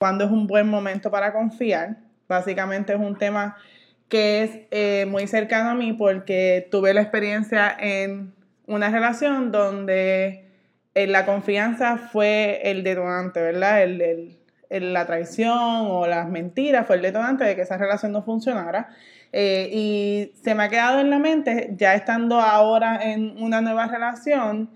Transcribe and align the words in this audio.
cuándo 0.00 0.24
es 0.24 0.30
un 0.30 0.46
buen 0.46 0.66
momento 0.66 1.10
para 1.10 1.30
confiar. 1.34 1.98
Básicamente 2.26 2.94
es 2.94 2.98
un 2.98 3.18
tema 3.18 3.58
que 4.08 4.42
es 4.42 4.50
eh, 4.70 5.04
muy 5.06 5.26
cercano 5.26 5.70
a 5.70 5.74
mí 5.74 5.92
porque 5.92 6.66
tuve 6.70 6.94
la 6.94 7.02
experiencia 7.02 7.76
en 7.78 8.32
una 8.66 8.88
relación 8.88 9.52
donde 9.52 10.46
eh, 10.94 11.06
la 11.06 11.26
confianza 11.26 11.98
fue 11.98 12.62
el 12.64 12.82
detonante, 12.82 13.42
¿verdad? 13.42 13.82
El, 13.82 14.38
la 14.70 15.04
traición 15.04 15.58
o 15.58 16.06
las 16.06 16.30
mentiras 16.30 16.86
fue 16.86 16.96
el 16.96 17.02
detonante 17.02 17.44
de 17.44 17.54
que 17.54 17.62
esa 17.62 17.76
relación 17.76 18.12
no 18.12 18.22
funcionara. 18.22 18.88
Eh, 19.32 19.68
y 19.70 20.32
se 20.42 20.54
me 20.54 20.62
ha 20.62 20.68
quedado 20.70 21.00
en 21.00 21.10
la 21.10 21.18
mente, 21.18 21.74
ya 21.76 21.94
estando 21.94 22.40
ahora 22.40 23.00
en 23.02 23.36
una 23.42 23.60
nueva 23.60 23.86
relación, 23.86 24.70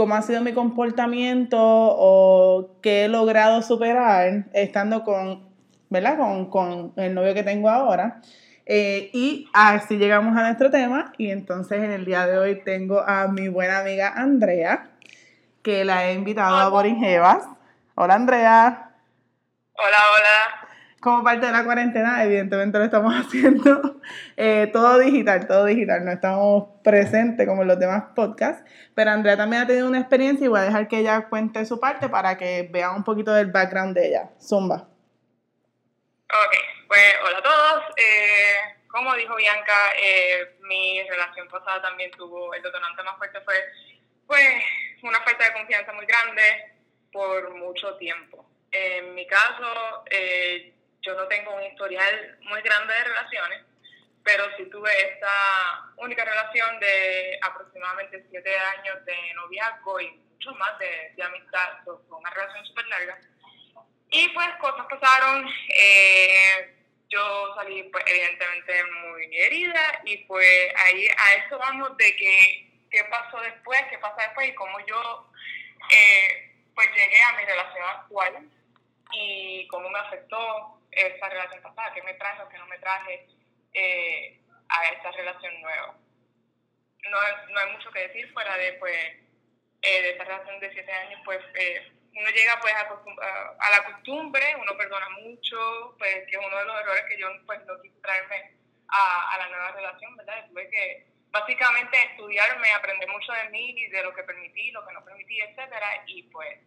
cómo 0.00 0.14
ha 0.14 0.22
sido 0.22 0.40
mi 0.40 0.54
comportamiento 0.54 1.58
o 1.60 2.70
qué 2.80 3.04
he 3.04 3.08
logrado 3.08 3.60
superar 3.60 4.46
estando 4.54 5.04
con, 5.04 5.46
¿verdad? 5.90 6.16
Con, 6.48 6.94
el 6.96 7.12
novio 7.12 7.34
que 7.34 7.42
tengo 7.42 7.68
ahora. 7.68 8.22
Eh, 8.64 9.10
y 9.12 9.46
así 9.52 9.98
llegamos 9.98 10.34
a 10.38 10.40
nuestro 10.40 10.70
tema 10.70 11.12
y 11.18 11.30
entonces 11.30 11.82
en 11.82 11.90
el 11.90 12.06
día 12.06 12.26
de 12.26 12.38
hoy 12.38 12.62
tengo 12.64 13.00
a 13.00 13.28
mi 13.28 13.48
buena 13.48 13.80
amiga 13.80 14.14
Andrea, 14.16 14.88
que 15.62 15.84
la 15.84 16.06
he 16.06 16.14
invitado 16.14 16.56
a 16.56 16.70
Boringevas. 16.70 17.44
Hola 17.94 18.14
Andrea. 18.14 18.92
Hola, 19.74 19.98
hola 20.16 20.59
como 21.00 21.24
parte 21.24 21.46
de 21.46 21.52
la 21.52 21.64
cuarentena, 21.64 22.22
evidentemente 22.22 22.78
lo 22.78 22.84
estamos 22.84 23.14
haciendo 23.26 24.00
eh, 24.36 24.68
todo 24.72 24.98
digital, 24.98 25.46
todo 25.46 25.64
digital, 25.64 26.04
no 26.04 26.12
estamos 26.12 26.68
presentes 26.84 27.46
como 27.46 27.64
los 27.64 27.78
demás 27.78 28.04
podcasts, 28.14 28.62
pero 28.94 29.10
Andrea 29.10 29.36
también 29.36 29.62
ha 29.62 29.66
tenido 29.66 29.88
una 29.88 29.98
experiencia 29.98 30.44
y 30.44 30.48
voy 30.48 30.60
a 30.60 30.64
dejar 30.64 30.88
que 30.88 30.98
ella 30.98 31.28
cuente 31.28 31.64
su 31.64 31.80
parte 31.80 32.08
para 32.08 32.36
que 32.36 32.68
vean 32.70 32.96
un 32.96 33.04
poquito 33.04 33.32
del 33.32 33.46
background 33.46 33.96
de 33.96 34.08
ella. 34.08 34.30
Zumba. 34.40 34.88
Ok, 36.28 36.56
pues 36.86 37.14
hola 37.24 37.38
a 37.38 37.42
todos. 37.42 37.84
Eh, 37.96 38.84
como 38.88 39.14
dijo 39.14 39.34
Bianca, 39.36 39.92
eh, 40.00 40.56
mi 40.62 41.02
relación 41.08 41.48
pasada 41.48 41.80
también 41.80 42.10
tuvo, 42.12 42.52
el 42.54 42.62
detonante 42.62 43.02
más 43.02 43.16
fuerte 43.16 43.40
fue 43.40 43.54
pues 44.26 44.62
una 45.02 45.20
falta 45.22 45.44
de 45.44 45.52
confianza 45.54 45.92
muy 45.92 46.06
grande 46.06 46.42
por 47.12 47.54
mucho 47.54 47.96
tiempo. 47.96 48.46
En 48.70 49.14
mi 49.14 49.26
caso, 49.26 50.04
eh, 50.10 50.74
yo 51.02 51.14
no 51.14 51.26
tengo 51.28 51.54
un 51.54 51.62
historial 51.62 52.38
muy 52.42 52.60
grande 52.62 52.94
de 52.94 53.04
relaciones, 53.04 53.62
pero 54.22 54.44
sí 54.56 54.64
tuve 54.70 54.90
esta 55.12 55.92
única 55.96 56.24
relación 56.24 56.78
de 56.80 57.38
aproximadamente 57.42 58.24
siete 58.30 58.56
años 58.58 59.04
de 59.04 59.34
noviazgo 59.34 60.00
y 60.00 60.10
mucho 60.10 60.54
más 60.54 60.78
de, 60.78 61.12
de 61.16 61.22
amistad, 61.22 61.78
fue 61.84 61.96
una 62.08 62.30
relación 62.30 62.64
súper 62.66 62.86
larga. 62.88 63.18
Y 64.10 64.28
pues 64.28 64.48
cosas 64.60 64.86
pasaron, 64.90 65.48
eh, 65.68 66.76
yo 67.08 67.54
salí 67.54 67.82
pues 67.84 68.04
evidentemente 68.06 68.84
muy 68.84 69.36
herida 69.36 70.00
y 70.04 70.16
pues 70.24 70.72
ahí 70.76 71.06
a 71.06 71.34
eso 71.34 71.58
vamos 71.58 71.96
de 71.96 72.16
que 72.16 72.70
qué 72.90 73.04
pasó 73.04 73.38
después, 73.40 73.80
qué 73.88 73.98
pasa 73.98 74.22
después 74.22 74.48
y 74.48 74.54
cómo 74.54 74.78
yo 74.86 75.30
eh, 75.90 76.52
pues 76.74 76.88
llegué 76.88 77.22
a 77.22 77.36
mi 77.36 77.44
relación 77.44 77.84
actual 77.88 78.50
y 79.12 79.66
cómo 79.68 79.88
me 79.90 79.98
afectó 79.98 80.79
esa 80.92 81.28
relación 81.28 81.62
pasada, 81.62 81.92
qué 81.94 82.02
me 82.02 82.14
traje 82.14 82.42
o 82.42 82.48
qué 82.48 82.58
no 82.58 82.66
me 82.66 82.78
traje 82.78 83.28
eh, 83.74 84.40
a 84.68 84.84
esta 84.86 85.10
relación 85.12 85.60
nueva. 85.60 85.96
No, 87.10 87.18
no 87.50 87.60
hay 87.60 87.72
mucho 87.72 87.90
que 87.90 88.08
decir 88.08 88.32
fuera 88.32 88.56
de, 88.56 88.74
pues, 88.74 88.96
eh, 89.82 90.02
de 90.02 90.10
esta 90.10 90.24
relación 90.24 90.60
de 90.60 90.72
siete 90.72 90.92
años, 90.92 91.20
pues 91.24 91.40
eh, 91.54 91.92
uno 92.14 92.28
llega 92.30 92.58
pues 92.60 92.74
a, 92.74 93.70
la 93.70 93.84
costumbre, 93.84 94.44
uno 94.60 94.76
perdona 94.76 95.08
mucho, 95.10 95.94
pues 95.98 96.26
que 96.28 96.36
es 96.36 96.44
uno 96.44 96.58
de 96.58 96.64
los 96.64 96.80
errores 96.80 97.04
que 97.08 97.18
yo 97.18 97.28
pues 97.46 97.64
no 97.66 97.80
quise 97.80 98.00
traerme 98.00 98.56
a, 98.88 99.34
a 99.34 99.38
la 99.38 99.48
nueva 99.48 99.72
relación, 99.72 100.16
¿verdad? 100.16 100.46
Tuve 100.48 100.68
que 100.68 101.06
básicamente 101.30 101.96
estudiarme, 102.10 102.72
aprender 102.72 103.08
mucho 103.08 103.32
de 103.32 103.48
mí 103.50 103.70
y 103.70 103.86
de 103.88 104.02
lo 104.02 104.12
que 104.14 104.24
permití, 104.24 104.72
lo 104.72 104.86
que 104.86 104.92
no 104.92 105.04
permití, 105.04 105.40
etcétera, 105.40 106.02
y 106.06 106.24
pues 106.24 106.58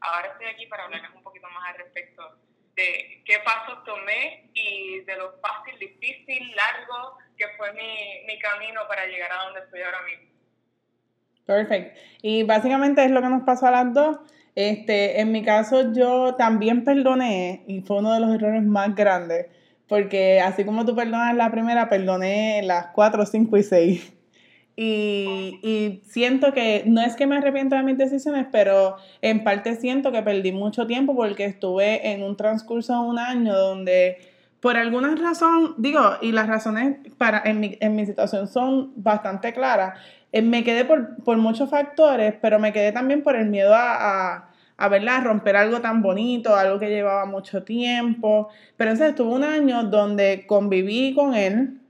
ahora 0.00 0.28
estoy 0.28 0.46
aquí 0.46 0.66
para 0.66 0.84
hablarles 0.84 1.10
un 1.12 1.22
poquito 1.22 1.48
más 1.48 1.70
al 1.70 1.78
respecto 1.78 2.38
de 2.76 3.22
qué 3.24 3.38
pasos 3.44 3.84
tomé 3.84 4.50
y 4.54 5.00
de 5.00 5.16
lo 5.16 5.34
fácil, 5.40 5.78
difícil, 5.78 6.54
largo 6.54 7.18
que 7.36 7.44
fue 7.56 7.72
mi, 7.72 8.26
mi 8.26 8.38
camino 8.38 8.80
para 8.88 9.06
llegar 9.06 9.30
a 9.32 9.44
donde 9.44 9.60
estoy 9.60 9.82
ahora 9.82 10.02
mismo. 10.02 10.32
Perfecto. 11.44 12.00
Y 12.22 12.44
básicamente 12.44 13.04
es 13.04 13.10
lo 13.10 13.20
que 13.20 13.28
nos 13.28 13.42
pasó 13.42 13.66
a 13.66 13.70
las 13.70 13.92
dos. 13.92 14.18
Este, 14.54 15.20
en 15.20 15.32
mi 15.32 15.42
caso 15.42 15.92
yo 15.92 16.34
también 16.34 16.84
perdoné 16.84 17.64
y 17.66 17.80
fue 17.80 17.98
uno 17.98 18.12
de 18.12 18.20
los 18.20 18.34
errores 18.34 18.62
más 18.62 18.94
grandes, 18.94 19.46
porque 19.88 20.40
así 20.40 20.64
como 20.64 20.84
tú 20.84 20.94
perdonas 20.94 21.34
la 21.34 21.50
primera, 21.50 21.88
perdoné 21.88 22.60
las 22.62 22.88
cuatro, 22.88 23.24
cinco 23.24 23.56
y 23.56 23.62
seis. 23.62 24.12
Y, 24.84 25.60
y, 25.62 26.02
siento 26.06 26.52
que 26.52 26.82
no 26.86 27.00
es 27.00 27.14
que 27.14 27.26
me 27.26 27.36
arrepiento 27.36 27.76
de 27.76 27.82
mis 27.84 27.98
decisiones, 27.98 28.46
pero 28.50 28.96
en 29.20 29.44
parte 29.44 29.76
siento 29.76 30.10
que 30.10 30.22
perdí 30.22 30.50
mucho 30.50 30.86
tiempo 30.86 31.14
porque 31.14 31.44
estuve 31.44 32.10
en 32.12 32.22
un 32.22 32.36
transcurso 32.36 32.94
de 32.94 33.08
un 33.08 33.18
año 33.18 33.56
donde 33.56 34.18
por 34.62 34.76
alguna 34.76 35.16
razón, 35.16 35.74
digo, 35.76 36.00
y 36.20 36.30
las 36.30 36.46
razones 36.46 36.96
para, 37.18 37.42
en, 37.44 37.58
mi, 37.58 37.76
en 37.80 37.96
mi 37.96 38.06
situación 38.06 38.46
son 38.46 38.92
bastante 38.94 39.52
claras, 39.52 39.98
eh, 40.30 40.40
me 40.40 40.62
quedé 40.62 40.84
por, 40.84 41.16
por, 41.24 41.36
muchos 41.36 41.68
factores, 41.68 42.34
pero 42.40 42.60
me 42.60 42.72
quedé 42.72 42.92
también 42.92 43.24
por 43.24 43.34
el 43.34 43.46
miedo 43.46 43.74
a, 43.74 44.36
a, 44.36 44.50
a, 44.76 44.88
¿verdad? 44.88 45.16
a 45.16 45.20
romper 45.20 45.56
algo 45.56 45.80
tan 45.80 46.00
bonito, 46.00 46.54
algo 46.54 46.78
que 46.78 46.90
llevaba 46.90 47.24
mucho 47.24 47.64
tiempo. 47.64 48.50
Pero 48.76 48.92
entonces 48.92 49.10
estuve 49.10 49.34
un 49.34 49.42
año 49.42 49.82
donde 49.82 50.44
conviví 50.46 51.12
con 51.12 51.34
él, 51.34 51.80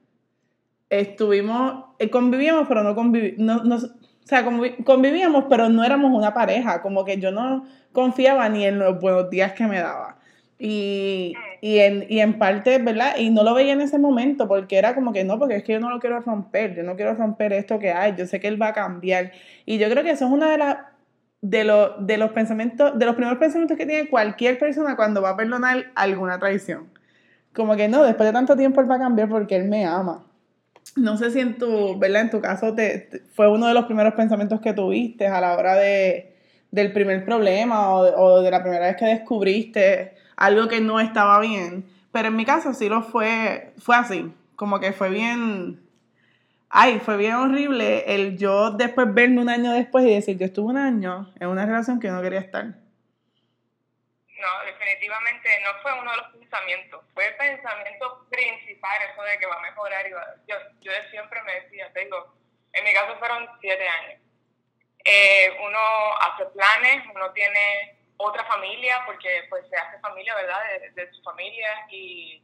estuvimos, 0.92 1.86
eh, 1.98 2.10
convivíamos, 2.10 2.68
pero 2.68 2.82
no 2.82 2.94
convivíamos, 2.94 3.64
no, 3.64 3.76
o 3.76 4.26
sea, 4.26 4.44
convivíamos, 4.84 5.46
pero 5.48 5.68
no 5.70 5.82
éramos 5.82 6.12
una 6.12 6.34
pareja, 6.34 6.82
como 6.82 7.04
que 7.04 7.18
yo 7.18 7.32
no 7.32 7.64
confiaba 7.92 8.48
ni 8.48 8.66
en 8.66 8.78
los 8.78 9.00
buenos 9.00 9.30
días 9.30 9.52
que 9.52 9.66
me 9.66 9.80
daba. 9.80 10.18
Y, 10.58 11.34
y, 11.60 11.78
en, 11.78 12.06
y 12.08 12.20
en 12.20 12.38
parte, 12.38 12.78
¿verdad? 12.78 13.16
Y 13.18 13.30
no 13.30 13.42
lo 13.42 13.54
veía 13.54 13.72
en 13.72 13.80
ese 13.80 13.98
momento 13.98 14.46
porque 14.46 14.76
era 14.76 14.94
como 14.94 15.12
que 15.12 15.24
no, 15.24 15.38
porque 15.38 15.56
es 15.56 15.64
que 15.64 15.72
yo 15.72 15.80
no 15.80 15.90
lo 15.90 15.98
quiero 15.98 16.20
romper, 16.20 16.76
yo 16.76 16.84
no 16.84 16.94
quiero 16.94 17.14
romper 17.14 17.52
esto 17.54 17.78
que 17.80 17.90
hay, 17.90 18.14
yo 18.14 18.26
sé 18.26 18.38
que 18.38 18.46
él 18.48 18.60
va 18.60 18.68
a 18.68 18.72
cambiar. 18.74 19.32
Y 19.64 19.78
yo 19.78 19.88
creo 19.90 20.04
que 20.04 20.10
eso 20.10 20.26
es 20.26 20.30
una 20.30 20.50
de 20.52 20.58
las 20.58 20.76
de, 21.40 21.64
lo, 21.64 21.96
de 21.98 22.16
los 22.18 22.30
pensamientos, 22.32 22.96
de 22.96 23.06
los 23.06 23.16
primeros 23.16 23.38
pensamientos 23.38 23.76
que 23.76 23.86
tiene 23.86 24.08
cualquier 24.08 24.58
persona 24.58 24.94
cuando 24.94 25.22
va 25.22 25.30
a 25.30 25.36
perdonar 25.36 25.86
alguna 25.96 26.38
traición. 26.38 26.90
Como 27.54 27.74
que 27.76 27.88
no, 27.88 28.04
después 28.04 28.28
de 28.28 28.32
tanto 28.32 28.56
tiempo 28.56 28.80
él 28.80 28.90
va 28.90 28.96
a 28.96 29.00
cambiar 29.00 29.28
porque 29.28 29.56
él 29.56 29.64
me 29.64 29.84
ama 29.84 30.26
no 30.96 31.16
sé 31.16 31.30
si 31.30 31.40
en 31.40 31.58
tu, 31.58 31.98
¿verdad? 31.98 32.22
En 32.22 32.30
tu 32.30 32.40
caso 32.40 32.74
te, 32.74 33.22
fue 33.34 33.50
uno 33.50 33.66
de 33.66 33.74
los 33.74 33.86
primeros 33.86 34.14
pensamientos 34.14 34.60
que 34.60 34.72
tuviste 34.72 35.26
a 35.26 35.40
la 35.40 35.56
hora 35.56 35.74
de, 35.74 36.34
del 36.70 36.92
primer 36.92 37.24
problema 37.24 37.94
o 37.94 38.04
de, 38.04 38.12
o 38.16 38.42
de, 38.42 38.50
la 38.50 38.62
primera 38.62 38.86
vez 38.86 38.96
que 38.96 39.06
descubriste 39.06 40.14
algo 40.36 40.68
que 40.68 40.80
no 40.80 41.00
estaba 41.00 41.40
bien. 41.40 41.84
Pero 42.12 42.28
en 42.28 42.36
mi 42.36 42.44
caso 42.44 42.74
sí 42.74 42.88
lo 42.88 43.02
fue, 43.02 43.72
fue 43.78 43.96
así, 43.96 44.32
como 44.56 44.80
que 44.80 44.92
fue 44.92 45.08
bien, 45.08 45.80
ay, 46.68 47.00
fue 47.00 47.16
bien 47.16 47.34
horrible 47.34 48.14
el 48.14 48.36
yo 48.36 48.72
después 48.72 49.12
verme 49.14 49.40
un 49.40 49.48
año 49.48 49.72
después 49.72 50.04
y 50.04 50.10
decir, 50.10 50.38
yo 50.38 50.46
estuve 50.46 50.70
un 50.70 50.76
año 50.76 51.30
en 51.40 51.48
una 51.48 51.64
relación 51.64 52.00
que 52.00 52.08
yo 52.08 52.14
no 52.14 52.22
quería 52.22 52.40
estar. 52.40 52.76
No, 54.42 54.64
definitivamente 54.64 55.48
no 55.62 55.70
fue 55.82 55.92
uno 55.92 56.10
de 56.10 56.16
los 56.16 56.32
fue 57.14 57.26
el 57.26 57.36
pensamiento 57.36 58.26
principal, 58.28 59.02
eso 59.10 59.22
de 59.22 59.38
que 59.38 59.46
va 59.46 59.54
a 59.54 59.60
mejorar. 59.60 60.06
Y 60.06 60.10
yo, 60.10 60.56
yo 60.80 60.92
siempre 61.10 61.40
me 61.42 61.60
decía, 61.60 61.92
tengo, 61.92 62.34
en 62.72 62.84
mi 62.84 62.92
caso 62.92 63.16
fueron 63.18 63.48
siete 63.60 63.88
años. 63.88 64.20
Eh, 65.04 65.56
uno 65.60 65.78
hace 66.20 66.44
planes, 66.46 67.04
uno 67.14 67.32
tiene 67.32 67.98
otra 68.16 68.44
familia, 68.44 69.02
porque 69.06 69.46
pues 69.48 69.64
se 69.68 69.76
hace 69.76 70.00
familia, 70.00 70.34
¿verdad? 70.34 70.60
De, 70.80 70.90
de 70.90 71.12
su 71.12 71.22
familia 71.22 71.86
y, 71.88 72.42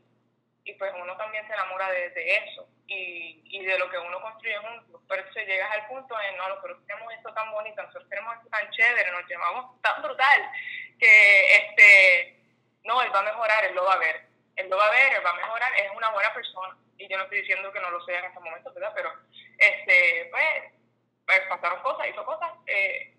y, 0.64 0.72
pues 0.74 0.92
uno 1.00 1.16
también 1.16 1.46
se 1.46 1.52
enamora 1.52 1.90
de, 1.90 2.10
de 2.10 2.36
eso 2.36 2.68
y, 2.86 3.42
y, 3.44 3.64
de 3.64 3.78
lo 3.78 3.90
que 3.90 3.98
uno 3.98 4.20
construye 4.20 4.58
juntos. 4.58 5.00
Pero 5.08 5.24
si 5.32 5.40
llegas 5.40 5.70
al 5.72 5.86
punto 5.88 6.16
de, 6.16 6.36
no, 6.36 6.48
nosotros 6.48 6.78
tenemos 6.86 7.12
esto 7.12 7.34
tan 7.34 7.50
bonito, 7.50 7.82
nosotros 7.82 8.08
tenemos 8.08 8.36
esto 8.36 8.48
tan 8.50 8.70
chévere, 8.70 9.12
nos 9.12 9.26
llevamos 9.26 9.82
tan 9.82 10.02
brutal, 10.02 10.50
que 10.98 11.56
este 11.56 12.38
no, 12.88 13.02
él 13.02 13.14
va 13.14 13.20
a 13.20 13.22
mejorar, 13.22 13.64
él 13.66 13.74
lo 13.74 13.84
va 13.84 13.92
a 13.92 13.98
ver. 13.98 14.26
Él 14.56 14.68
lo 14.70 14.76
va 14.78 14.86
a 14.86 14.90
ver, 14.90 15.14
él 15.14 15.24
va 15.24 15.30
a 15.30 15.36
mejorar, 15.36 15.70
es 15.76 15.90
una 15.94 16.10
buena 16.10 16.32
persona. 16.32 16.76
Y 16.96 17.06
yo 17.06 17.18
no 17.18 17.24
estoy 17.24 17.40
diciendo 17.40 17.70
que 17.70 17.80
no 17.80 17.90
lo 17.90 18.04
sea 18.04 18.18
en 18.18 18.24
este 18.24 18.40
momento, 18.40 18.72
¿verdad? 18.72 18.92
Pero, 18.94 19.12
este, 19.58 20.28
pues, 20.30 20.72
pues 21.26 21.40
pasaron 21.50 21.82
cosas, 21.82 22.08
hizo 22.08 22.24
cosas 22.24 22.50
eh, 22.66 23.14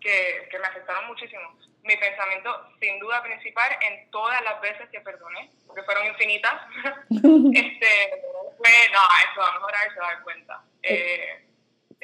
que, 0.00 0.48
que 0.50 0.58
me 0.58 0.66
afectaron 0.66 1.06
muchísimo. 1.06 1.58
Mi 1.82 1.96
pensamiento, 1.96 2.68
sin 2.78 2.98
duda 2.98 3.22
principal, 3.22 3.74
en 3.80 4.10
todas 4.10 4.42
las 4.42 4.60
veces 4.60 4.88
que 4.90 5.00
perdoné, 5.00 5.50
porque 5.66 5.82
fueron 5.82 6.06
infinitas, 6.06 6.60
este, 7.10 8.22
fue, 8.58 8.70
no, 8.92 9.00
eso 9.00 9.40
va 9.40 9.48
a 9.48 9.54
mejorar, 9.54 9.92
se 9.94 9.98
va 9.98 10.08
a 10.08 10.12
dar 10.12 10.22
cuenta. 10.22 10.62
Eh, 10.82 11.46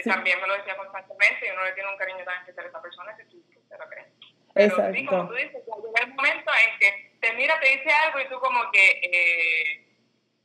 También 0.02 0.40
me 0.40 0.46
lo 0.46 0.56
decía 0.56 0.76
constantemente 0.76 1.46
y 1.46 1.50
uno 1.50 1.62
le 1.62 1.72
tiene 1.72 1.90
un 1.90 1.98
cariño 1.98 2.24
tan 2.24 2.38
especial 2.38 2.66
a 2.66 2.68
esa 2.70 2.82
persona 2.82 3.16
que 3.16 3.24
tú 3.26 3.44
se 3.68 3.78
lo 3.78 3.88
crees. 3.88 4.15
Pero 4.56 4.92
sí, 4.92 5.04
como 5.04 5.28
tú 5.28 5.34
dices, 5.34 5.52
llega 5.52 6.06
el 6.06 6.14
momento 6.14 6.50
en 6.50 6.78
que 6.78 7.18
te 7.20 7.32
mira, 7.34 7.60
te 7.60 7.68
dice 7.68 7.90
algo 7.90 8.20
y 8.20 8.28
tú 8.28 8.40
como 8.40 8.70
que, 8.72 9.00
eh, 9.02 9.86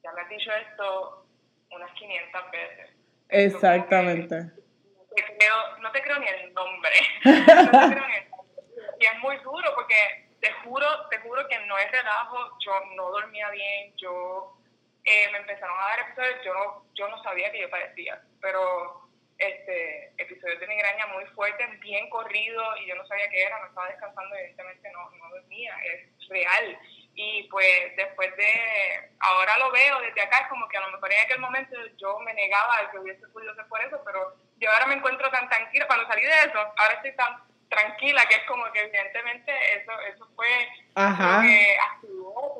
ya 0.03 0.11
me 0.11 0.21
has 0.21 0.29
dicho 0.29 0.51
esto 0.51 1.25
unas 1.71 1.91
500 1.93 2.51
veces. 2.51 2.89
Exactamente. 3.29 4.35
No 4.35 5.15
te, 5.15 5.23
creo, 5.23 5.77
no 5.79 5.91
te 5.93 6.01
creo 6.01 6.19
ni 6.19 6.27
el 6.27 6.53
nombre. 6.53 6.91
no 7.23 7.71
te 7.71 7.95
creo 7.95 8.07
ni 8.07 8.15
el 8.15 8.29
nombre. 8.29 8.67
Y 8.99 9.05
es 9.05 9.19
muy 9.19 9.37
duro 9.37 9.73
porque 9.75 10.29
te 10.41 10.51
juro, 10.63 10.87
te 11.09 11.19
juro 11.19 11.47
que 11.47 11.59
no 11.67 11.77
es 11.77 11.89
relajo, 11.89 12.57
yo 12.59 12.73
no 12.97 13.11
dormía 13.11 13.49
bien, 13.51 13.93
yo 13.95 14.57
eh, 15.05 15.29
me 15.31 15.37
empezaron 15.37 15.77
a 15.79 15.87
dar 15.87 15.99
episodios, 16.01 16.43
yo 16.43 16.53
no, 16.53 16.85
yo 16.95 17.07
no 17.07 17.23
sabía 17.23 17.49
que 17.51 17.61
yo 17.61 17.69
padecía, 17.69 18.21
pero 18.41 19.00
este 19.41 20.11
episodios 20.17 20.59
de 20.59 20.67
migraña 20.67 21.07
muy 21.07 21.25
fuertes, 21.27 21.79
bien 21.79 22.09
corrido 22.09 22.63
y 22.77 22.87
yo 22.87 22.95
no 22.95 23.05
sabía 23.07 23.29
qué 23.29 23.43
era, 23.43 23.59
no 23.59 23.67
estaba 23.67 23.87
descansando, 23.87 24.35
evidentemente 24.35 24.91
no, 24.91 25.09
no 25.11 25.29
dormía, 25.29 25.75
es 25.83 26.27
real. 26.29 26.79
Y 27.13 27.43
pues 27.49 27.95
después 27.97 28.35
de, 28.37 29.09
ahora 29.19 29.57
lo 29.57 29.71
veo 29.71 29.99
desde 30.01 30.21
acá, 30.21 30.39
es 30.43 30.47
como 30.47 30.67
que 30.69 30.77
a 30.77 30.81
lo 30.81 30.91
mejor 30.91 31.11
en 31.11 31.19
aquel 31.19 31.39
momento 31.39 31.75
yo 31.97 32.19
me 32.19 32.33
negaba 32.33 32.77
a 32.77 32.91
que 32.91 32.99
hubiese 32.99 33.27
podido 33.29 33.53
ser 33.55 33.65
por 33.65 33.81
eso, 33.81 34.01
pero 34.05 34.35
yo 34.57 34.71
ahora 34.71 34.85
me 34.85 34.95
encuentro 34.95 35.29
tan 35.29 35.49
tranquila, 35.49 35.87
cuando 35.87 36.07
salí 36.07 36.21
de 36.21 36.43
eso, 36.45 36.59
ahora 36.59 36.93
estoy 36.95 37.15
tan 37.15 37.43
tranquila, 37.67 38.25
que 38.27 38.35
es 38.35 38.43
como 38.43 38.71
que 38.71 38.81
evidentemente 38.81 39.51
eso, 39.75 39.91
eso 40.01 40.29
fue 40.35 40.47
Ajá. 40.95 41.37
lo 41.37 41.41
que 41.41 41.77
activó 41.79 42.10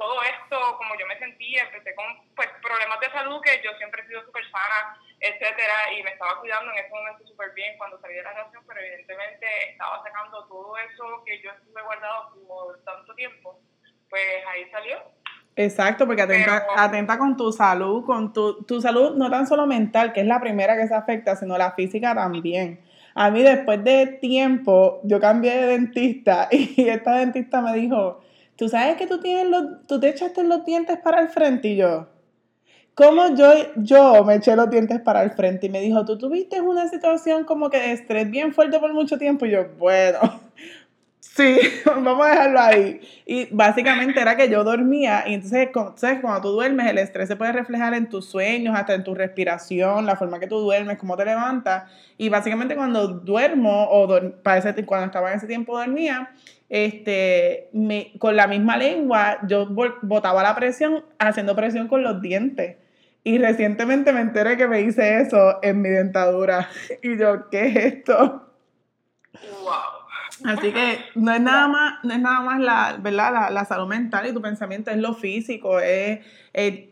todo 0.02 0.18
esto, 0.24 0.58
como 0.78 0.98
yo 0.98 1.06
me 1.06 1.20
sentía, 1.20 1.62
empecé 1.62 1.94
con 1.94 2.06
pues 2.36 2.50
problemas 2.58 3.00
de 3.00 3.12
salud, 3.12 3.40
que 3.46 3.62
yo 3.64 3.70
siempre 3.78 4.02
he 4.02 4.08
sido 4.08 4.26
súper 4.26 4.42
sana, 4.50 4.98
etcétera, 5.20 5.94
y 5.94 6.02
me 6.02 6.10
estaba 6.10 6.40
cuidando 6.40 6.72
en 6.72 6.80
ese 6.80 6.90
momento 6.90 7.28
súper 7.28 7.54
bien 7.54 7.78
cuando 7.78 8.02
salí 8.02 8.16
de 8.16 8.24
la 8.24 8.34
relación, 8.34 8.64
pero 8.68 8.82
evidentemente 8.82 9.46
estaba 9.70 10.02
sacando 10.02 10.44
todo 10.48 10.74
eso 10.78 11.24
que 11.24 11.40
yo 11.44 11.52
estuve 11.52 11.84
guardado 11.84 12.34
por 12.48 12.84
tanto 12.84 13.14
tiempo, 13.14 13.60
pues 14.10 14.26
ahí 14.50 14.68
salió. 14.72 14.98
Exacto, 15.56 16.08
porque 16.08 16.24
atenta, 16.24 16.66
atenta 16.76 17.20
con 17.20 17.38
tu 17.38 17.52
salud, 17.52 18.04
con 18.04 18.34
tu, 18.34 18.64
tu 18.64 18.82
salud 18.82 19.16
no 19.18 19.30
tan 19.30 19.46
solo 19.46 19.68
mental, 19.68 20.14
que 20.14 20.22
es 20.22 20.26
la 20.26 20.40
primera 20.40 20.76
que 20.76 20.88
se 20.88 20.96
afecta, 20.96 21.36
sino 21.36 21.58
la 21.60 21.74
física 21.74 22.16
también 22.16 22.84
a 23.16 23.30
mí 23.30 23.42
después 23.44 23.84
de 23.84 24.08
tiempo, 24.22 25.02
yo 25.04 25.20
cambié 25.20 25.52
de 25.52 25.68
dentista 25.68 26.48
y 26.52 26.88
esta 26.88 27.18
dentista 27.18 27.62
me 27.62 27.74
dijo, 27.74 28.22
tú 28.62 28.70
sabes 28.70 28.96
que 28.96 29.08
tú 29.08 29.20
tienes 29.20 29.50
los, 29.50 29.88
tú 29.88 30.00
te 30.00 30.10
echaste 30.10 30.44
los 30.44 30.64
dientes 30.64 31.00
para 31.00 31.20
el 31.20 31.30
frente 31.30 31.70
y 31.70 31.78
yo, 31.78 32.10
¿cómo 32.94 33.36
yo, 33.36 33.52
yo 33.78 34.24
me 34.24 34.36
eché 34.36 34.56
los 34.56 34.70
dientes 34.70 35.02
para 35.02 35.24
el 35.24 35.32
frente? 35.32 35.66
Y 35.66 35.70
me 35.72 35.82
dijo, 35.82 36.06
tú 36.06 36.16
tuviste 36.16 36.62
una 36.62 36.88
situación 36.88 37.44
como 37.44 37.72
que 37.72 37.80
de 37.80 37.94
estrés 37.94 38.30
bien 38.30 38.54
fuerte 38.54 38.80
por 38.80 38.94
mucho 38.94 39.18
tiempo 39.18 39.48
y 39.48 39.50
yo, 39.54 39.66
bueno, 39.80 40.20
Sí, 41.36 41.60
vamos 41.86 42.28
a 42.28 42.32
dejarlo 42.32 42.60
ahí. 42.60 43.00
Y 43.26 43.48
básicamente 43.52 44.20
era 44.20 44.36
que 44.36 44.50
yo 44.50 44.64
dormía 44.64 45.24
y 45.26 45.36
entonces, 45.36 45.70
¿sabes? 45.96 46.20
cuando 46.20 46.42
tú 46.42 46.50
duermes, 46.50 46.90
el 46.90 46.98
estrés 46.98 47.30
se 47.30 47.36
puede 47.38 47.54
reflejar 47.54 47.94
en 47.94 48.10
tus 48.10 48.26
sueños, 48.26 48.76
hasta 48.76 48.94
en 48.94 49.04
tu 49.04 49.16
respiración, 49.16 50.06
la 50.06 50.16
forma 50.16 50.40
que 50.40 50.48
tú 50.48 50.60
duermes, 50.60 50.98
cómo 50.98 51.16
te 51.16 51.24
levantas. 51.24 51.90
Y 52.18 52.30
básicamente 52.30 52.76
cuando 52.76 53.08
duermo, 53.08 53.88
o 53.90 54.08
parece, 54.44 54.86
cuando 54.86 55.06
estaba 55.06 55.32
en 55.32 55.38
ese 55.38 55.48
tiempo 55.48 55.78
dormía, 55.78 56.32
este, 56.72 57.68
me, 57.74 58.14
con 58.18 58.38
la 58.38 58.48
misma 58.48 58.78
lengua, 58.78 59.40
yo 59.46 59.68
botaba 60.04 60.42
la 60.42 60.56
presión 60.56 61.04
haciendo 61.20 61.54
presión 61.54 61.90
con 61.90 62.02
los 62.02 62.22
dientes. 62.22 62.78
Y 63.26 63.40
recientemente 63.40 64.14
me 64.14 64.22
enteré 64.22 64.56
que 64.56 64.70
me 64.70 64.80
hice 64.80 65.20
eso 65.20 65.60
en 65.62 65.82
mi 65.82 65.90
dentadura. 65.90 66.70
Y 67.04 67.18
yo, 67.18 67.50
¿qué 67.50 67.68
es 67.68 67.76
esto? 67.76 68.50
¡Wow! 69.34 70.02
Así 70.46 70.72
que 70.72 71.00
no 71.16 71.34
es 71.34 71.42
nada 71.42 71.68
más, 71.68 72.04
no 72.04 72.14
es 72.14 72.20
nada 72.22 72.40
más 72.40 72.60
la, 72.62 72.98
¿verdad? 73.02 73.52
La, 73.52 73.66
salud 73.66 73.88
mental 73.88 74.28
y 74.28 74.34
tu 74.34 74.42
pensamiento, 74.42 74.92
es 74.92 74.98
lo 74.98 75.14
físico, 75.14 75.78
es, 75.82 76.22
es, 76.54 76.86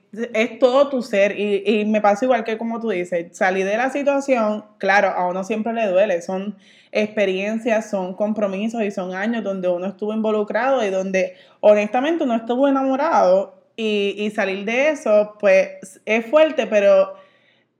todo 0.59 0.89
tu 0.89 1.01
ser. 1.01 1.39
Y, 1.39 1.63
y, 1.65 1.85
me 1.85 2.01
pasa 2.01 2.25
igual 2.25 2.43
que 2.43 2.57
como 2.57 2.79
tú 2.79 2.89
dices, 2.89 3.35
salir 3.37 3.65
de 3.65 3.77
la 3.77 3.89
situación, 3.89 4.65
claro, 4.77 5.09
a 5.09 5.27
uno 5.27 5.43
siempre 5.43 5.73
le 5.73 5.87
duele, 5.87 6.21
son 6.21 6.55
experiencias, 6.91 7.89
son 7.89 8.15
compromisos 8.15 8.81
y 8.83 8.91
son 8.91 9.13
años 9.13 9.43
donde 9.43 9.67
uno 9.67 9.87
estuvo 9.87 10.13
involucrado 10.13 10.83
y 10.83 10.89
donde 10.89 11.35
honestamente 11.59 12.23
uno 12.23 12.35
estuvo 12.35 12.67
enamorado 12.67 13.61
y, 13.75 14.15
y 14.17 14.31
salir 14.31 14.65
de 14.65 14.89
eso, 14.89 15.35
pues 15.39 16.01
es 16.05 16.25
fuerte, 16.25 16.67
pero 16.67 17.13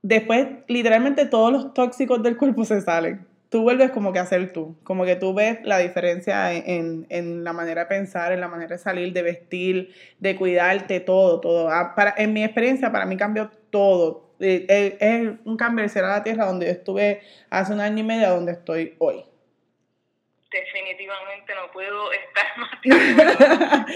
después 0.02 0.46
literalmente 0.68 1.26
todos 1.26 1.52
los 1.52 1.74
tóxicos 1.74 2.22
del 2.22 2.36
cuerpo 2.36 2.64
se 2.64 2.80
salen 2.80 3.29
tú 3.50 3.62
vuelves 3.62 3.90
como 3.90 4.12
que 4.12 4.20
a 4.20 4.26
ser 4.26 4.52
tú, 4.52 4.78
como 4.84 5.04
que 5.04 5.16
tú 5.16 5.34
ves 5.34 5.58
la 5.64 5.78
diferencia 5.78 6.52
en, 6.52 7.06
en, 7.10 7.44
la 7.44 7.52
manera 7.52 7.82
de 7.82 7.86
pensar, 7.88 8.32
en 8.32 8.40
la 8.40 8.48
manera 8.48 8.76
de 8.76 8.78
salir, 8.78 9.12
de 9.12 9.22
vestir, 9.22 9.94
de 10.18 10.36
cuidarte, 10.36 11.00
todo, 11.00 11.40
todo. 11.40 11.68
Ah, 11.68 11.94
para, 11.94 12.14
en 12.16 12.32
mi 12.32 12.44
experiencia, 12.44 12.92
para 12.92 13.06
mí 13.06 13.16
cambió 13.16 13.50
todo. 13.70 14.30
Eh, 14.38 14.66
eh, 14.68 14.96
es 15.00 15.38
un 15.44 15.56
cambio 15.56 15.82
de 15.82 15.88
ser 15.88 16.04
a 16.04 16.08
la 16.08 16.22
tierra 16.22 16.46
donde 16.46 16.66
yo 16.66 16.72
estuve 16.72 17.22
hace 17.50 17.72
un 17.72 17.80
año 17.80 17.98
y 17.98 18.04
medio 18.04 18.28
a 18.28 18.30
donde 18.30 18.52
estoy 18.52 18.94
hoy. 18.98 19.24
Definitivamente 20.50 21.54
no 21.54 21.70
puedo 21.72 22.12
estar 22.12 22.46
más 22.56 22.70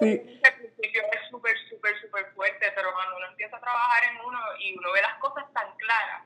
sí. 0.00 0.22
es 0.42 1.30
súper, 1.30 1.56
súper, 1.68 2.00
súper 2.00 2.26
fuerte, 2.34 2.66
pero 2.74 2.92
cuando 2.92 3.16
uno 3.16 3.26
empieza 3.30 3.56
a 3.56 3.60
trabajar 3.60 4.02
en 4.12 4.26
uno 4.26 4.38
y 4.58 4.76
uno 4.76 4.92
ve 4.92 5.00
las 5.02 5.14
cosas 5.18 5.44
tan 5.52 5.74
claras, 5.76 6.22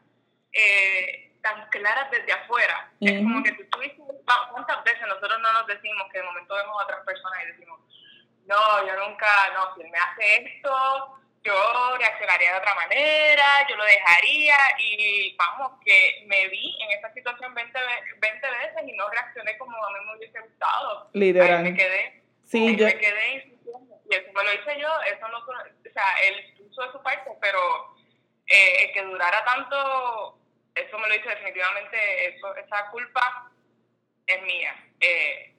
eh, 0.53 1.29
tan 1.43 1.69
claras 1.71 2.11
desde 2.11 2.33
afuera. 2.33 2.91
Es 3.01 3.19
como 3.23 3.43
que 3.43 3.53
tú 3.53 3.81
dices, 3.81 3.99
¿cuántas 4.51 4.85
veces 4.85 5.03
nosotros 5.07 5.39
no 5.41 5.53
nos 5.53 5.67
decimos 5.67 6.09
que 6.13 6.19
de 6.19 6.25
momento 6.25 6.55
vemos 6.55 6.81
a 6.81 6.85
otras 6.85 7.05
personas 7.05 7.43
y 7.45 7.53
decimos, 7.53 7.81
no, 8.47 8.87
yo 8.87 8.97
nunca, 9.07 9.27
no, 9.55 9.75
si 9.75 9.83
él 9.83 9.91
me 9.91 9.99
hace 9.99 10.45
esto, 10.45 11.19
yo 11.45 11.97
reaccionaría 11.97 12.53
de 12.53 12.59
otra 12.59 12.75
manera, 12.75 13.67
yo 13.69 13.77
lo 13.77 13.85
dejaría 13.85 14.57
y 14.79 15.37
vamos, 15.37 15.73
que 15.85 16.25
me 16.27 16.49
vi 16.49 16.77
en 16.83 16.91
esta 16.93 17.13
situación 17.13 17.55
20, 17.55 17.79
20 18.19 18.51
veces 18.51 18.83
y 18.87 18.93
no 18.93 19.09
reaccioné 19.09 19.57
como 19.59 19.77
a 19.85 19.91
mí 19.91 19.99
me 20.07 20.17
hubiese 20.17 20.41
gustado. 20.41 21.11
Literal. 21.13 21.65
Ahí 21.65 21.73
me 21.73 21.77
quedé. 21.77 22.23
Sí, 22.45 22.77
yo... 22.77 22.87
me 22.87 22.99
quedé 22.99 23.59
y 24.11 24.15
eso 24.15 24.33
me 24.33 24.45
lo 24.45 24.53
hice 24.55 24.81
yo, 24.81 24.89
eso 25.03 25.29
no, 25.29 25.39
o 25.39 25.93
sea, 25.93 26.05
él 26.27 26.55
puso 26.57 26.83
de 26.83 26.93
su 26.93 27.03
parte, 27.03 27.31
pero 27.41 27.61
eh, 28.47 28.87
el 28.87 28.93
que 28.93 29.03
durara 29.03 29.45
tanto 29.45 30.38
eso 30.81 30.99
me 30.99 31.09
lo 31.09 31.15
dice 31.15 31.29
definitivamente, 31.29 32.29
eso, 32.29 32.55
esa 32.57 32.91
culpa 32.91 33.51
es 34.27 34.43
mía. 34.43 34.75
Eh, 35.01 35.55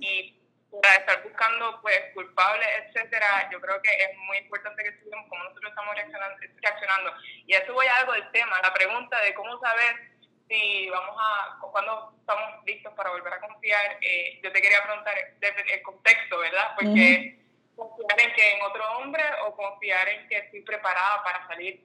y 0.00 0.40
para 0.82 0.96
estar 0.96 1.22
buscando 1.22 1.80
pues 1.82 2.00
culpables, 2.14 2.66
etcétera, 2.86 3.48
yo 3.50 3.60
creo 3.60 3.80
que 3.82 3.90
es 3.90 4.16
muy 4.18 4.38
importante 4.38 4.82
que 4.82 4.88
estudiemos 4.90 5.28
cómo 5.28 5.44
nosotros 5.44 5.70
estamos 5.70 5.94
reaccionando, 5.94 7.12
Y 7.46 7.54
eso 7.54 7.72
voy 7.72 7.86
a 7.86 7.96
algo 7.98 8.12
del 8.12 8.30
tema, 8.32 8.60
la 8.62 8.72
pregunta 8.72 9.20
de 9.20 9.34
cómo 9.34 9.58
saber 9.60 10.14
si 10.48 10.90
vamos 10.90 11.16
a, 11.18 11.58
cuando 11.60 12.14
estamos 12.18 12.64
listos 12.66 12.92
para 12.94 13.10
volver 13.10 13.32
a 13.32 13.40
confiar, 13.40 13.98
eh, 14.00 14.40
yo 14.42 14.52
te 14.52 14.60
quería 14.60 14.82
preguntar 14.82 15.14
desde 15.38 15.74
el 15.74 15.82
contexto, 15.82 16.38
¿verdad? 16.38 16.74
Porque 16.74 17.38
confiar 17.76 18.20
en 18.20 18.32
que 18.34 18.52
en 18.52 18.62
otro 18.62 18.98
hombre 18.98 19.22
o 19.46 19.56
confiar 19.56 20.08
en 20.08 20.28
que 20.28 20.38
estoy 20.38 20.62
preparada 20.62 21.22
para 21.22 21.46
salir 21.46 21.82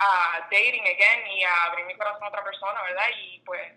a 0.00 0.48
dating 0.50 0.82
again 0.82 1.26
y 1.36 1.44
a 1.44 1.64
abrir 1.64 1.84
mi 1.84 1.96
corazón 1.96 2.24
a 2.24 2.28
otra 2.28 2.42
persona, 2.42 2.82
¿verdad? 2.82 3.06
Y 3.18 3.40
pues 3.40 3.72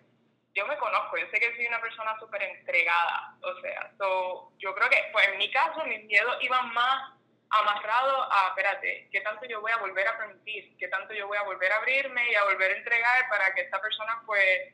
yo 0.56 0.66
me 0.68 0.78
conozco, 0.78 1.18
yo 1.18 1.28
sé 1.32 1.40
que 1.40 1.56
soy 1.56 1.68
una 1.68 1.82
persona 1.82 2.18
súper 2.20 2.42
entregada, 2.44 3.36
o 3.42 3.60
sea, 3.60 3.92
yo 3.98 4.76
creo 4.76 4.90
que, 4.90 5.10
pues 5.12 5.28
en 5.28 5.38
mi 5.38 5.52
caso, 5.52 5.84
mis 5.86 6.04
miedos 6.06 6.38
iban 6.42 6.74
más 6.74 7.14
amarrados 7.50 8.28
a, 8.32 8.50
espérate, 8.50 9.10
¿qué 9.12 9.22
tanto 9.22 9.46
yo 9.46 9.62
voy 9.62 9.72
a 9.72 9.78
volver 9.78 10.08
a 10.08 10.18
permitir? 10.18 10.78
¿Qué 10.78 10.88
tanto 10.88 11.14
yo 11.14 11.28
voy 11.28 11.38
a 11.38 11.44
volver 11.44 11.72
a 11.72 11.78
abrirme 11.78 12.32
y 12.32 12.36
a 12.36 12.46
volver 12.46 12.72
a 12.72 12.78
entregar 12.78 13.30
para 13.30 13.54
que 13.54 13.62
esta 13.62 13.82
persona, 13.82 14.22
pues, 14.26 14.74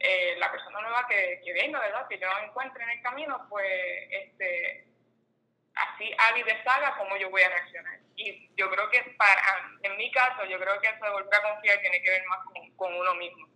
eh, 0.00 0.34
la 0.38 0.50
persona 0.50 0.80
nueva 0.80 1.06
que, 1.08 1.40
que 1.44 1.52
venga, 1.52 1.80
¿verdad? 1.80 2.06
Que 2.08 2.18
yo 2.18 2.28
encuentre 2.44 2.82
en 2.84 2.90
el 2.90 3.02
camino, 3.02 3.46
pues, 3.48 3.66
este, 4.10 4.87
así 5.86 6.10
haga 6.18 6.38
y 6.38 6.42
deshaga, 6.42 6.94
cómo 6.98 7.16
yo 7.16 7.30
voy 7.30 7.42
a 7.42 7.48
reaccionar. 7.48 7.98
Y 8.16 8.50
yo 8.56 8.70
creo 8.70 8.90
que 8.90 9.14
para, 9.16 9.40
en 9.82 9.96
mi 9.96 10.10
caso, 10.10 10.44
yo 10.50 10.58
creo 10.58 10.80
que 10.80 10.88
eso 10.88 11.04
de 11.04 11.10
volver 11.10 11.34
a 11.34 11.52
confiar 11.54 11.80
tiene 11.80 12.02
que 12.02 12.10
ver 12.10 12.22
más 12.28 12.38
con, 12.76 12.92
uno 12.94 13.14
mismo. 13.14 13.48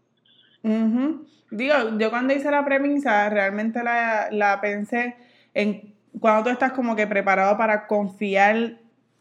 Digo, 1.50 1.74
yo 1.98 2.10
cuando 2.10 2.32
hice 2.32 2.50
la 2.50 2.64
premisa, 2.64 3.28
realmente 3.28 3.82
la, 3.82 4.28
la 4.30 4.60
pensé 4.60 5.16
en 5.54 5.94
cuando 6.20 6.44
tú 6.44 6.50
estás 6.50 6.72
como 6.72 6.94
que 6.94 7.06
preparado 7.06 7.58
para 7.58 7.86
confiar 7.86 8.78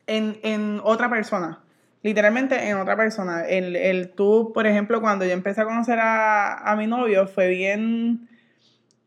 en, 0.08 0.40
en 0.44 0.80
otra 0.84 1.10
persona 1.10 1.64
literalmente 2.04 2.68
en 2.68 2.78
otra 2.78 2.96
persona. 2.96 3.46
El, 3.46 3.76
el, 3.76 4.12
tú, 4.14 4.52
por 4.54 4.68
ejemplo, 4.68 5.02
cuando 5.02 5.26
yo 5.26 5.32
empecé 5.32 5.62
a 5.62 5.66
conocer 5.66 6.00
a, 6.00 6.58
a 6.58 6.76
mi 6.76 6.88
novio, 6.88 7.28
fue 7.28 7.48
bien 7.50 8.28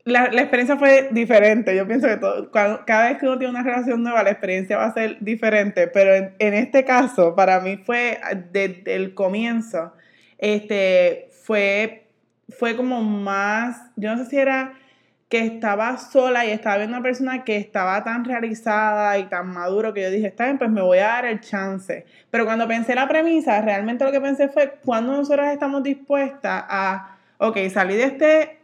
la, 0.04 0.30
la, 0.30 0.42
experiencia 0.42 0.76
fue 0.76 1.08
diferente. 1.12 1.74
Yo 1.74 1.86
pienso 1.86 2.06
que 2.06 2.16
todo, 2.18 2.50
cada 2.50 3.08
vez 3.08 3.18
que 3.18 3.26
uno 3.26 3.38
tiene 3.38 3.52
una 3.52 3.62
relación 3.62 4.02
nueva, 4.02 4.22
la 4.22 4.30
experiencia 4.30 4.76
va 4.76 4.86
a 4.86 4.92
ser 4.92 5.16
diferente. 5.20 5.86
Pero 5.88 6.32
en, 6.38 6.54
este 6.54 6.84
caso, 6.84 7.34
para 7.34 7.60
mí 7.60 7.78
fue 7.78 8.20
desde 8.52 8.94
el 8.94 9.14
comienzo, 9.14 9.94
este, 10.38 11.28
fue, 11.42 12.08
fue 12.50 12.76
como 12.76 13.02
más, 13.02 13.90
yo 13.96 14.14
no 14.14 14.22
sé 14.22 14.30
si 14.30 14.38
era 14.38 14.74
que 15.30 15.38
estaba 15.38 15.96
sola 15.96 16.44
y 16.44 16.50
estaba 16.50 16.76
viendo 16.76 16.96
una 16.96 17.02
persona 17.02 17.42
que 17.42 17.56
estaba 17.56 18.04
tan 18.04 18.24
realizada 18.24 19.18
y 19.18 19.24
tan 19.24 19.48
maduro 19.48 19.94
que 19.94 20.02
yo 20.02 20.10
dije, 20.10 20.26
está 20.26 20.44
bien, 20.44 20.58
pues 20.58 20.70
me 20.70 20.82
voy 20.82 20.98
a 20.98 21.06
dar 21.06 21.24
el 21.24 21.40
chance. 21.40 22.04
Pero 22.30 22.44
cuando 22.44 22.68
pensé 22.68 22.94
la 22.94 23.08
premisa, 23.08 23.60
realmente 23.62 24.04
lo 24.04 24.12
que 24.12 24.20
pensé 24.20 24.48
fue, 24.48 24.74
cuando 24.84 25.16
nosotros 25.16 25.46
estamos 25.46 25.82
dispuestas 25.82 26.64
a, 26.68 27.16
ok, 27.38 27.56
salir 27.70 27.96
de 27.96 28.04
este 28.04 28.63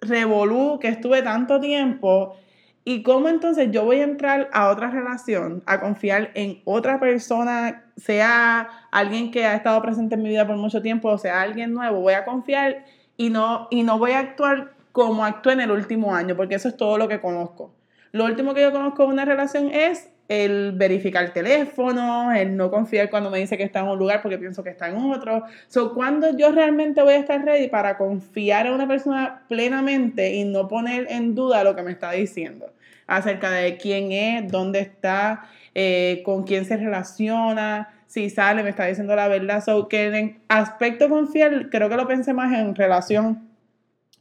revolú 0.00 0.78
que 0.80 0.88
estuve 0.88 1.22
tanto 1.22 1.60
tiempo 1.60 2.36
y 2.84 3.02
cómo 3.02 3.28
entonces 3.28 3.70
yo 3.70 3.84
voy 3.84 4.00
a 4.00 4.04
entrar 4.04 4.48
a 4.52 4.70
otra 4.70 4.90
relación, 4.90 5.62
a 5.66 5.80
confiar 5.80 6.30
en 6.34 6.62
otra 6.64 6.98
persona, 6.98 7.84
sea 7.96 8.68
alguien 8.90 9.30
que 9.30 9.44
ha 9.44 9.54
estado 9.54 9.82
presente 9.82 10.14
en 10.14 10.22
mi 10.22 10.30
vida 10.30 10.46
por 10.46 10.56
mucho 10.56 10.80
tiempo, 10.80 11.10
o 11.10 11.18
sea 11.18 11.42
alguien 11.42 11.74
nuevo, 11.74 12.00
voy 12.00 12.14
a 12.14 12.24
confiar 12.24 12.84
y 13.16 13.30
no, 13.30 13.68
y 13.70 13.82
no 13.82 13.98
voy 13.98 14.12
a 14.12 14.20
actuar 14.20 14.72
como 14.92 15.24
actué 15.24 15.52
en 15.52 15.60
el 15.60 15.70
último 15.70 16.14
año, 16.14 16.34
porque 16.34 16.54
eso 16.54 16.68
es 16.68 16.76
todo 16.76 16.96
lo 16.96 17.08
que 17.08 17.20
conozco. 17.20 17.74
Lo 18.12 18.24
último 18.24 18.54
que 18.54 18.62
yo 18.62 18.72
conozco 18.72 19.02
de 19.02 19.12
una 19.12 19.24
relación 19.24 19.70
es 19.70 20.10
el 20.28 20.72
verificar 20.72 21.24
el 21.24 21.32
teléfono, 21.32 22.32
el 22.32 22.54
no 22.54 22.70
confiar 22.70 23.08
cuando 23.08 23.30
me 23.30 23.38
dice 23.38 23.56
que 23.56 23.62
está 23.62 23.80
en 23.80 23.86
un 23.88 23.98
lugar 23.98 24.20
porque 24.20 24.36
pienso 24.36 24.62
que 24.62 24.70
está 24.70 24.88
en 24.88 24.96
otro. 24.96 25.44
So, 25.68 25.94
cuando 25.94 26.36
yo 26.36 26.52
realmente 26.52 27.02
voy 27.02 27.14
a 27.14 27.18
estar 27.18 27.42
ready 27.42 27.68
para 27.68 27.96
confiar 27.96 28.66
en 28.66 28.74
una 28.74 28.86
persona 28.86 29.42
plenamente 29.48 30.34
y 30.34 30.44
no 30.44 30.68
poner 30.68 31.06
en 31.10 31.34
duda 31.34 31.64
lo 31.64 31.74
que 31.74 31.82
me 31.82 31.92
está 31.92 32.12
diciendo 32.12 32.72
acerca 33.06 33.50
de 33.50 33.78
quién 33.78 34.12
es, 34.12 34.52
dónde 34.52 34.80
está, 34.80 35.48
eh, 35.74 36.20
con 36.26 36.44
quién 36.44 36.66
se 36.66 36.76
relaciona, 36.76 37.88
si 38.06 38.28
sale, 38.28 38.62
me 38.62 38.68
está 38.70 38.84
diciendo 38.84 39.16
la 39.16 39.28
verdad. 39.28 39.64
So, 39.64 39.88
que 39.88 40.06
en 40.14 40.38
aspecto 40.48 41.08
confiar, 41.08 41.70
creo 41.70 41.88
que 41.88 41.96
lo 41.96 42.06
pensé 42.06 42.34
más 42.34 42.52
en 42.52 42.74
relación 42.74 43.47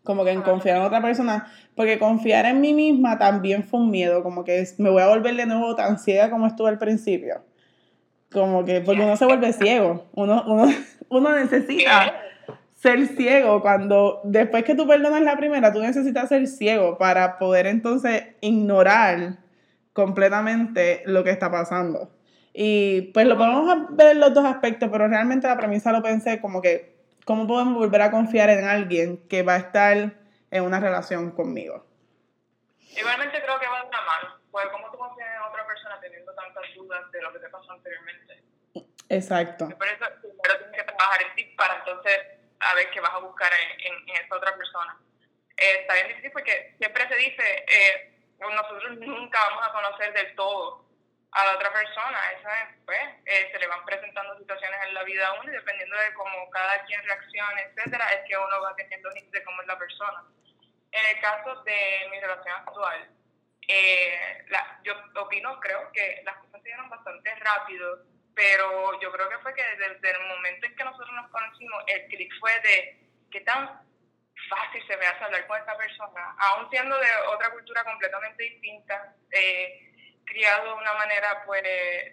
como 0.07 0.23
que 0.23 0.31
en 0.31 0.41
confiar 0.41 0.77
en 0.77 0.83
otra 0.83 1.01
persona, 1.01 1.51
porque 1.75 1.99
confiar 1.99 2.45
en 2.45 2.61
mí 2.61 2.73
misma 2.73 3.19
también 3.19 3.65
fue 3.65 3.81
un 3.81 3.91
miedo, 3.91 4.23
como 4.23 4.45
que 4.45 4.65
me 4.77 4.89
voy 4.89 5.01
a 5.01 5.09
volver 5.09 5.35
de 5.35 5.45
nuevo 5.45 5.75
tan 5.75 5.99
ciega 5.99 6.29
como 6.29 6.47
estuve 6.47 6.69
al 6.69 6.77
principio. 6.77 7.41
Como 8.31 8.63
que, 8.63 8.79
porque 8.79 9.01
uno 9.01 9.17
se 9.17 9.25
vuelve 9.25 9.51
ciego, 9.51 10.05
uno, 10.13 10.45
uno, 10.47 10.71
uno 11.09 11.35
necesita 11.35 12.13
ser 12.73 13.05
ciego 13.07 13.61
cuando, 13.61 14.21
después 14.23 14.63
que 14.63 14.75
tú 14.75 14.87
perdonas 14.87 15.21
la 15.23 15.35
primera, 15.35 15.73
tú 15.73 15.81
necesitas 15.81 16.29
ser 16.29 16.47
ciego 16.47 16.97
para 16.97 17.37
poder 17.37 17.67
entonces 17.67 18.23
ignorar 18.39 19.39
completamente 19.91 21.03
lo 21.05 21.25
que 21.25 21.31
está 21.31 21.51
pasando. 21.51 22.11
Y 22.53 23.11
pues 23.13 23.27
lo 23.27 23.37
podemos 23.37 23.89
ver 23.89 24.13
en 24.13 24.21
los 24.21 24.33
dos 24.33 24.45
aspectos, 24.45 24.87
pero 24.89 25.09
realmente 25.09 25.47
la 25.47 25.57
premisa 25.57 25.91
lo 25.91 26.01
pensé 26.01 26.39
como 26.39 26.61
que 26.61 26.96
¿Cómo 27.27 27.45
podemos 27.45 27.75
volver 27.75 28.01
a 28.03 28.09
confiar 28.09 28.49
en 28.49 28.63
alguien 28.63 29.27
que 29.27 29.43
va 29.43 29.55
a 29.55 29.57
estar 29.57 29.97
en 30.49 30.63
una 30.63 30.79
relación 30.79 31.31
conmigo? 31.31 31.85
Igualmente 32.95 33.43
creo 33.43 33.59
que 33.59 33.67
va 33.67 33.83
de 33.83 33.91
la 33.91 34.01
mano. 34.01 34.39
Pues, 34.49 34.65
¿cómo 34.71 34.89
tú 34.89 34.97
confías 34.97 35.35
en 35.35 35.41
otra 35.41 35.67
persona 35.67 35.99
teniendo 35.99 36.33
tantas 36.33 36.63
dudas 36.73 37.11
de 37.11 37.21
lo 37.21 37.33
que 37.33 37.39
te 37.39 37.49
pasó 37.49 37.69
anteriormente? 37.73 38.43
Exacto. 39.09 39.67
por 39.77 39.87
eso 39.87 40.05
primero 40.21 40.57
tienes 40.57 40.77
que 40.77 40.83
trabajar 40.83 41.21
en 41.21 41.35
ti 41.35 41.43
para 41.57 41.75
entonces 41.79 42.17
a 42.61 42.75
ver 42.75 42.89
qué 42.91 43.01
vas 43.01 43.13
a 43.13 43.19
buscar 43.19 43.51
en, 43.51 43.91
en, 43.91 44.23
esa 44.23 44.33
otra 44.33 44.55
persona. 44.55 44.97
Eh, 45.57 45.81
está 45.81 45.95
bien 45.95 46.07
difícil 46.07 46.31
porque 46.31 46.75
siempre 46.77 47.09
se 47.09 47.15
dice, 47.15 47.65
eh, 47.67 48.21
nosotros 48.39 48.99
nunca 48.99 49.37
vamos 49.49 49.67
a 49.67 49.73
conocer 49.73 50.13
del 50.13 50.33
todo 50.33 50.86
a 51.31 51.45
la 51.45 51.55
otra 51.55 51.71
persona. 51.71 52.31
Eso 52.31 52.49
es, 52.49 52.83
pues, 52.85 52.99
eh, 53.25 53.49
se 53.51 53.59
le 53.59 53.67
van 53.67 53.85
presentando 53.85 54.37
situaciones 54.37 54.79
en 54.87 54.93
la 54.93 55.03
vida 55.03 55.27
a 55.27 55.33
uno 55.33 55.51
y 55.51 55.55
dependiendo 55.55 55.97
de 55.97 56.13
cómo 56.13 56.49
cada 56.51 56.83
quien 56.85 57.03
reaccione, 57.03 57.61
etcétera, 57.61 58.07
es 58.09 58.27
que 58.27 58.37
uno 58.37 58.61
va 58.61 58.75
teniendo 58.75 59.15
hints 59.15 59.31
de 59.31 59.43
cómo 59.43 59.61
es 59.61 59.67
la 59.67 59.77
persona. 59.77 60.23
En 60.91 61.05
el 61.15 61.21
caso 61.21 61.63
de 61.63 62.07
mi 62.11 62.19
relación 62.19 62.55
actual, 62.55 63.09
eh, 63.67 64.45
la, 64.47 64.79
yo 64.83 64.93
opino, 65.21 65.59
creo 65.59 65.91
que 65.91 66.21
las 66.23 66.37
cosas 66.37 66.61
se 66.61 66.69
dieron 66.69 66.89
bastante 66.89 67.35
rápido, 67.35 68.05
pero 68.33 68.99
yo 69.01 69.11
creo 69.11 69.29
que 69.29 69.39
fue 69.39 69.53
que 69.53 69.63
desde 69.75 70.11
el 70.11 70.27
momento 70.27 70.65
en 70.65 70.75
que 70.75 70.83
nosotros 70.83 71.11
nos 71.11 71.29
conocimos, 71.31 71.83
el 71.87 72.07
clic 72.07 72.31
fue 72.39 72.57
de 72.61 72.99
qué 73.31 73.41
tan 73.41 73.81
fácil 74.49 74.87
se 74.87 74.95
me 74.95 75.05
hace 75.05 75.23
hablar 75.23 75.45
con 75.47 75.59
esta 75.59 75.75
persona, 75.75 76.35
aún 76.37 76.69
siendo 76.69 76.97
de 76.97 77.09
otra 77.27 77.49
cultura 77.51 77.83
completamente 77.83 78.43
distinta. 78.43 79.15
Eh, 79.31 79.86
criado 80.27 80.65
de 80.65 80.73
una 80.73 80.93
manera 80.93 81.43
pues 81.45 81.63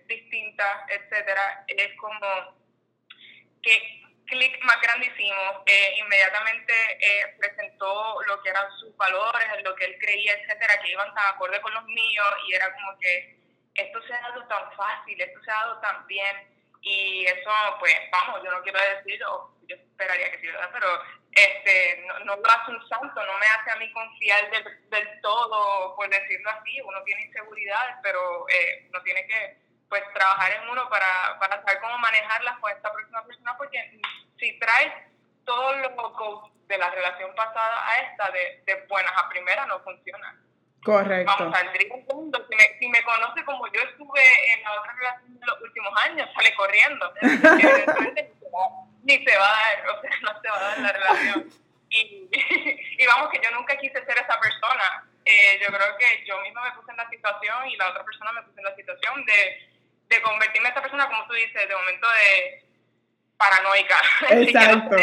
distinta, 0.06 0.86
etcétera, 0.88 1.64
es 1.68 1.94
como 1.98 2.64
que 3.62 4.04
clic 4.26 4.62
más 4.64 4.80
grandísimo, 4.80 5.62
eh, 5.66 5.96
inmediatamente 5.98 6.72
eh, 7.00 7.36
presentó 7.38 8.22
lo 8.26 8.42
que 8.42 8.50
eran 8.50 8.70
sus 8.78 8.96
valores, 8.96 9.46
lo 9.62 9.74
que 9.74 9.84
él 9.84 9.98
creía, 10.00 10.32
etcétera, 10.34 10.80
que 10.80 10.90
iban 10.90 11.12
tan 11.14 11.34
acorde 11.34 11.60
con 11.60 11.74
los 11.74 11.84
míos 11.84 12.28
y 12.48 12.54
era 12.54 12.72
como 12.72 12.98
que 12.98 13.38
esto 13.74 14.02
se 14.06 14.14
ha 14.14 14.20
dado 14.20 14.46
tan 14.46 14.72
fácil, 14.72 15.20
esto 15.20 15.40
se 15.44 15.50
ha 15.50 15.54
dado 15.54 15.80
tan 15.80 16.06
bien 16.06 16.48
y 16.80 17.26
eso 17.26 17.50
pues 17.80 17.94
vamos, 18.10 18.42
yo 18.44 18.50
no 18.50 18.62
quiero 18.62 18.78
decir, 18.96 19.22
o 19.24 19.54
yo 19.66 19.76
esperaría 19.76 20.30
que 20.30 20.40
sí, 20.40 20.46
¿verdad? 20.46 20.70
Pero 20.72 20.86
este, 21.34 22.04
no, 22.06 22.18
no, 22.20 22.36
lo 22.36 22.50
hace 22.50 22.70
un 22.70 22.88
santo, 22.88 23.26
no 23.26 23.38
me 23.38 23.46
hace 23.46 23.70
a 23.70 23.76
mí 23.76 23.92
confiar 23.92 24.50
del, 24.50 24.64
del 24.88 25.20
todo, 25.20 25.96
por 25.96 26.08
decirlo 26.08 26.50
así, 26.50 26.80
uno 26.80 27.02
tiene 27.02 27.26
inseguridades, 27.26 27.96
pero 28.02 28.48
eh, 28.48 28.86
uno 28.88 29.02
tiene 29.02 29.26
que 29.26 29.56
pues 29.88 30.02
trabajar 30.14 30.52
en 30.52 30.68
uno 30.68 30.88
para, 30.88 31.38
para 31.38 31.60
saber 31.62 31.80
cómo 31.80 31.98
manejarlas 31.98 32.58
con 32.58 32.70
esta 32.70 32.92
próxima 32.92 33.24
persona, 33.24 33.56
porque 33.56 34.00
si 34.38 34.58
traes 34.58 34.92
todos 35.44 35.76
los 35.78 35.92
de 36.68 36.78
la 36.78 36.90
relación 36.90 37.34
pasada 37.34 37.88
a 37.90 37.96
esta, 37.98 38.30
de, 38.30 38.62
de 38.66 38.86
buenas 38.88 39.12
a 39.16 39.28
primeras, 39.28 39.66
no 39.68 39.80
funciona. 39.80 40.40
Correcto. 40.82 41.32
Vamos, 41.38 41.56
saldría 41.56 41.94
un 41.94 42.04
mundo. 42.06 42.46
Si 42.48 42.56
me, 42.56 42.78
si 42.78 42.88
me 42.88 43.02
conoce 43.02 43.44
como 43.44 43.66
yo 43.68 43.80
estuve 43.80 44.20
en 44.54 44.62
la 44.62 44.80
otra 44.80 44.92
relación 44.92 45.40
de 45.40 45.46
los 45.46 45.60
últimos 45.62 45.92
años, 46.04 46.28
sale 46.34 46.54
corriendo. 46.54 47.12
ni 49.04 49.24
se 49.24 49.36
va 49.36 49.48
a 49.48 49.52
dar, 49.52 49.90
o 49.90 50.00
sea, 50.00 50.10
no 50.22 50.40
se 50.40 50.48
va 50.50 50.56
a 50.56 50.60
dar 50.60 50.78
la 50.78 50.92
relación. 50.92 51.50
Y, 51.90 52.28
y 52.98 53.06
vamos, 53.06 53.30
que 53.30 53.40
yo 53.42 53.50
nunca 53.52 53.76
quise 53.78 54.04
ser 54.04 54.16
esa 54.16 54.40
persona. 54.40 55.06
Eh, 55.24 55.58
yo 55.62 55.68
creo 55.68 55.96
que 55.96 56.24
yo 56.26 56.38
misma 56.40 56.64
me 56.64 56.72
puse 56.72 56.90
en 56.90 56.98
la 56.98 57.08
situación 57.08 57.68
y 57.68 57.76
la 57.76 57.88
otra 57.88 58.04
persona 58.04 58.32
me 58.32 58.42
puso 58.42 58.58
en 58.58 58.64
la 58.64 58.74
situación 58.74 59.24
de, 59.24 59.70
de 60.08 60.22
convertirme 60.22 60.68
en 60.68 60.72
esa 60.72 60.82
persona, 60.82 61.06
como 61.06 61.26
tú 61.26 61.34
dices, 61.34 61.68
de 61.68 61.74
momento 61.74 62.06
de 62.10 62.64
paranoica. 63.36 64.02
Exacto. 64.30 64.96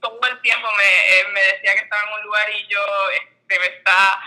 todo 0.00 0.20
el 0.28 0.40
tiempo 0.42 0.68
me, 0.76 0.84
eh, 0.84 1.28
me 1.32 1.40
decía 1.40 1.74
que 1.74 1.80
estaba 1.80 2.02
en 2.02 2.14
un 2.14 2.22
lugar 2.22 2.50
y 2.50 2.66
yo 2.68 2.80
este, 3.10 3.58
me 3.58 3.66
está, 3.66 4.20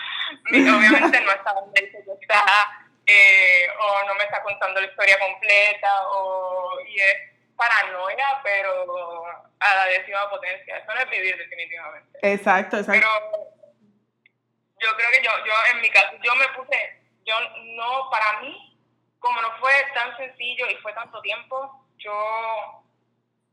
obviamente 0.50 1.22
no 1.22 1.32
está 1.32 1.54
donde 1.54 1.82
dice 1.82 2.04
que 2.04 2.12
está, 2.22 2.44
eh, 3.06 3.68
o 3.80 4.04
no 4.08 4.16
me 4.16 4.24
está 4.24 4.42
contando 4.42 4.82
la 4.82 4.88
historia 4.88 5.20
completa, 5.20 6.08
o, 6.08 6.80
y 6.88 7.00
es 7.00 7.35
paranoia, 7.56 8.40
pero 8.44 9.26
a 9.60 9.76
la 9.76 9.86
décima 9.86 10.30
potencia. 10.30 10.78
Eso 10.78 10.94
no 10.94 11.00
es 11.00 11.10
vivir 11.10 11.38
definitivamente. 11.38 12.20
Exacto, 12.22 12.78
exacto. 12.78 13.02
Pero 13.02 13.56
yo 14.80 14.96
creo 14.96 15.10
que 15.12 15.24
yo, 15.24 15.32
yo 15.46 15.54
en 15.74 15.82
mi 15.82 15.90
caso, 15.90 16.16
yo 16.22 16.36
me 16.36 16.48
puse, 16.50 17.02
yo 17.26 17.36
no, 17.76 18.10
para 18.10 18.42
mí, 18.42 18.80
como 19.20 19.42
no 19.42 19.52
fue 19.60 19.74
tan 19.94 20.16
sencillo 20.18 20.70
y 20.70 20.76
fue 20.78 20.94
tanto 20.94 21.22
tiempo, 21.22 21.88
yo 21.98 22.84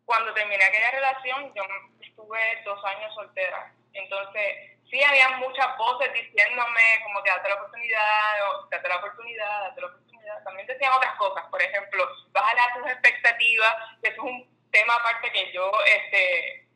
cuando 0.04 0.34
terminé 0.34 0.62
aquella 0.64 0.90
relación, 0.90 1.54
yo 1.54 1.62
estuve 2.00 2.62
dos 2.64 2.84
años 2.84 3.14
soltera. 3.14 3.72
Entonces, 3.94 4.78
sí 4.90 5.02
había 5.02 5.36
muchas 5.38 5.76
voces 5.78 6.12
diciéndome 6.12 6.82
como 7.04 7.22
que 7.22 7.30
date 7.30 7.48
la 7.48 7.54
oportunidad, 7.54 8.50
o 8.50 8.66
date 8.68 8.88
la 8.88 8.96
oportunidad, 8.96 9.60
date 9.68 9.80
la 9.80 9.86
oportunidad 9.86 10.11
también 10.44 10.66
decían 10.66 10.92
otras 10.92 11.14
cosas, 11.16 11.44
por 11.50 11.60
ejemplo, 11.60 12.04
a 12.34 12.74
tus 12.74 12.90
expectativas, 12.90 13.74
eso 14.02 14.12
es 14.12 14.18
un 14.18 14.68
tema 14.70 14.94
aparte 14.94 15.30
que 15.32 15.52
yo 15.52 15.70
este, 15.86 16.66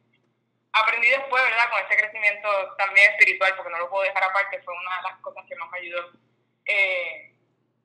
aprendí 0.73 1.09
después, 1.09 1.43
¿verdad? 1.43 1.71
Con 1.71 1.81
este 1.81 1.97
crecimiento 1.97 2.49
también 2.77 3.13
espiritual, 3.13 3.55
porque 3.57 3.73
no 3.73 3.79
lo 3.79 3.91
puedo 3.91 4.05
dejar 4.05 4.25
aparte, 4.25 4.63
fue 4.63 4.75
una 4.75 4.97
de 4.97 5.03
las 5.03 5.21
cosas 5.21 5.45
que 5.49 5.57
más 5.57 5.71
me 5.71 5.79
ayudó. 5.79 6.11
Eh, 6.65 7.33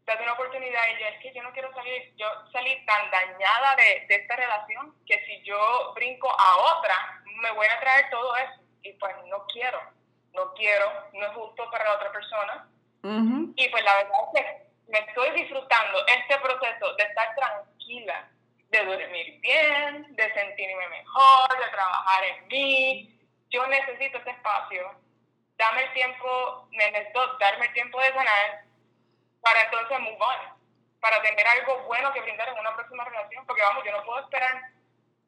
date 0.05 0.23
una 0.23 0.33
oportunidad 0.33 0.81
y 0.89 0.99
yo 0.99 1.07
es 1.07 1.19
que 1.21 1.33
yo 1.33 1.43
no 1.43 1.53
quiero 1.53 1.73
salir, 1.73 2.13
yo 2.17 2.27
salí 2.51 2.85
tan 2.85 3.09
dañada 3.11 3.75
de, 3.75 4.05
de 4.07 4.15
esta 4.15 4.35
relación 4.35 4.95
que 5.05 5.23
si 5.25 5.41
yo 5.43 5.93
brinco 5.93 6.29
a 6.29 6.77
otra, 6.77 7.21
me 7.25 7.51
voy 7.51 7.67
a 7.67 7.79
traer 7.79 8.09
todo 8.09 8.35
eso. 8.37 8.61
Y 8.83 8.93
pues 8.93 9.15
no 9.27 9.45
quiero, 9.47 9.79
no 10.33 10.53
quiero, 10.53 10.91
no 11.13 11.25
es 11.25 11.33
justo 11.33 11.69
para 11.69 11.85
la 11.85 11.93
otra 11.93 12.11
persona. 12.11 12.67
Y 13.55 13.69
pues 13.69 13.83
la 13.83 13.95
verdad 13.95 14.19
es 14.35 14.41
que 14.41 14.70
me 14.91 14.99
estoy 14.99 15.31
disfrutando 15.31 16.05
este 16.07 16.37
proceso 16.39 16.93
de 16.95 17.03
estar 17.03 17.33
tranquila, 17.35 18.29
de 18.69 18.85
dormir 18.85 19.39
bien, 19.39 20.15
de 20.15 20.33
sentirme 20.33 20.87
mejor, 20.89 21.49
de 21.57 21.71
trabajar 21.71 22.23
en 22.25 22.47
mí. 22.47 23.19
Yo 23.49 23.65
necesito 23.67 24.17
ese 24.17 24.31
espacio. 24.31 24.91
Dame 25.57 25.83
el 25.83 25.93
tiempo, 25.93 26.67
necesito 26.71 27.37
darme 27.37 27.67
el 27.67 27.73
tiempo 27.73 28.01
de 28.01 28.13
sanar 28.13 28.63
para 29.41 29.61
entonces 29.61 29.99
move 29.99 30.17
on, 30.19 30.59
para 30.99 31.21
tener 31.21 31.47
algo 31.47 31.83
bueno 31.83 32.11
que 32.13 32.21
brindar 32.21 32.49
en 32.49 32.59
una 32.59 32.75
próxima 32.75 33.03
relación, 33.05 33.45
porque 33.45 33.61
vamos, 33.61 33.83
yo 33.83 33.91
no 33.91 34.03
puedo 34.03 34.19
esperar 34.19 34.61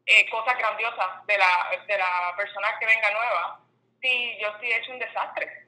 eh, 0.06 0.30
cosas 0.30 0.58
grandiosas 0.58 1.26
de 1.26 1.38
la, 1.38 1.70
de 1.88 1.98
la 1.98 2.34
persona 2.36 2.78
que 2.80 2.86
venga 2.86 3.12
nueva 3.12 3.60
si 4.02 4.38
yo 4.40 4.50
estoy 4.50 4.74
hecho 4.74 4.92
un 4.92 5.00
desastre. 5.00 5.63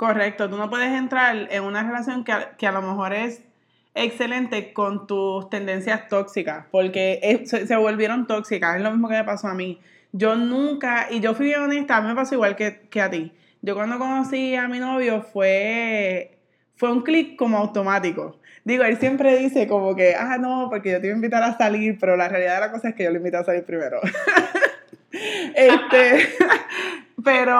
Correcto, 0.00 0.48
tú 0.48 0.56
no 0.56 0.70
puedes 0.70 0.98
entrar 0.98 1.48
en 1.50 1.62
una 1.62 1.82
relación 1.82 2.24
que 2.24 2.32
a, 2.32 2.56
que 2.56 2.66
a 2.66 2.72
lo 2.72 2.80
mejor 2.80 3.12
es 3.12 3.42
excelente 3.94 4.72
con 4.72 5.06
tus 5.06 5.50
tendencias 5.50 6.08
tóxicas, 6.08 6.64
porque 6.70 7.42
se, 7.44 7.76
volvieron 7.76 8.26
tóxicas, 8.26 8.76
es 8.76 8.82
lo 8.82 8.92
mismo 8.92 9.10
que 9.10 9.16
me 9.16 9.24
pasó 9.24 9.48
a 9.48 9.54
mí. 9.54 9.78
Yo 10.12 10.36
nunca, 10.36 11.08
y 11.10 11.20
yo 11.20 11.34
fui 11.34 11.52
honesta, 11.52 11.98
a 11.98 12.00
mí 12.00 12.08
me 12.08 12.14
pasó 12.14 12.34
igual 12.34 12.56
que, 12.56 12.88
que 12.88 13.02
a 13.02 13.10
ti. 13.10 13.34
Yo 13.60 13.74
cuando 13.74 13.98
conocí 13.98 14.54
a 14.54 14.68
mi 14.68 14.78
novio 14.78 15.20
fue, 15.20 16.38
fue 16.76 16.90
un 16.90 17.02
clic 17.02 17.36
como 17.36 17.58
automático. 17.58 18.40
Digo, 18.64 18.84
él 18.84 18.96
siempre 18.96 19.36
dice 19.36 19.68
como 19.68 19.94
que, 19.94 20.14
ah, 20.14 20.38
no, 20.38 20.68
porque 20.70 20.92
yo 20.92 21.00
te 21.02 21.08
iba 21.08 21.14
a 21.14 21.16
invitar 21.16 21.42
a 21.42 21.58
salir, 21.58 21.98
pero 22.00 22.16
la 22.16 22.26
realidad 22.26 22.54
de 22.54 22.60
la 22.60 22.72
cosa 22.72 22.88
es 22.88 22.94
que 22.94 23.04
yo 23.04 23.10
lo 23.10 23.18
invité 23.18 23.36
a 23.36 23.44
salir 23.44 23.64
primero. 23.64 24.00
este, 25.12 26.26
pero 27.24 27.58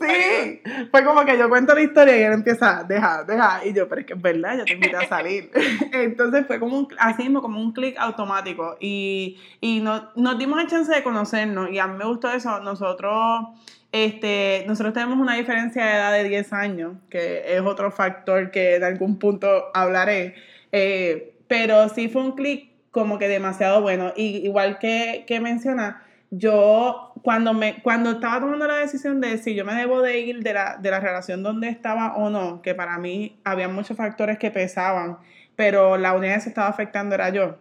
sí, 0.00 0.62
fue 0.90 1.04
como 1.04 1.24
que 1.24 1.38
yo 1.38 1.48
cuento 1.48 1.74
la 1.74 1.82
historia 1.82 2.16
y 2.18 2.22
él 2.22 2.32
empieza, 2.32 2.84
deja, 2.88 3.24
deja, 3.24 3.60
y 3.64 3.72
yo, 3.72 3.88
pero 3.88 4.00
es 4.00 4.06
que 4.06 4.14
es 4.14 4.22
verdad, 4.22 4.58
yo 4.58 4.64
te 4.64 4.74
invité 4.74 4.96
a 4.96 5.08
salir. 5.08 5.50
Entonces 5.92 6.46
fue 6.46 6.58
como 6.58 6.78
un, 6.78 6.88
así 6.98 7.22
mismo, 7.22 7.42
como 7.42 7.60
un 7.60 7.72
clic 7.72 7.96
automático. 7.98 8.76
Y, 8.80 9.38
y 9.60 9.80
no, 9.80 10.10
nos 10.16 10.38
dimos 10.38 10.60
el 10.60 10.68
chance 10.68 10.92
de 10.92 11.02
conocernos 11.02 11.70
y 11.70 11.78
a 11.78 11.86
mí 11.86 11.96
me 11.96 12.04
gustó 12.04 12.30
eso, 12.30 12.60
nosotros 12.60 13.48
este, 13.92 14.64
nosotros 14.66 14.94
tenemos 14.94 15.18
una 15.18 15.34
diferencia 15.34 15.84
de 15.84 15.92
edad 15.92 16.12
de 16.12 16.24
10 16.24 16.52
años, 16.54 16.94
que 17.10 17.54
es 17.54 17.60
otro 17.60 17.90
factor 17.92 18.50
que 18.50 18.76
en 18.76 18.84
algún 18.84 19.18
punto 19.18 19.66
hablaré, 19.74 20.34
eh, 20.72 21.34
pero 21.46 21.90
sí 21.90 22.08
fue 22.08 22.22
un 22.22 22.32
clic 22.32 22.70
como 22.90 23.18
que 23.18 23.28
demasiado 23.28 23.82
bueno. 23.82 24.14
Y 24.16 24.38
igual 24.46 24.78
que, 24.78 25.24
que 25.26 25.40
menciona, 25.40 26.02
yo 26.34 27.12
cuando, 27.22 27.52
me, 27.52 27.82
cuando 27.82 28.12
estaba 28.12 28.40
tomando 28.40 28.66
la 28.66 28.78
decisión 28.78 29.20
de 29.20 29.36
si 29.36 29.54
yo 29.54 29.66
me 29.66 29.74
debo 29.74 30.00
de 30.00 30.18
ir 30.20 30.42
de 30.42 30.54
la, 30.54 30.78
de 30.78 30.90
la 30.90 30.98
relación 30.98 31.42
donde 31.42 31.68
estaba 31.68 32.16
o 32.16 32.30
no, 32.30 32.62
que 32.62 32.74
para 32.74 32.98
mí 32.98 33.38
había 33.44 33.68
muchos 33.68 33.98
factores 33.98 34.38
que 34.38 34.50
pesaban, 34.50 35.18
pero 35.56 35.98
la 35.98 36.14
unidad 36.14 36.36
que 36.36 36.40
se 36.40 36.48
estaba 36.48 36.68
afectando 36.68 37.14
era 37.14 37.28
yo. 37.28 37.58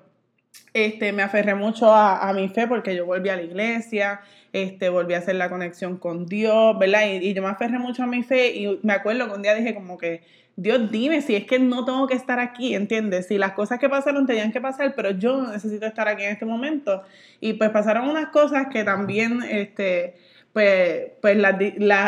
Este, 0.73 1.11
me 1.11 1.21
aferré 1.21 1.53
mucho 1.53 1.93
a, 1.93 2.29
a 2.29 2.31
mi 2.31 2.47
fe 2.47 2.65
porque 2.65 2.95
yo 2.95 3.05
volví 3.05 3.27
a 3.27 3.35
la 3.35 3.41
iglesia, 3.41 4.21
este, 4.53 4.87
volví 4.87 5.15
a 5.15 5.17
hacer 5.17 5.35
la 5.35 5.49
conexión 5.49 5.97
con 5.97 6.25
Dios, 6.25 6.79
¿verdad? 6.79 7.07
Y, 7.07 7.27
y, 7.27 7.33
yo 7.33 7.41
me 7.41 7.49
aferré 7.49 7.77
mucho 7.77 8.03
a 8.03 8.07
mi 8.07 8.23
fe 8.23 8.55
y 8.55 8.79
me 8.83 8.93
acuerdo 8.93 9.27
que 9.27 9.33
un 9.33 9.41
día 9.41 9.53
dije 9.53 9.75
como 9.75 9.97
que, 9.97 10.23
Dios 10.55 10.91
dime 10.91 11.21
si 11.21 11.35
es 11.35 11.45
que 11.45 11.59
no 11.59 11.85
tengo 11.85 12.07
que 12.07 12.13
estar 12.13 12.39
aquí, 12.39 12.75
¿entiendes? 12.75 13.27
Si 13.27 13.37
las 13.37 13.53
cosas 13.53 13.79
que 13.79 13.89
pasaron 13.89 14.25
tenían 14.27 14.51
que 14.51 14.61
pasar, 14.61 14.93
pero 14.95 15.11
yo 15.11 15.47
necesito 15.47 15.85
estar 15.85 16.07
aquí 16.07 16.23
en 16.23 16.31
este 16.31 16.45
momento. 16.45 17.03
Y 17.39 17.53
pues 17.53 17.69
pasaron 17.69 18.09
unas 18.09 18.27
cosas 18.27 18.67
que 18.71 18.83
también, 18.83 19.41
este, 19.43 20.15
pues, 20.53 21.11
pues 21.21 21.37
las, 21.37 21.55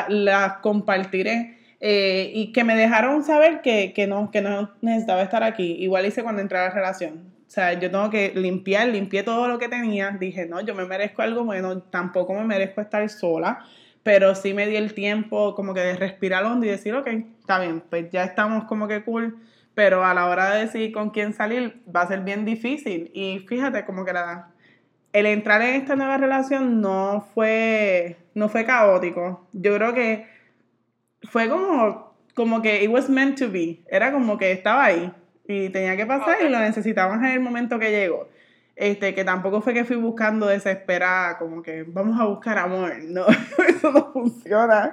las, 0.09 0.57
compartiré. 0.57 1.57
Eh, 1.85 2.31
y 2.33 2.53
que 2.53 2.63
me 2.63 2.75
dejaron 2.75 3.23
saber 3.23 3.61
que, 3.61 3.91
que, 3.93 4.07
no, 4.07 4.31
que 4.31 4.41
no 4.41 4.71
necesitaba 4.81 5.21
estar 5.21 5.43
aquí. 5.43 5.75
Igual 5.79 6.05
hice 6.05 6.23
cuando 6.23 6.41
entré 6.41 6.57
a 6.57 6.65
la 6.65 6.69
relación. 6.69 7.33
O 7.45 7.51
sea, 7.53 7.73
yo 7.73 7.91
tengo 7.91 8.09
que 8.09 8.31
limpiar, 8.33 8.87
limpié 8.87 9.21
todo 9.21 9.47
lo 9.47 9.59
que 9.59 9.69
tenía. 9.69 10.09
Dije, 10.19 10.47
no, 10.47 10.61
yo 10.61 10.73
me 10.73 10.85
merezco 10.85 11.21
algo 11.21 11.43
bueno, 11.43 11.83
tampoco 11.83 12.33
me 12.33 12.43
merezco 12.45 12.81
estar 12.81 13.07
sola, 13.09 13.63
pero 14.03 14.35
sí 14.35 14.53
me 14.53 14.67
di 14.67 14.75
el 14.75 14.93
tiempo 14.93 15.55
como 15.55 15.73
que 15.73 15.79
de 15.79 15.95
respirar 15.95 16.43
hondo 16.43 16.65
y 16.65 16.69
decir, 16.69 16.93
ok, 16.93 17.07
está 17.39 17.59
bien, 17.59 17.81
pues 17.89 18.11
ya 18.11 18.23
estamos 18.23 18.65
como 18.65 18.87
que 18.87 19.03
cool, 19.03 19.39
pero 19.73 20.05
a 20.05 20.13
la 20.13 20.27
hora 20.27 20.53
de 20.53 20.65
decidir 20.65 20.91
con 20.91 21.09
quién 21.09 21.33
salir 21.33 21.81
va 21.93 22.01
a 22.01 22.07
ser 22.07 22.21
bien 22.21 22.45
difícil. 22.45 23.09
Y 23.13 23.39
fíjate, 23.39 23.85
como 23.85 24.05
que 24.05 24.13
la, 24.13 24.49
el 25.13 25.25
entrar 25.25 25.61
en 25.61 25.75
esta 25.75 25.95
nueva 25.95 26.17
relación 26.17 26.81
no 26.81 27.27
fue, 27.33 28.17
no 28.35 28.49
fue 28.49 28.65
caótico. 28.65 29.47
Yo 29.53 29.75
creo 29.75 29.93
que 29.93 30.27
fue 31.23 31.47
como, 31.49 32.13
como 32.35 32.61
que 32.61 32.83
it 32.83 32.89
was 32.89 33.09
meant 33.09 33.39
to 33.39 33.49
be. 33.49 33.83
Era 33.89 34.11
como 34.11 34.37
que 34.37 34.51
estaba 34.51 34.85
ahí 34.85 35.11
y 35.47 35.69
tenía 35.69 35.95
que 35.97 36.05
pasar 36.05 36.37
y 36.43 36.49
lo 36.49 36.59
necesitaban 36.59 37.23
en 37.25 37.31
el 37.31 37.39
momento 37.39 37.79
que 37.79 37.91
llegó. 37.91 38.27
Este, 38.75 39.13
que 39.13 39.23
tampoco 39.23 39.61
fue 39.61 39.73
que 39.73 39.85
fui 39.85 39.97
buscando 39.97 40.47
desesperada, 40.47 41.37
como 41.37 41.61
que 41.61 41.83
vamos 41.83 42.19
a 42.19 42.25
buscar 42.25 42.57
amor, 42.57 42.91
no, 43.03 43.25
eso 43.67 43.91
no 43.91 44.11
funciona. 44.11 44.91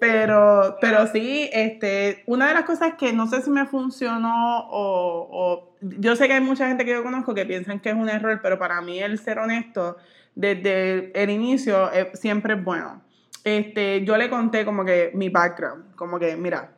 Pero, 0.00 0.76
pero 0.80 1.06
sí, 1.06 1.48
este, 1.52 2.24
una 2.26 2.48
de 2.48 2.54
las 2.54 2.64
cosas 2.64 2.94
que 2.94 3.12
no 3.12 3.28
sé 3.28 3.40
si 3.42 3.50
me 3.50 3.66
funcionó 3.66 4.66
o, 4.68 5.76
yo 5.80 6.16
sé 6.16 6.26
que 6.26 6.34
hay 6.34 6.40
mucha 6.40 6.66
gente 6.66 6.84
que 6.84 6.90
yo 6.90 7.02
conozco 7.02 7.34
que 7.34 7.46
piensan 7.46 7.80
que 7.80 7.90
es 7.90 7.94
un 7.94 8.08
error, 8.08 8.40
pero 8.42 8.58
para 8.58 8.80
mí 8.80 8.98
el 8.98 9.18
ser 9.18 9.38
honesto 9.38 9.96
desde 10.34 11.12
el 11.14 11.30
inicio 11.30 11.92
eh, 11.92 12.10
siempre 12.14 12.54
es 12.54 12.64
bueno. 12.64 13.02
Este, 13.44 14.04
yo 14.04 14.16
le 14.16 14.28
conté 14.28 14.64
como 14.64 14.84
que 14.84 15.12
mi 15.14 15.28
background, 15.28 15.94
como 15.94 16.18
que, 16.18 16.36
mira, 16.36 16.72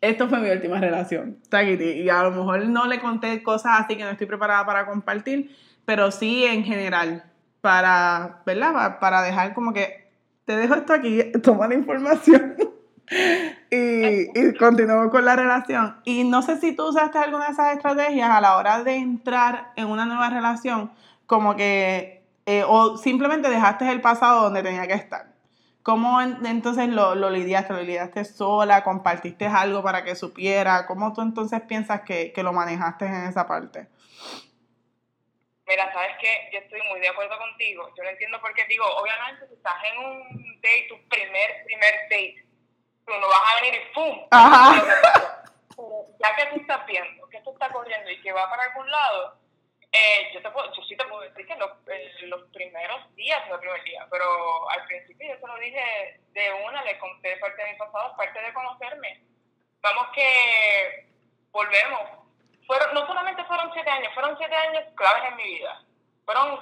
esto 0.00 0.28
fue 0.28 0.40
mi 0.40 0.50
última 0.50 0.80
relación, 0.80 1.38
y 1.52 2.08
a 2.08 2.22
lo 2.22 2.30
mejor 2.30 2.66
no 2.66 2.86
le 2.86 3.00
conté 3.00 3.42
cosas 3.42 3.80
así 3.80 3.96
que 3.96 4.04
no 4.04 4.10
estoy 4.10 4.26
preparada 4.26 4.64
para 4.64 4.86
compartir, 4.86 5.54
pero 5.84 6.10
sí 6.10 6.44
en 6.44 6.64
general, 6.64 7.24
para, 7.60 8.42
¿verdad? 8.46 8.98
Para 8.98 9.22
dejar 9.22 9.52
como 9.52 9.72
que, 9.72 10.10
te 10.46 10.56
dejo 10.56 10.74
esto 10.74 10.94
aquí, 10.94 11.30
toma 11.42 11.68
la 11.68 11.74
información 11.74 12.56
y, 13.70 14.38
y 14.38 14.54
continúo 14.58 15.10
con 15.10 15.24
la 15.24 15.36
relación. 15.36 15.96
Y 16.04 16.24
no 16.24 16.42
sé 16.42 16.56
si 16.58 16.72
tú 16.72 16.88
usaste 16.88 17.18
alguna 17.18 17.46
de 17.46 17.52
esas 17.52 17.76
estrategias 17.76 18.30
a 18.30 18.40
la 18.40 18.56
hora 18.56 18.82
de 18.82 18.96
entrar 18.96 19.72
en 19.76 19.86
una 19.88 20.06
nueva 20.06 20.30
relación, 20.30 20.92
como 21.26 21.56
que, 21.56 22.24
eh, 22.46 22.64
o 22.66 22.96
simplemente 22.96 23.50
dejaste 23.50 23.90
el 23.90 24.00
pasado 24.00 24.42
donde 24.42 24.62
tenía 24.62 24.86
que 24.86 24.94
estar. 24.94 25.29
¿Cómo 25.82 26.20
entonces 26.20 26.88
lo, 26.88 27.14
lo, 27.14 27.30
lidiaste? 27.30 27.72
¿Lo 27.72 27.82
lidiaste 27.82 28.24
sola? 28.24 28.84
¿Compartiste 28.84 29.46
algo 29.46 29.82
para 29.82 30.04
que 30.04 30.14
supiera? 30.14 30.86
¿Cómo 30.86 31.12
tú 31.12 31.22
entonces 31.22 31.62
piensas 31.62 32.02
que, 32.02 32.32
que 32.32 32.42
lo 32.42 32.52
manejaste 32.52 33.06
en 33.06 33.24
esa 33.24 33.46
parte? 33.46 33.88
Mira, 35.66 35.92
sabes 35.92 36.16
que 36.20 36.50
yo 36.52 36.58
estoy 36.58 36.80
muy 36.90 37.00
de 37.00 37.08
acuerdo 37.08 37.38
contigo. 37.38 37.88
Yo 37.96 38.02
no 38.02 38.10
entiendo 38.10 38.40
por 38.40 38.52
qué 38.54 38.64
digo, 38.66 38.84
obviamente 38.96 39.46
si 39.48 39.54
estás 39.54 39.76
en 39.84 39.98
un 40.04 40.60
date, 40.60 40.86
tu 40.88 41.08
primer, 41.08 41.64
primer 41.64 41.94
date, 42.10 42.44
tú 43.06 43.12
no 43.20 43.28
vas 43.28 43.40
a 43.40 43.62
venir 43.62 43.80
y 43.80 43.94
¡pum! 43.94 44.26
Ajá. 44.30 45.42
ya 46.18 46.36
que 46.36 46.46
tú 46.52 46.60
estás 46.60 46.84
viendo 46.86 47.20
que 47.30 47.38
esto 47.38 47.52
está 47.52 47.70
corriendo 47.70 48.10
y 48.10 48.20
que 48.20 48.32
va 48.32 48.50
para 48.50 48.64
algún 48.64 48.90
lado, 48.90 49.39
eh, 49.92 50.30
yo, 50.32 50.40
te 50.40 50.50
puedo, 50.50 50.72
yo 50.72 50.82
sí 50.84 50.96
te 50.96 51.04
puedo 51.04 51.22
decir 51.22 51.46
que 51.46 51.56
los, 51.56 51.70
los 52.22 52.42
primeros 52.52 53.14
días, 53.16 53.48
no 53.48 53.54
el 53.54 53.60
primer 53.60 53.82
día, 53.82 54.06
pero 54.08 54.70
al 54.70 54.86
principio 54.86 55.28
yo 55.28 55.40
te 55.40 55.46
lo 55.46 55.56
dije 55.56 56.20
de 56.28 56.52
una, 56.64 56.84
le 56.84 56.98
conté 56.98 57.36
parte 57.38 57.62
de 57.62 57.72
mi 57.72 57.78
pasado, 57.78 58.16
parte 58.16 58.40
de 58.40 58.52
conocerme. 58.52 59.20
Vamos 59.82 60.08
que 60.14 61.08
volvemos. 61.50 62.02
Fueron, 62.66 62.94
no 62.94 63.04
solamente 63.06 63.44
fueron 63.44 63.72
siete 63.72 63.90
años, 63.90 64.14
fueron 64.14 64.38
siete 64.38 64.54
años 64.54 64.84
claves 64.94 65.24
en 65.28 65.36
mi 65.36 65.44
vida. 65.44 65.82
Fueron, 66.24 66.60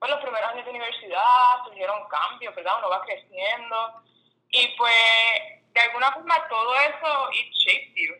fueron 0.00 0.16
los 0.16 0.24
primeros 0.24 0.50
años 0.50 0.64
de 0.64 0.70
universidad, 0.70 1.62
tuvieron 1.66 2.08
cambios, 2.08 2.54
¿verdad? 2.56 2.78
Uno 2.78 2.90
va 2.90 3.02
creciendo. 3.02 4.02
Y 4.50 4.66
pues, 4.76 4.94
de 5.72 5.80
alguna 5.82 6.10
forma, 6.10 6.48
todo 6.48 6.74
eso, 6.80 7.30
it 7.32 7.52
shapes 7.52 7.94
you. 7.94 8.14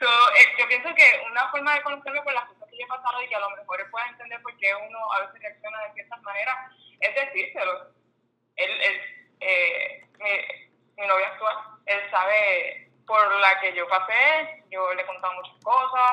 So, 0.00 0.08
eh, 0.08 0.56
yo 0.58 0.66
pienso 0.66 0.92
que 0.92 1.22
una 1.30 1.48
forma 1.52 1.74
de 1.74 1.82
conocerme 1.82 2.22
por 2.22 2.32
las 2.32 2.46
cosas 2.46 2.61
que 2.76 2.82
he 2.82 2.86
pasado 2.86 3.22
y 3.22 3.28
que 3.28 3.34
a 3.34 3.40
lo 3.40 3.50
mejor 3.50 3.80
él 3.80 3.90
pueda 3.90 4.06
entender 4.08 4.42
por 4.42 4.56
qué 4.58 4.74
uno 4.74 5.12
a 5.12 5.20
veces 5.20 5.40
reacciona 5.40 5.84
de 5.84 5.92
ciertas 5.94 6.22
maneras, 6.22 6.56
es 7.00 7.14
decírselo. 7.14 7.92
Él, 8.56 8.70
él 8.70 9.00
eh, 9.40 10.06
mi, 10.18 11.02
mi 11.02 11.06
novio 11.06 11.26
actual, 11.26 11.56
él 11.86 12.00
sabe 12.10 12.90
por 13.06 13.40
la 13.40 13.60
que 13.60 13.74
yo 13.74 13.88
pasé, 13.88 14.64
yo 14.70 14.92
le 14.94 15.02
he 15.02 15.06
contado 15.06 15.34
muchas 15.34 15.56
cosas, 15.62 16.12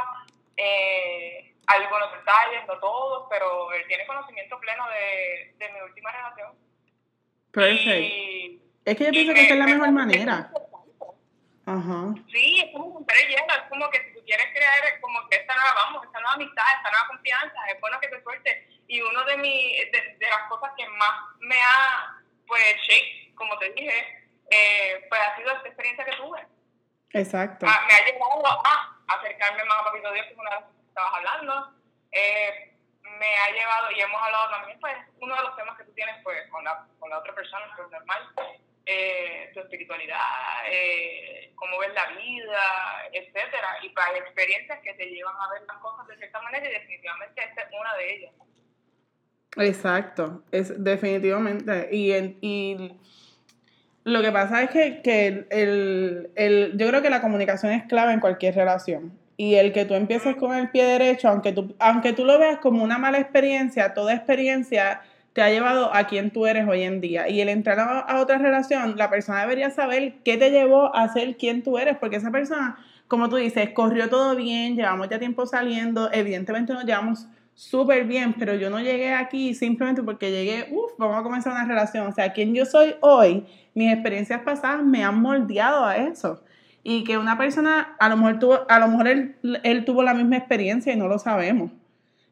eh, 0.57 1.55
algunos 1.67 2.11
detalles, 2.11 2.65
no 2.67 2.79
todos, 2.79 3.27
pero 3.29 3.71
él 3.73 3.85
tiene 3.87 4.05
conocimiento 4.07 4.59
pleno 4.59 4.89
de, 4.89 5.53
de 5.57 5.73
mi 5.73 5.81
última 5.81 6.11
relación. 6.11 6.53
Perfecto. 7.51 8.65
Es 8.85 8.97
que 8.97 9.05
yo 9.05 9.11
pienso 9.11 9.33
que 9.33 9.41
esta 9.41 9.53
es 9.53 9.59
la 9.59 9.65
mejor 9.65 9.91
manera. 9.91 10.51
Ajá. 11.65 12.15
Sí, 12.31 12.61
es 12.65 12.73
como 12.73 13.05
hielo, 13.05 13.53
es 13.53 13.69
como 13.69 13.89
que 13.91 14.13
si 14.13 14.18
quieres 14.29 14.53
crear 14.53 14.99
como 15.01 15.27
que 15.27 15.37
esta 15.37 15.55
nueva, 15.55 15.73
vamos, 15.73 16.05
esta 16.05 16.19
nueva 16.19 16.35
amistad, 16.35 16.65
esta 16.77 16.91
nueva 16.91 17.07
confianza, 17.07 17.65
es 17.67 17.81
bueno 17.81 17.99
que 17.99 18.09
te 18.09 18.21
suelte. 18.21 18.69
Y 18.87 19.01
uno 19.01 19.23
de, 19.25 19.37
mi, 19.37 19.73
de, 19.91 20.15
de 20.19 20.29
las 20.29 20.43
cosas 20.47 20.71
que 20.77 20.87
más 20.87 21.13
me 21.39 21.59
ha, 21.59 22.21
pues, 22.45 22.75
shake, 22.87 23.33
como 23.33 23.57
te 23.57 23.71
dije, 23.71 24.29
eh, 24.51 25.05
pues 25.09 25.19
ha 25.19 25.35
sido 25.35 25.51
esta 25.51 25.67
experiencia 25.67 26.05
que 26.05 26.17
tuve. 26.17 26.45
Exacto. 27.13 27.65
Ah, 27.67 27.81
me 27.87 27.93
ha 27.95 28.05
llevado 28.05 28.45
a 28.45 28.97
acercarme 29.07 29.63
más 29.63 29.79
a 29.79 29.83
Papito 29.85 30.11
Dios, 30.13 30.25
que 30.27 30.33
es 30.33 30.37
una 30.37 30.49
de 30.51 30.55
las 30.57 30.65
cosas 30.65 30.81
que 30.81 30.89
estabas 30.89 31.13
hablando. 31.15 31.73
Eh, 32.11 32.77
me 33.01 33.35
ha 33.35 33.49
llevado, 33.49 33.91
y 33.91 33.99
hemos 33.99 34.21
hablado 34.21 34.49
también, 34.51 34.79
pues, 34.79 34.95
uno 35.21 35.35
de 35.35 35.41
los 35.41 35.55
temas 35.55 35.75
que 35.75 35.85
tú 35.85 35.93
tienes, 35.93 36.23
pues, 36.23 36.47
con 36.51 36.63
la, 36.63 36.85
con 36.99 37.09
la 37.09 37.17
otra 37.17 37.33
persona, 37.33 37.65
que 37.75 37.81
es 37.81 37.89
normal, 37.89 38.29
eh, 38.91 39.51
tu 39.53 39.59
espiritualidad, 39.59 40.17
eh, 40.71 41.51
cómo 41.55 41.77
ves 41.79 41.93
la 41.93 42.07
vida, 42.19 42.61
etcétera. 43.13 43.77
Y 43.83 43.89
para 43.89 44.17
experiencias 44.17 44.79
que 44.79 44.93
te 44.95 45.05
llevan 45.05 45.35
a 45.35 45.53
ver 45.53 45.61
las 45.67 45.77
cosas 45.77 46.07
de 46.07 46.17
cierta 46.17 46.41
manera 46.41 46.67
y 46.67 46.73
definitivamente 46.73 47.41
esta 47.47 47.61
es 47.61 47.67
una 47.79 47.95
de 47.97 48.15
ellas. 48.15 48.33
Exacto, 49.57 50.43
es 50.51 50.83
definitivamente. 50.83 51.89
Y, 51.91 52.13
y 52.41 52.97
Lo 54.03 54.21
que 54.21 54.31
pasa 54.31 54.63
es 54.63 54.69
que, 54.71 55.01
que 55.01 55.45
el, 55.49 56.31
el, 56.35 56.73
yo 56.75 56.87
creo 56.87 57.01
que 57.01 57.09
la 57.09 57.21
comunicación 57.21 57.71
es 57.73 57.83
clave 57.83 58.13
en 58.13 58.19
cualquier 58.19 58.55
relación. 58.55 59.17
Y 59.37 59.55
el 59.55 59.71
que 59.71 59.85
tú 59.85 59.93
empieces 59.93 60.35
con 60.35 60.55
el 60.55 60.69
pie 60.69 60.83
derecho, 60.83 61.29
aunque 61.29 61.51
tú, 61.51 61.75
aunque 61.79 62.13
tú 62.13 62.25
lo 62.25 62.37
veas 62.39 62.59
como 62.59 62.83
una 62.83 62.97
mala 62.97 63.19
experiencia, 63.19 63.93
toda 63.93 64.13
experiencia 64.13 65.01
te 65.33 65.41
ha 65.41 65.49
llevado 65.49 65.93
a 65.93 66.05
quien 66.05 66.31
tú 66.31 66.45
eres 66.45 66.67
hoy 66.67 66.83
en 66.83 67.01
día. 67.01 67.29
Y 67.29 67.41
el 67.41 67.49
entrar 67.49 67.79
a, 67.79 68.19
otra 68.19 68.37
relación, 68.37 68.95
la 68.97 69.09
persona 69.09 69.41
debería 69.41 69.69
saber 69.69 70.15
qué 70.23 70.37
te 70.37 70.51
llevó 70.51 70.95
a 70.95 71.07
ser 71.13 71.37
quien 71.37 71.63
tú 71.63 71.77
eres, 71.77 71.97
porque 71.97 72.17
esa 72.17 72.31
persona, 72.31 72.77
como 73.07 73.29
tú 73.29 73.35
dices, 73.35 73.69
corrió 73.71 74.09
todo 74.09 74.35
bien, 74.35 74.75
llevamos 74.75 75.09
ya 75.09 75.19
tiempo 75.19 75.45
saliendo, 75.45 76.09
evidentemente 76.11 76.73
nos 76.73 76.85
llevamos 76.85 77.27
súper 77.53 78.05
bien, 78.05 78.35
pero 78.39 78.55
yo 78.55 78.69
no 78.69 78.79
llegué 78.79 79.13
aquí 79.13 79.53
simplemente 79.53 80.01
porque 80.01 80.31
llegué, 80.31 80.69
uff, 80.71 80.93
vamos 80.97 81.17
a 81.17 81.23
comenzar 81.23 81.53
una 81.53 81.65
relación. 81.65 82.07
O 82.07 82.11
sea, 82.11 82.31
quien 82.31 82.55
yo 82.55 82.65
soy 82.65 82.95
hoy, 83.01 83.45
mis 83.73 83.91
experiencias 83.91 84.41
pasadas 84.41 84.83
me 84.83 85.03
han 85.03 85.21
moldeado 85.21 85.85
a 85.85 85.97
eso. 85.97 86.41
Y 86.83 87.03
que 87.03 87.17
una 87.17 87.37
persona, 87.37 87.95
a 87.99 88.07
lo 88.07 88.15
mejor, 88.15 88.39
tuvo, 88.39 88.59
a 88.69 88.79
lo 88.79 88.87
mejor 88.87 89.09
él, 89.09 89.35
él 89.63 89.83
tuvo 89.83 90.03
la 90.03 90.13
misma 90.13 90.37
experiencia 90.37 90.93
y 90.93 90.95
no 90.95 91.09
lo 91.09 91.19
sabemos. 91.19 91.71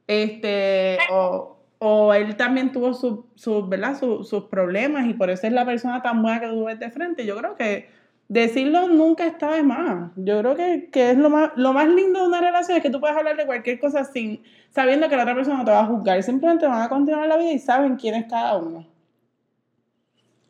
Este, 0.07 0.97
o, 1.11 1.56
o 1.79 2.13
él 2.13 2.35
también 2.37 2.71
tuvo 2.71 2.93
sus 2.93 3.19
su, 3.35 3.67
¿verdad? 3.67 3.95
sus 3.95 4.43
problemas 4.45 5.05
y 5.05 5.13
por 5.13 5.29
eso 5.29 5.47
es 5.47 5.53
la 5.53 5.65
persona 5.65 6.01
tan 6.01 6.21
buena 6.21 6.39
que 6.39 6.47
tú 6.47 6.65
ves 6.65 6.79
de 6.79 6.89
frente. 6.89 7.25
Yo 7.25 7.37
creo 7.37 7.55
que 7.55 7.89
decirlo 8.27 8.87
nunca 8.87 9.25
está 9.25 9.51
de 9.51 9.63
más. 9.63 10.11
Yo 10.15 10.39
creo 10.39 10.55
que, 10.55 10.89
que, 10.91 11.11
es 11.11 11.17
lo 11.17 11.29
más, 11.29 11.51
lo 11.55 11.73
más 11.73 11.87
lindo 11.87 12.21
de 12.21 12.27
una 12.27 12.41
relación 12.41 12.77
es 12.77 12.83
que 12.83 12.89
tú 12.89 12.99
puedes 12.99 13.15
hablar 13.15 13.37
de 13.37 13.45
cualquier 13.45 13.79
cosa 13.79 14.03
sin 14.03 14.43
sabiendo 14.69 15.07
que 15.07 15.15
la 15.15 15.23
otra 15.23 15.35
persona 15.35 15.57
no 15.57 15.65
te 15.65 15.71
va 15.71 15.81
a 15.81 15.85
juzgar. 15.85 16.21
Simplemente 16.23 16.67
van 16.67 16.81
a 16.81 16.89
continuar 16.89 17.27
la 17.27 17.37
vida 17.37 17.51
y 17.51 17.59
saben 17.59 17.95
quién 17.95 18.15
es 18.15 18.25
cada 18.29 18.57
uno. 18.57 18.85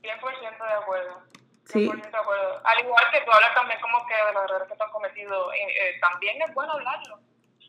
100% 0.01 0.07
de 0.07 0.73
acuerdo. 0.81 1.21
100% 1.65 1.65
sí. 1.65 1.85
de 1.85 2.17
acuerdo. 2.17 2.61
Al 2.63 2.79
igual 2.79 3.03
que 3.11 3.21
tú 3.21 3.31
hablas 3.31 3.53
también 3.53 3.79
como 3.81 4.05
que 4.07 4.13
de 4.13 4.33
los 4.33 4.43
errores 4.45 4.67
que 4.69 4.77
tú 4.77 4.83
has 4.83 4.91
cometido, 4.91 5.53
eh, 5.53 5.57
eh, 5.57 5.99
también 5.99 6.41
es 6.41 6.53
bueno 6.53 6.71
hablarlo. 6.73 7.19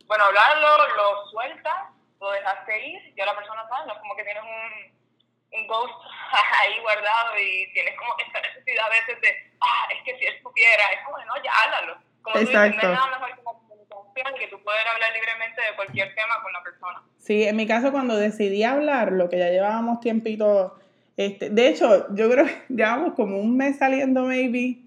Bueno, 0.07 0.25
hablarlo, 0.25 0.69
lo 0.97 1.27
sueltas 1.27 1.98
lo 2.21 2.31
dejaste 2.33 2.89
ir, 2.89 3.15
ya 3.17 3.27
la 3.27 3.37
persona 3.37 3.69
sabe, 3.69 3.87
no 3.87 3.93
es 3.95 3.99
como 4.01 4.17
que 4.17 4.25
tienes 4.25 4.43
un, 4.43 5.61
un 5.61 5.67
ghost 5.67 5.95
ahí 6.61 6.81
guardado 6.81 7.39
y 7.39 7.73
tienes 7.73 7.97
como 7.97 8.15
esta 8.19 8.41
necesidad 8.41 8.87
a 8.87 8.91
veces 8.91 9.21
de, 9.21 9.29
ah, 9.61 9.89
es 9.95 10.03
que 10.05 10.19
si 10.19 10.27
él 10.27 10.35
supiera, 10.43 10.83
es 10.93 11.05
como, 11.05 11.19
no, 11.19 11.43
ya 11.43 11.53
háblalo. 11.53 11.99
Como 12.23 12.37
Exacto. 12.39 12.59
tú 12.59 12.75
dices, 12.77 12.83
no 12.83 12.89
hay 12.89 12.95
nada 12.95 13.19
mejor 13.19 13.39
que 14.39 14.49
tú 14.49 14.63
puedas 14.63 14.85
hablar 14.93 15.11
libremente 15.13 15.61
de 15.61 15.77
cualquier 15.77 16.15
tema 16.15 16.43
con 16.43 16.53
la 16.53 16.63
persona. 16.63 17.03
Sí, 17.19 17.45
en 17.45 17.57
mi 17.57 17.67
caso 17.67 17.93
cuando 17.93 18.17
decidí 18.17 18.65
hablar, 18.65 19.13
lo 19.13 19.29
que 19.29 19.39
ya 19.39 19.51
llevábamos 19.51 20.01
tiempito, 20.01 20.79
este, 21.17 21.51
de 21.51 21.69
hecho, 21.69 22.07
yo 22.15 22.31
creo 22.31 22.47
que 22.47 22.65
llevamos 22.69 23.15
como 23.15 23.39
un 23.39 23.57
mes 23.57 23.79
saliendo, 23.79 24.23
maybe, 24.23 24.79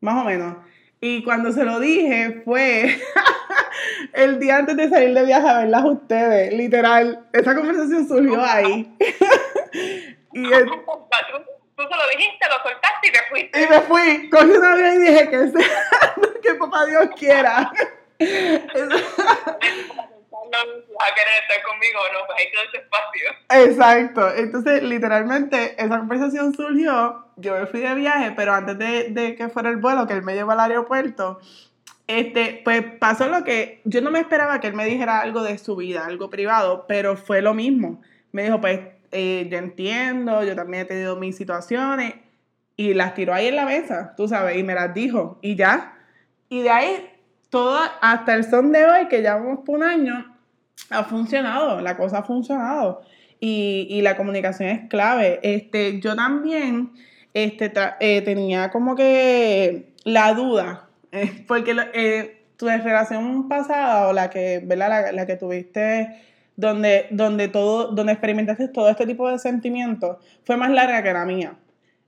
más 0.00 0.22
o 0.22 0.24
menos. 0.24 0.56
Y 1.00 1.24
cuando 1.24 1.50
se 1.52 1.64
lo 1.64 1.80
dije 1.80 2.42
fue 2.44 2.84
el 4.12 4.38
día 4.38 4.58
antes 4.58 4.76
de 4.76 4.88
salir 4.88 5.12
de 5.14 5.24
viaje 5.24 5.48
a 5.48 5.58
verlas 5.58 5.84
ustedes, 5.84 6.52
literal. 6.52 7.26
Esa 7.32 7.52
conversación 7.54 8.06
surgió 8.06 8.44
ahí. 8.44 8.94
y 10.32 10.42
tú, 10.42 10.50
se 10.50 11.96
lo 11.96 12.08
dijiste, 12.16 12.46
lo 12.48 12.62
soltaste 12.62 13.08
y 13.08 13.12
te 13.12 13.18
fuiste. 13.28 13.62
Y 13.62 13.66
me 13.66 13.80
fui, 13.80 14.30
cogí 14.30 14.50
una 14.50 14.76
vez 14.76 14.94
y 14.94 14.98
dije 14.98 15.28
que 15.30 15.48
sea, 15.48 16.14
que 16.42 16.54
papá 16.54 16.86
Dios 16.86 17.08
quiera. 17.18 17.58
a 17.58 17.72
querer 21.14 21.34
estar 21.42 21.62
conmigo 21.64 21.98
no, 22.12 22.20
pues 22.26 22.38
hay 22.38 22.52
todo 22.52 22.62
ese 22.68 22.78
espacio. 22.78 23.26
Exacto. 23.50 24.22
Entonces, 24.36 24.82
literalmente, 24.82 25.74
esa 25.82 25.98
conversación 25.98 26.54
surgió, 26.54 27.26
yo 27.36 27.58
me 27.58 27.66
fui 27.66 27.80
de 27.80 27.94
viaje, 27.94 28.32
pero 28.36 28.52
antes 28.52 28.78
de, 28.78 29.08
de 29.10 29.34
que 29.34 29.48
fuera 29.48 29.70
el 29.70 29.78
vuelo, 29.78 30.06
que 30.06 30.12
él 30.12 30.22
me 30.22 30.34
llevó 30.34 30.52
al 30.52 30.60
aeropuerto, 30.60 31.40
este, 32.06 32.60
pues 32.64 32.82
pasó 32.98 33.28
lo 33.28 33.44
que 33.44 33.80
yo 33.84 34.00
no 34.00 34.10
me 34.10 34.20
esperaba 34.20 34.60
que 34.60 34.66
él 34.66 34.74
me 34.74 34.84
dijera 34.84 35.20
algo 35.20 35.42
de 35.42 35.58
su 35.58 35.76
vida, 35.76 36.04
algo 36.04 36.30
privado, 36.30 36.86
pero 36.88 37.16
fue 37.16 37.42
lo 37.42 37.54
mismo. 37.54 38.00
Me 38.32 38.44
dijo, 38.44 38.60
pues 38.60 38.80
eh, 39.12 39.48
yo 39.50 39.58
entiendo, 39.58 40.42
yo 40.42 40.56
también 40.56 40.82
he 40.82 40.86
tenido 40.86 41.16
mis 41.16 41.36
situaciones 41.36 42.14
y 42.76 42.94
las 42.94 43.14
tiró 43.14 43.34
ahí 43.34 43.46
en 43.46 43.56
la 43.56 43.66
mesa, 43.66 44.14
tú 44.16 44.28
sabes, 44.28 44.56
y 44.56 44.62
me 44.62 44.74
las 44.74 44.94
dijo 44.94 45.38
y 45.42 45.56
ya. 45.56 45.94
Y 46.48 46.62
de 46.62 46.70
ahí, 46.70 47.10
todo 47.50 47.78
hasta 48.00 48.34
el 48.34 48.44
son 48.44 48.72
de 48.72 48.84
hoy, 48.84 49.08
que 49.08 49.20
llevamos 49.20 49.60
por 49.64 49.76
un 49.76 49.84
año, 49.84 50.36
ha 50.90 51.04
funcionado, 51.04 51.80
la 51.80 51.96
cosa 51.96 52.18
ha 52.18 52.22
funcionado. 52.22 53.02
Y, 53.40 53.88
y 53.90 54.02
la 54.02 54.16
comunicación 54.16 54.68
es 54.68 54.88
clave. 54.88 55.40
Este, 55.42 55.98
yo 56.00 56.14
también 56.14 56.92
este, 57.34 57.72
eh, 58.00 58.22
tenía 58.22 58.70
como 58.70 58.94
que 58.94 59.94
la 60.04 60.32
duda 60.34 60.88
porque 61.46 61.76
eh, 61.94 62.44
tu 62.56 62.66
relación 62.66 63.48
pasada 63.48 64.08
o 64.08 64.12
la 64.12 64.30
que, 64.30 64.60
¿verdad? 64.64 65.12
La, 65.12 65.26
que 65.26 65.36
tuviste 65.36 66.16
donde, 66.56 67.06
donde, 67.10 67.48
todo, 67.48 67.88
donde 67.92 68.12
experimentaste 68.12 68.68
todo 68.68 68.88
este 68.88 69.06
tipo 69.06 69.28
de 69.28 69.38
sentimientos 69.38 70.18
fue 70.44 70.56
más 70.56 70.70
larga 70.70 71.02
que 71.02 71.12
la 71.12 71.24
mía. 71.24 71.56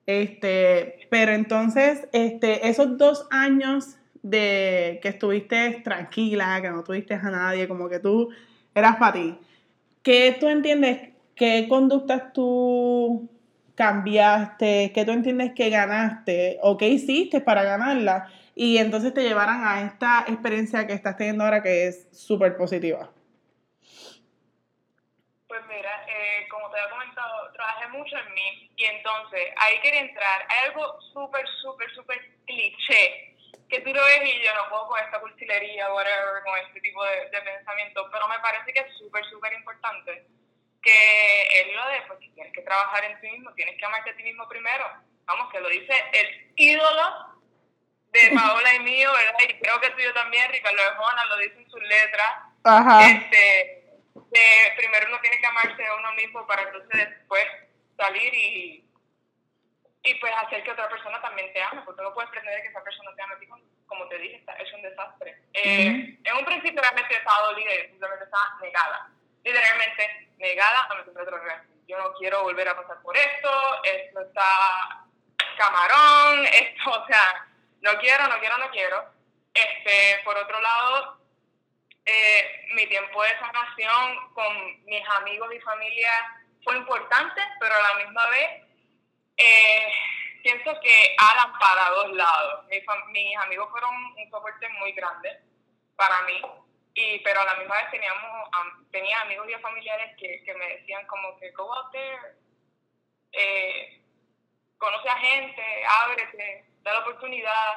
Este, 0.07 1.07
pero 1.09 1.33
entonces, 1.33 2.07
este, 2.13 2.69
esos 2.69 2.99
dos 2.99 3.27
años 3.31 3.97
de 4.23 5.01
que 5.03 5.09
estuviste 5.09 5.81
tranquila, 5.83 6.61
que 6.61 6.71
no 6.71 6.85
tuviste 6.85 7.15
a 7.15 7.23
nadie, 7.23 7.69
como 7.69 7.89
que 7.89 7.99
tú 7.99 8.31
eras 8.75 8.97
para 8.97 9.13
ti, 9.13 9.39
¿qué 10.03 10.37
tú 10.39 10.49
entiendes? 10.49 11.11
¿Qué 11.35 11.67
conductas 11.69 12.33
tú 12.33 13.29
cambiaste? 13.75 14.93
¿Qué 14.95 15.05
tú 15.05 15.11
entiendes 15.11 15.53
que 15.55 15.69
ganaste? 15.69 16.59
¿O 16.63 16.77
qué 16.77 16.89
hiciste 16.89 17.41
para 17.41 17.65
ganarla? 17.65 18.29
Y 18.55 18.79
entonces 18.79 19.13
te 19.13 19.23
llevaran 19.23 19.67
a 19.67 19.83
esta 19.83 20.25
experiencia 20.29 20.87
que 20.87 20.93
estás 20.93 21.17
teniendo 21.17 21.45
ahora 21.45 21.63
que 21.63 21.87
es 21.89 22.09
súper 22.13 22.57
positiva? 22.57 23.11
Pues 25.49 25.61
mira, 25.69 26.05
eh, 26.09 26.47
como 26.49 26.71
te 26.71 26.79
había 26.79 26.91
comentado, 26.91 27.53
trabajé 27.53 27.89
mucho 27.89 28.17
en 28.17 28.35
mí 28.35 28.71
y 28.77 28.85
entonces 28.85 29.43
ahí 29.57 29.81
quería 29.81 30.01
entrar. 30.01 30.47
Hay 30.49 30.69
algo 30.69 31.01
súper, 31.13 31.47
súper, 31.63 31.91
súper 31.95 32.19
cliché 32.47 33.37
que 33.69 33.81
tú 33.81 33.93
lo 33.93 34.05
ves 34.05 34.21
y 34.25 34.45
yo 34.45 34.55
no 34.55 34.69
puedo 34.69 34.87
con 34.89 35.01
esta 35.01 35.21
cursilería, 35.21 35.93
whatever, 35.93 36.43
con 36.45 36.59
este 36.67 36.81
tipo 36.81 37.05
de, 37.05 37.31
de 37.31 37.43
pensamiento, 37.43 38.09
pero 38.13 38.29
me 38.29 38.39
parece 38.39 38.73
que 38.73 38.81
es 38.81 38.97
súper, 38.99 39.25
súper 39.27 39.53
importante 39.55 40.27
que 40.85 41.43
es 41.61 41.75
lo 41.75 41.89
de, 41.89 42.03
pues, 42.07 42.19
tienes 42.35 42.53
que 42.53 42.61
trabajar 42.61 43.05
en 43.05 43.19
ti 43.21 43.31
mismo, 43.31 43.53
tienes 43.55 43.77
que 43.79 43.87
amarte 43.87 44.11
a 44.11 44.17
ti 44.17 44.23
mismo 44.23 44.47
primero. 44.49 44.85
Vamos, 45.25 45.51
que 45.51 45.61
lo 45.61 45.69
dice 45.71 45.95
el 46.13 46.53
ídolo 46.57 47.34
de 48.21 48.31
Paola 48.35 48.75
y 48.75 48.81
mío, 48.81 49.13
¿verdad? 49.13 49.35
Y 49.49 49.61
creo 49.61 49.81
que 49.81 49.91
tuyo 49.91 50.13
también, 50.15 50.51
Ricardo 50.51 50.81
Arjona, 50.83 51.25
lo 51.27 51.37
dice 51.39 51.57
en 51.59 51.71
sus 51.71 51.83
letras. 51.83 52.31
Ajá. 52.63 53.09
Este, 53.09 53.85
primero 54.77 55.07
uno 55.09 55.21
tiene 55.21 55.39
que 55.39 55.47
amarse 55.47 55.87
a 55.87 55.95
uno 55.97 56.13
mismo 56.13 56.47
para 56.47 56.63
entonces 56.63 57.09
después 57.09 57.45
salir 57.97 58.33
y, 58.35 58.85
y 60.05 60.15
pues 60.15 60.33
hacer 60.45 60.63
que 60.63 60.71
otra 60.71 60.89
persona 60.89 61.21
también 61.21 61.53
te 61.53 61.63
ame, 61.63 61.83
porque 61.83 62.03
no 62.03 62.15
puedes 62.15 62.31
pretender 62.31 62.63
que 62.63 62.69
esa 62.69 62.83
persona 62.83 63.11
te 63.15 63.23
ame 63.23 63.35
a 63.35 63.39
ti, 63.39 63.47
como 63.87 64.09
te 64.09 64.19
dije, 64.19 64.45
es 64.59 64.73
un 64.73 64.83
desastre. 64.83 65.43
Eh, 65.53 66.19
en 66.23 66.37
un 66.37 66.45
principio 66.45 66.81
realmente 66.81 67.17
estaba 67.17 67.49
dolida 67.49 67.75
y 67.75 67.89
simplemente 67.89 68.25
estaba 68.25 68.59
negada, 68.63 69.11
literalmente 69.43 70.29
negada 70.39 70.87
a 70.91 70.95
mi 70.95 71.01
otra 71.01 71.65
Yo 71.89 71.99
no 71.99 72.13
quiero 72.15 72.43
volver 72.43 72.69
a 72.69 72.77
pasar 72.77 73.03
por 73.03 73.17
esto, 73.17 73.85
esto 73.85 74.21
está 74.21 75.05
camarón, 75.57 76.47
esto, 76.53 76.91
o 76.91 77.07
sea, 77.07 77.47
no 77.85 77.99
quiero, 77.99 78.27
no 78.27 78.41
quiero, 78.41 78.59
no 78.59 78.71
quiero. 78.71 79.05
Este, 79.53 80.23
por 80.25 80.37
otro 80.37 80.61
lado, 80.61 81.19
eh, 82.07 82.67
mi 82.75 82.87
tiempo 82.87 83.23
de 83.23 83.39
sanación 83.39 84.33
con 84.33 84.85
mis 84.85 85.09
amigos 85.21 85.55
y 85.55 85.61
familia 85.61 86.11
fue 86.65 86.77
importante, 86.77 87.41
pero 87.61 87.75
a 87.75 87.83
la 87.83 88.05
misma 88.05 88.27
vez 88.31 88.63
eh, 89.37 89.93
pienso 90.43 90.81
que 90.81 91.17
Alan 91.19 91.59
para 91.59 91.91
dos 91.91 92.13
lados. 92.13 92.67
Mis, 92.69 92.83
mis 93.09 93.37
amigos 93.37 93.71
fueron 93.71 93.95
un 93.95 94.31
soporte 94.31 94.69
muy 94.81 94.93
grande 94.93 95.41
para 95.97 96.23
mí, 96.23 96.41
y, 96.95 97.19
pero 97.21 97.41
a 97.41 97.45
la 97.45 97.55
misma 97.57 97.77
vez 97.77 97.91
teníamos, 97.91 98.51
tenía 98.91 99.21
amigos 99.21 99.47
y 99.49 99.61
familiares 99.61 100.17
que, 100.19 100.43
que 100.43 100.55
me 100.55 100.69
decían 100.77 101.07
como 101.07 101.39
que 101.39 101.51
go 101.51 101.73
out 101.73 101.93
there, 101.93 102.37
eh, 103.33 104.01
conoce 104.79 105.09
a 105.09 105.17
gente, 105.19 105.85
ábrete, 106.03 106.74
da 106.85 106.93
la 106.93 107.01
oportunidad. 107.01 107.75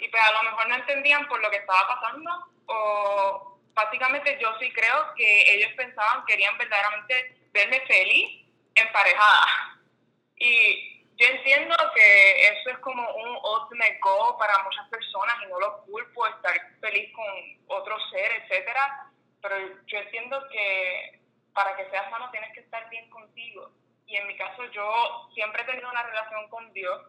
Y 0.00 0.08
pues 0.08 0.22
a 0.24 0.32
lo 0.32 0.42
mejor 0.50 0.68
no 0.68 0.74
entendían 0.76 1.26
por 1.28 1.40
lo 1.40 1.50
que 1.50 1.58
estaba 1.58 1.86
pasando 1.88 2.30
o 2.66 3.58
básicamente 3.74 4.38
yo 4.40 4.52
sí 4.58 4.72
creo 4.72 5.14
que 5.14 5.54
ellos 5.54 5.72
pensaban, 5.76 6.24
querían 6.26 6.56
verdaderamente 6.58 7.36
verme 7.52 7.80
feliz, 7.86 8.44
emparejada. 8.74 9.78
Y 10.36 11.04
yo 11.16 11.26
entiendo 11.26 11.74
que 11.94 12.48
eso 12.48 12.70
es 12.70 12.78
como 12.78 13.02
un 13.02 13.36
ultimate 13.36 13.98
goal 14.02 14.36
para 14.38 14.62
muchas 14.62 14.88
personas 14.88 15.36
y 15.44 15.50
no 15.50 15.58
lo 15.58 15.82
culpo 15.82 16.26
estar 16.26 16.54
feliz 16.80 17.12
con 17.12 17.26
otro 17.78 17.96
ser, 18.10 18.30
etcétera, 18.42 19.10
pero 19.42 19.56
yo 19.86 19.98
entiendo 19.98 20.48
que 20.50 21.20
para 21.52 21.76
que 21.76 21.90
seas 21.90 22.08
sano 22.10 22.30
tienes 22.30 22.52
que 22.54 22.60
estar 22.60 22.88
bien 22.88 23.08
contigo. 23.10 23.70
Y 24.06 24.16
en 24.16 24.26
mi 24.26 24.36
caso 24.36 24.64
yo 24.66 25.28
siempre 25.34 25.62
he 25.62 25.66
tenido 25.66 25.90
una 25.90 26.02
relación 26.02 26.48
con 26.48 26.72
Dios 26.72 27.02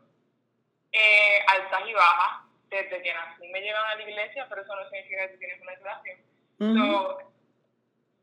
eh, 0.91 1.45
altas 1.47 1.82
y 1.88 1.93
bajas, 1.93 2.45
desde 2.69 3.02
que 3.02 3.13
nací 3.13 3.47
me 3.47 3.62
llevan 3.62 3.86
a 3.86 3.95
la 3.95 4.04
iglesia, 4.04 4.45
pero 4.49 4.62
eso 4.62 4.75
no 4.75 4.89
significa 4.89 5.28
que 5.28 5.38
tienes 5.38 5.62
una 5.62 5.75
relación. 5.75 6.19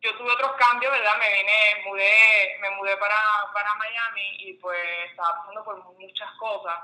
yo 0.01 0.17
tuve 0.17 0.31
otros 0.31 0.53
cambios, 0.53 0.93
¿verdad? 0.93 1.19
Me 1.19 1.33
vine, 1.33 1.83
mudé, 1.85 2.59
me 2.61 2.71
mudé 2.71 2.97
para, 2.97 3.17
para 3.53 3.75
Miami 3.75 4.37
y 4.39 4.55
pues 4.55 4.79
estaba 5.11 5.39
pasando 5.39 5.65
por 5.65 5.83
muchas 5.95 6.31
cosas 6.39 6.77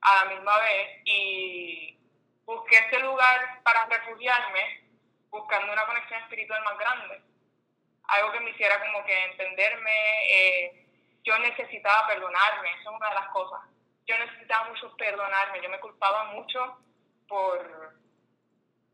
a 0.00 0.24
la 0.24 0.30
misma 0.30 0.56
vez 0.58 1.00
y 1.04 1.98
busqué 2.44 2.76
este 2.76 3.00
lugar 3.00 3.60
para 3.62 3.86
refugiarme 3.86 4.84
buscando 5.30 5.72
una 5.72 5.86
conexión 5.86 6.22
espiritual 6.22 6.62
más 6.62 6.78
grande. 6.78 7.20
Algo 8.06 8.32
que 8.32 8.40
me 8.40 8.50
hiciera 8.50 8.78
como 8.80 9.04
que 9.04 9.24
entenderme, 9.24 9.92
eh, 10.30 10.86
yo 11.24 11.36
necesitaba 11.38 12.06
perdonarme, 12.06 12.70
eso 12.70 12.90
es 12.90 12.96
una 12.96 13.08
de 13.08 13.14
las 13.14 13.28
cosas. 13.30 13.60
Yo 14.06 14.18
necesitaba 14.18 14.68
mucho 14.68 14.94
perdonarme, 14.96 15.62
yo 15.62 15.70
me 15.70 15.80
culpaba 15.80 16.24
mucho 16.32 16.78
por, 17.28 17.94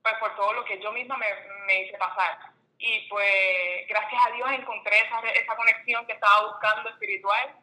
pues, 0.03 0.15
por 0.21 0.37
todo 0.37 0.53
lo 0.53 0.65
que 0.65 0.81
yo 0.81 0.93
misma 0.93 1.17
me, 1.17 1.27
me 1.67 1.83
hice 1.83 1.99
pasar. 1.99 2.39
Y 2.79 3.07
pues 3.09 3.87
gracias 3.89 4.27
a 4.27 4.31
Dios 4.31 4.51
encontré 4.53 4.99
esa, 5.01 5.21
esa 5.21 5.57
conexión 5.57 6.07
que 6.07 6.15
estaba 6.15 6.47
buscando 6.47 6.89
espiritual 6.89 7.55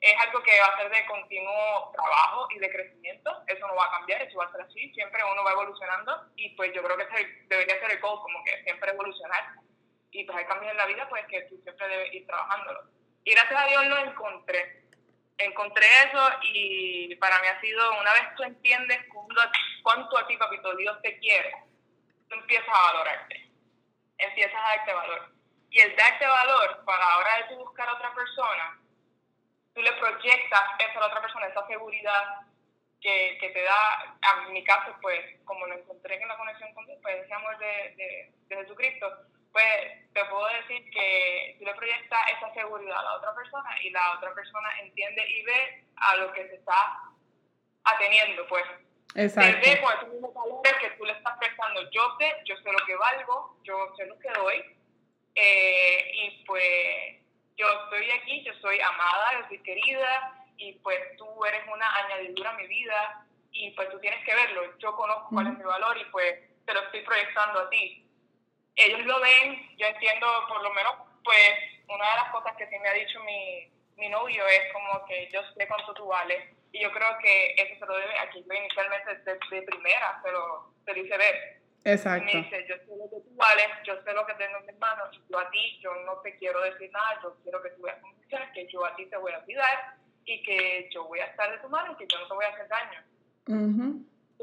es 0.00 0.14
algo 0.18 0.42
que 0.42 0.60
va 0.60 0.66
a 0.66 0.78
ser 0.78 0.90
de 0.90 1.06
continuo 1.06 1.92
trabajo 1.92 2.46
y 2.50 2.58
de 2.58 2.70
crecimiento. 2.70 3.30
Eso 3.46 3.66
no 3.66 3.74
va 3.74 3.86
a 3.86 3.90
cambiar, 3.90 4.22
eso 4.22 4.38
va 4.38 4.46
a 4.46 4.52
ser 4.52 4.62
así. 4.62 4.92
Siempre 4.94 5.22
uno 5.24 5.44
va 5.44 5.52
evolucionando 5.52 6.30
y 6.36 6.50
pues 6.50 6.72
yo 6.72 6.82
creo 6.82 6.96
que 6.96 7.02
ese 7.02 7.28
debería 7.48 7.78
ser 7.80 7.90
el 7.90 8.00
goal, 8.00 8.20
como 8.20 8.42
que 8.44 8.62
siempre 8.62 8.92
evolucionar. 8.92 9.56
Y 10.12 10.24
pues 10.24 10.38
hay 10.38 10.46
cambios 10.46 10.72
en 10.72 10.78
la 10.78 10.86
vida, 10.86 11.08
pues 11.08 11.26
que 11.26 11.42
tú 11.42 11.60
siempre 11.62 11.88
debes 11.88 12.14
ir 12.14 12.26
trabajándolo. 12.26 12.84
Y 13.24 13.32
gracias 13.32 13.62
a 13.62 13.66
Dios 13.66 13.86
lo 13.86 13.98
encontré. 13.98 14.84
Encontré 15.40 15.86
eso 16.04 16.30
y 16.42 17.14
para 17.16 17.40
mí 17.40 17.48
ha 17.48 17.60
sido, 17.60 17.98
una 17.98 18.12
vez 18.12 18.34
tú 18.36 18.42
entiendes 18.42 18.98
cuánto 19.82 20.18
a 20.18 20.26
ti, 20.26 20.36
papito, 20.36 20.76
Dios 20.76 21.00
te 21.02 21.18
quiere, 21.18 21.54
tú 22.28 22.34
empiezas 22.36 22.68
a 22.68 22.92
valorarte. 22.92 23.50
Empiezas 24.18 24.54
a 24.54 24.76
darte 24.76 24.92
valor. 24.92 25.32
Y 25.70 25.78
el 25.80 25.96
darte 25.96 26.26
valor, 26.26 26.84
para 26.84 27.04
ahora 27.04 27.36
de 27.36 27.44
tú 27.44 27.56
buscar 27.56 27.88
a 27.88 27.94
otra 27.94 28.14
persona, 28.14 28.78
tú 29.74 29.80
le 29.80 29.92
proyectas 29.94 30.62
eso 30.78 30.98
a 30.98 31.00
la 31.00 31.06
otra 31.06 31.22
persona, 31.22 31.46
esa 31.46 31.66
seguridad 31.66 32.40
que, 33.00 33.38
que 33.40 33.48
te 33.50 33.62
da, 33.62 34.18
en 34.46 34.52
mi 34.52 34.62
caso, 34.62 34.94
pues, 35.00 35.20
como 35.44 35.66
lo 35.66 35.74
encontré 35.74 36.20
en 36.20 36.28
la 36.28 36.36
conexión 36.36 36.74
con 36.74 36.84
Dios, 36.84 36.98
pues, 37.00 37.24
ese 37.24 37.32
amor 37.32 37.56
de, 37.58 37.94
de, 37.96 38.32
de 38.48 38.56
Jesucristo, 38.56 39.06
pues, 39.52 40.12
te 40.12 40.24
puedo 40.26 40.46
decir 40.48 40.90
que 40.90 41.56
tú 41.58 41.64
le 41.64 41.74
proyectas 41.74 42.20
esa 42.36 42.52
seguridad 42.54 42.98
a 42.98 43.02
la 43.02 43.14
otra 43.16 43.34
persona 43.34 43.82
y 43.82 43.90
la 43.90 44.14
otra 44.14 44.34
persona 44.34 44.68
entiende 44.80 45.28
y 45.28 45.42
ve 45.42 45.84
a 45.96 46.16
lo 46.16 46.32
que 46.32 46.48
se 46.48 46.54
está 46.56 47.00
ateniendo, 47.84 48.46
pues. 48.48 48.64
Exacto. 49.16 49.60
Te 49.60 49.70
ve 49.70 49.80
con 49.80 49.92
esos 49.92 50.08
mismos 50.08 50.34
valores 50.34 50.74
que 50.80 50.90
tú 50.90 51.04
le 51.04 51.12
estás 51.12 51.36
prestando. 51.38 51.90
Yo 51.90 52.16
sé, 52.18 52.32
yo 52.44 52.56
sé 52.56 52.72
lo 52.72 52.86
que 52.86 52.94
valgo, 52.94 53.56
yo 53.64 53.94
sé 53.96 54.06
lo 54.06 54.18
que 54.18 54.30
doy, 54.30 54.64
eh, 55.34 56.10
y 56.14 56.44
pues 56.44 57.20
yo 57.56 57.66
estoy 57.84 58.10
aquí, 58.10 58.42
yo 58.44 58.52
soy 58.60 58.80
amada, 58.80 59.40
yo 59.40 59.48
soy 59.48 59.62
querida 59.62 60.46
y 60.56 60.72
pues 60.74 60.98
tú 61.16 61.44
eres 61.44 61.62
una 61.72 61.96
añadidura 61.96 62.50
a 62.50 62.54
mi 62.54 62.66
vida 62.66 63.26
y 63.52 63.70
pues 63.72 63.90
tú 63.90 63.98
tienes 64.00 64.24
que 64.24 64.34
verlo. 64.34 64.78
Yo 64.78 64.94
conozco 64.94 65.28
cuál 65.30 65.48
es 65.48 65.58
mi 65.58 65.64
valor 65.64 65.96
y 65.98 66.04
pues 66.06 66.34
te 66.64 66.74
lo 66.74 66.80
estoy 66.82 67.02
proyectando 67.02 67.60
a 67.60 67.70
ti. 67.70 68.06
Ellos 68.76 69.04
lo 69.04 69.20
ven, 69.20 69.76
yo 69.76 69.86
entiendo 69.86 70.26
por 70.48 70.62
lo 70.62 70.70
menos 70.72 70.94
pues 71.24 71.52
una 71.88 72.08
de 72.10 72.16
las 72.16 72.30
cosas 72.30 72.56
que 72.56 72.66
sí 72.68 72.78
me 72.78 72.88
ha 72.88 72.94
dicho 72.94 73.22
mi, 73.24 73.70
mi 73.96 74.08
novio 74.08 74.46
es 74.46 74.72
como 74.72 75.04
que 75.06 75.28
yo 75.32 75.40
sé 75.56 75.68
cuánto 75.68 75.92
tú 75.94 76.06
vales 76.06 76.38
y 76.72 76.80
yo 76.80 76.90
creo 76.92 77.18
que 77.18 77.54
eso 77.58 77.74
se 77.78 77.86
lo 77.86 77.96
debe 77.96 78.18
aquí 78.18 78.44
yo 78.46 78.54
inicialmente 78.54 79.16
de, 79.16 79.32
de 79.32 79.62
primera 79.62 80.20
se 80.22 80.30
lo, 80.30 80.72
se 80.84 80.94
lo 80.94 81.00
hice 81.04 81.18
ver 81.18 81.60
Exacto. 81.84 82.26
Me 82.26 82.42
dice, 82.42 82.66
yo 82.68 82.76
sé 82.76 82.96
lo 82.96 83.08
que 83.08 83.26
tú 83.26 83.36
vales, 83.36 83.66
yo 83.84 83.94
sé 84.02 84.12
lo 84.12 84.26
que 84.26 84.34
tengo 84.34 84.58
en 84.58 84.66
mis 84.66 84.78
manos, 84.78 85.18
yo 85.30 85.38
a 85.38 85.50
ti, 85.50 85.78
yo 85.80 85.94
no 86.04 86.18
te 86.18 86.36
quiero 86.36 86.60
decir 86.60 86.90
nada, 86.92 87.18
yo 87.22 87.34
quiero 87.42 87.62
que 87.62 87.70
tú 87.70 87.82
veas 87.82 87.96
que 88.54 88.66
yo 88.70 88.84
a 88.84 88.94
ti 88.96 89.06
te 89.06 89.16
voy 89.16 89.32
a 89.32 89.40
cuidar 89.40 89.96
y 90.24 90.42
que 90.42 90.88
yo 90.92 91.04
voy 91.04 91.20
a 91.20 91.26
estar 91.26 91.50
de 91.50 91.58
tu 91.58 91.68
mano 91.68 91.92
y 91.92 91.96
que 91.96 92.06
yo 92.06 92.20
no 92.20 92.28
te 92.28 92.34
voy 92.34 92.44
a 92.44 92.48
hacer 92.48 92.68
daño. 92.68 93.02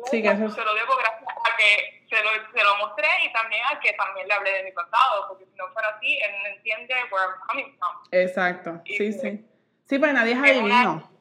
Sí, 0.06 0.22
que 0.22 0.28
eso... 0.30 0.50
Se 0.50 0.64
lo 0.64 0.74
debo 0.76 0.96
gracias 0.96 1.30
a 1.30 1.58
que 1.58 2.06
se 2.10 2.24
lo, 2.24 2.30
se 2.54 2.64
lo 2.64 2.78
mostré 2.78 3.08
y 3.24 3.34
también 3.34 3.62
a 3.66 3.80
que 3.80 3.94
también 3.94 4.28
le 4.28 4.34
hablé 4.34 4.52
de 4.54 4.64
mi 4.64 4.72
pasado, 4.72 5.28
porque 5.28 5.46
si 5.46 5.56
no 5.56 5.68
fuera 5.74 5.90
así, 5.90 6.18
él 6.18 6.32
no 6.44 6.50
entiende 6.50 6.94
where 7.12 7.26
I'm 7.26 7.40
coming 7.48 7.78
from. 7.78 7.96
Exacto, 8.12 8.82
sí, 8.86 9.12
sí. 9.12 9.46
Sí, 9.86 10.00
pero 10.00 10.14
nadie 10.14 10.34
es 10.34 10.40
adivino. 10.40 11.12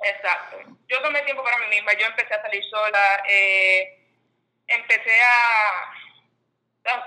Exacto. 0.00 0.58
Yo 0.88 1.00
tomé 1.02 1.22
tiempo 1.22 1.42
para 1.42 1.58
mí 1.58 1.66
misma, 1.68 1.92
yo 1.94 2.06
empecé 2.06 2.34
a 2.34 2.42
salir 2.42 2.64
sola, 2.64 3.22
eh, 3.28 4.06
empecé 4.66 5.22
a, 5.22 5.94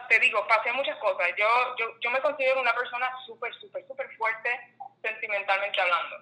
te 0.08 0.20
digo, 0.20 0.46
pasé 0.48 0.72
muchas 0.74 0.98
cosas. 0.98 1.30
Yo, 1.38 1.48
yo, 1.78 2.00
yo 2.00 2.10
me 2.12 2.22
considero 2.22 2.62
una 2.62 2.74
persona 2.74 3.10
súper, 3.26 3.54
súper, 3.56 3.86
súper 3.88 4.10
fuerte 4.18 4.76
sentimentalmente 5.02 5.80
hablando. 5.80 6.18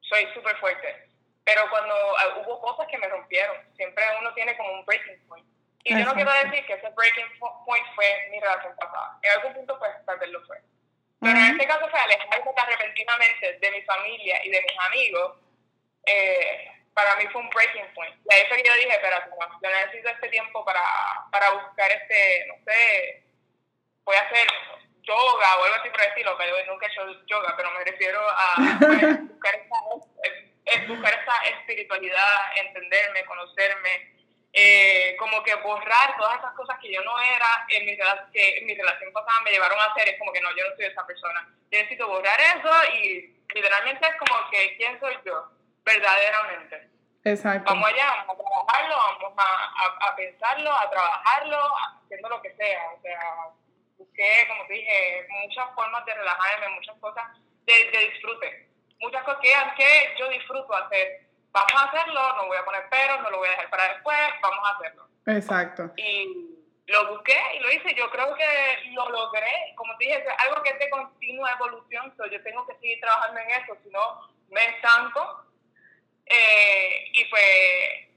Soy 0.00 0.26
súper 0.34 0.56
fuerte. 0.58 1.07
Pero 1.48 1.64
cuando 1.70 1.94
ah, 1.94 2.42
hubo 2.44 2.60
cosas 2.60 2.86
que 2.88 2.98
me 2.98 3.08
rompieron, 3.08 3.56
siempre 3.74 4.04
uno 4.20 4.34
tiene 4.34 4.54
como 4.58 4.70
un 4.70 4.84
breaking 4.84 5.26
point. 5.28 5.46
Y 5.82 5.98
yo 5.98 6.04
no 6.04 6.12
quiero 6.12 6.30
decir 6.30 6.66
que 6.66 6.74
ese 6.74 6.90
breaking 6.90 7.24
point 7.64 7.86
fue 7.94 8.28
mi 8.30 8.38
relación 8.38 8.76
pasada. 8.76 9.18
En 9.22 9.30
algún 9.30 9.54
punto, 9.54 9.78
pues, 9.78 9.90
tal 10.04 10.18
vez 10.18 10.28
lo 10.28 10.44
fue. 10.44 10.60
Pero 11.20 11.38
en 11.38 11.46
este 11.52 11.66
caso 11.66 11.88
fue 11.88 11.98
alejarme 11.98 12.52
tan 12.54 12.66
repentinamente 12.68 13.58
de 13.60 13.70
mi 13.70 13.80
familia 13.82 14.44
y 14.44 14.50
de 14.50 14.60
mis 14.60 14.78
amigos. 14.78 15.36
Eh, 16.04 16.70
para 16.92 17.16
mí 17.16 17.24
fue 17.32 17.40
un 17.40 17.48
breaking 17.48 17.94
point. 17.94 18.14
Y 18.30 18.34
ahí 18.34 18.44
fue 18.48 18.58
que 18.58 18.68
yo 18.68 18.74
dije, 18.74 18.90
espérate, 18.90 19.30
yo 19.62 19.70
necesito 19.70 20.10
este 20.10 20.28
tiempo 20.28 20.62
para, 20.66 20.82
para 21.32 21.50
buscar 21.52 21.90
este, 21.90 22.44
no 22.48 22.56
sé, 22.66 23.24
voy 24.04 24.16
a 24.16 24.20
hacer 24.20 24.46
yoga 25.00 25.56
o 25.56 25.64
algo 25.64 25.76
así 25.76 25.88
por 25.88 26.02
el 26.02 26.08
estilo, 26.08 26.36
pero 26.36 26.56
nunca 26.66 26.86
he 26.86 26.90
hecho 26.90 27.24
yoga, 27.26 27.54
pero 27.56 27.70
me 27.70 27.84
refiero 27.84 28.20
a, 28.20 28.54
buscar, 29.28 29.54
esta, 29.54 29.76
buscar 30.88 31.14
esta 31.14 31.34
espiritualidad, 31.58 32.56
entenderme, 32.56 33.24
conocerme, 33.24 34.14
eh, 34.52 35.16
como 35.18 35.42
que 35.42 35.54
borrar 35.56 36.16
todas 36.16 36.38
esas 36.38 36.54
cosas 36.54 36.78
que 36.80 36.92
yo 36.92 37.02
no 37.02 37.20
era 37.20 37.66
en 37.68 37.86
mi, 37.86 37.96
que 38.32 38.58
en 38.58 38.66
mi 38.66 38.74
relación 38.74 39.12
pasada 39.12 39.40
me 39.42 39.50
llevaron 39.50 39.78
a 39.78 39.84
hacer, 39.84 40.08
es 40.08 40.18
como 40.18 40.32
que 40.32 40.40
no, 40.40 40.50
yo 40.56 40.68
no 40.68 40.76
soy 40.76 40.86
esa 40.86 41.06
persona. 41.06 41.48
Yo 41.70 41.78
necesito 41.78 42.08
borrar 42.08 42.40
eso 42.40 42.92
y 42.94 43.36
literalmente 43.54 44.06
es 44.06 44.16
como 44.16 44.50
que, 44.50 44.76
¿quién 44.76 44.98
soy 45.00 45.16
yo? 45.24 45.58
verdaderamente. 45.88 46.88
Exacto. 47.24 47.72
Vamos 47.72 47.88
allá, 47.88 48.24
vamos 48.26 48.36
a 48.36 48.48
trabajarlo, 48.48 48.96
vamos 49.20 49.38
a, 49.38 50.08
a, 50.08 50.16
pensarlo, 50.16 50.72
a 50.72 50.90
trabajarlo, 50.90 51.58
haciendo 52.04 52.28
lo 52.28 52.42
que 52.42 52.54
sea. 52.54 52.82
O 52.96 53.00
sea, 53.02 53.20
busqué, 53.96 54.46
como 54.48 54.66
te 54.66 54.74
dije, 54.74 55.26
muchas 55.42 55.74
formas 55.74 56.04
de 56.06 56.14
relajarme, 56.14 56.68
muchas 56.68 56.96
cosas 57.00 57.24
de, 57.64 57.90
de 57.90 58.10
disfrute. 58.10 58.67
Muchas 59.00 59.22
cosas 59.24 59.40
que, 59.40 60.14
yo 60.18 60.28
disfruto 60.28 60.74
hacer. 60.74 61.26
Vamos 61.52 61.72
a 61.74 61.84
hacerlo, 61.84 62.20
no 62.36 62.46
voy 62.46 62.56
a 62.56 62.64
poner 62.64 62.88
peros, 62.88 63.22
no 63.22 63.30
lo 63.30 63.38
voy 63.38 63.48
a 63.48 63.52
dejar 63.52 63.70
para 63.70 63.92
después, 63.94 64.18
vamos 64.42 64.60
a 64.64 64.76
hacerlo. 64.76 65.08
Exacto. 65.26 65.92
Y 65.96 66.56
lo 66.86 67.08
busqué 67.08 67.38
y 67.56 67.60
lo 67.60 67.70
hice. 67.70 67.94
Yo 67.94 68.10
creo 68.10 68.34
que 68.34 68.90
lo 68.92 69.08
logré. 69.08 69.74
Como 69.76 69.96
te 69.96 70.04
dije, 70.04 70.18
es 70.18 70.46
algo 70.46 70.62
que 70.62 70.70
es 70.70 70.78
de 70.78 70.90
continua 70.90 71.52
evolución. 71.52 72.12
So 72.16 72.26
yo 72.26 72.42
tengo 72.42 72.66
que 72.66 72.74
seguir 72.74 73.00
trabajando 73.00 73.40
en 73.40 73.50
eso, 73.50 73.76
si 73.82 73.90
no 73.90 74.28
me 74.50 74.64
estanco 74.64 75.44
eh, 76.28 77.04
y 77.12 77.24
pues 77.26 78.07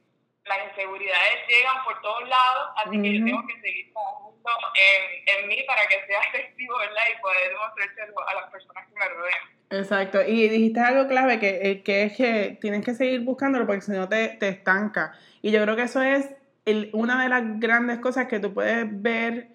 las 0.46 0.58
inseguridades 0.70 1.48
llegan 1.48 1.84
por 1.86 2.02
todos 2.02 2.28
lados, 2.28 2.70
así 2.84 3.02
que 3.02 3.20
yo 3.20 3.26
tengo 3.26 3.48
que 3.48 3.62
seguir 3.62 3.94
trabajando 3.94 4.34
en, 4.76 5.44
en 5.44 5.48
mí 5.48 5.58
para 5.68 5.88
que 5.88 6.06
sea 6.06 6.20
efectivo, 6.34 6.78
¿verdad? 6.78 7.04
Y 7.16 7.22
poder 7.22 7.50
demostrárselo 7.50 8.28
a 8.28 8.34
las 8.34 8.52
personas 8.52 8.88
que 8.88 9.00
me 9.00 9.08
rodean. 9.08 9.62
Exacto, 9.72 10.22
y 10.22 10.50
dijiste 10.50 10.80
algo 10.82 11.08
clave 11.08 11.40
que, 11.40 11.60
eh, 11.62 11.84
que 11.84 12.04
es 12.04 12.18
que 12.18 12.58
tienes 12.60 12.84
que 12.84 12.94
seguir 12.94 13.22
buscándolo 13.22 13.66
porque 13.66 13.82
si 13.82 13.92
no 13.92 14.10
te, 14.10 14.30
te 14.30 14.50
estanca. 14.50 15.14
Y 15.42 15.52
yo 15.52 15.62
creo 15.62 15.76
que 15.76 15.84
eso 15.84 16.02
es 16.02 16.30
el, 16.66 16.90
una 16.94 17.24
de 17.24 17.30
las 17.30 17.60
grandes 17.60 18.00
cosas 18.00 18.28
que 18.28 18.40
tú 18.40 18.54
puedes 18.54 18.86
ver 19.02 19.48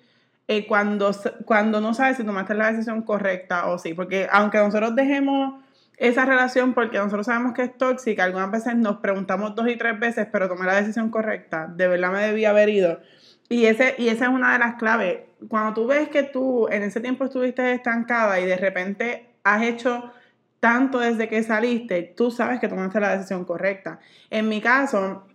eh, 0.49 0.67
cuando, 0.67 1.11
cuando 1.45 1.81
no 1.81 1.93
sabes 1.93 2.17
si 2.17 2.25
tomaste 2.25 2.55
la 2.55 2.71
decisión 2.71 3.03
correcta 3.03 3.67
o 3.67 3.79
sí, 3.79 3.95
porque 3.95 4.29
aunque 4.31 4.59
nosotros 4.59 4.95
dejemos 4.95 5.63
esa 5.97 6.25
relación 6.25 6.75
porque 6.75 6.99
nosotros 6.99 7.27
sabemos 7.27 7.55
que 7.55 7.63
es 7.63 7.77
tóxica. 7.77 8.25
Algunas 8.25 8.51
veces 8.51 8.77
nos 8.77 8.99
preguntamos 8.99 9.55
dos 9.55 9.69
y 9.69 9.77
tres 9.77 9.99
veces, 9.99 10.29
pero 10.31 10.49
tomé 10.49 10.67
la 10.67 10.77
decisión 10.77 11.11
correcta. 11.11 11.67
De 11.75 11.89
verdad 11.89 12.13
me 12.13 12.27
debía 12.27 12.51
haber 12.51 12.69
ido. 12.69 13.01
Y, 13.49 13.67
ese, 13.67 13.95
y 13.99 14.09
esa 14.09 14.27
es 14.27 14.31
una 14.31 14.53
de 14.53 14.59
las 14.59 14.75
claves. 14.75 15.21
Cuando 15.49 15.75
tú 15.75 15.87
ves 15.87 16.09
que 16.09 16.23
tú 16.23 16.69
en 16.69 16.83
ese 16.83 17.01
tiempo 17.01 17.25
estuviste 17.25 17.73
estancada 17.73 18.41
y 18.41 18.47
de 18.47 18.57
repente 18.57 19.37
has 19.45 19.63
hecho 19.63 20.13
tanto 20.61 20.99
desde 20.99 21.29
que 21.29 21.43
saliste, 21.43 22.03
tú 22.17 22.31
sabes 22.31 22.61
que 22.61 22.69
tomaste 22.69 23.01
la 23.01 23.17
decisión 23.17 23.45
correcta. 23.45 24.01
En 24.31 24.49
mi 24.49 24.61
caso, 24.61 25.27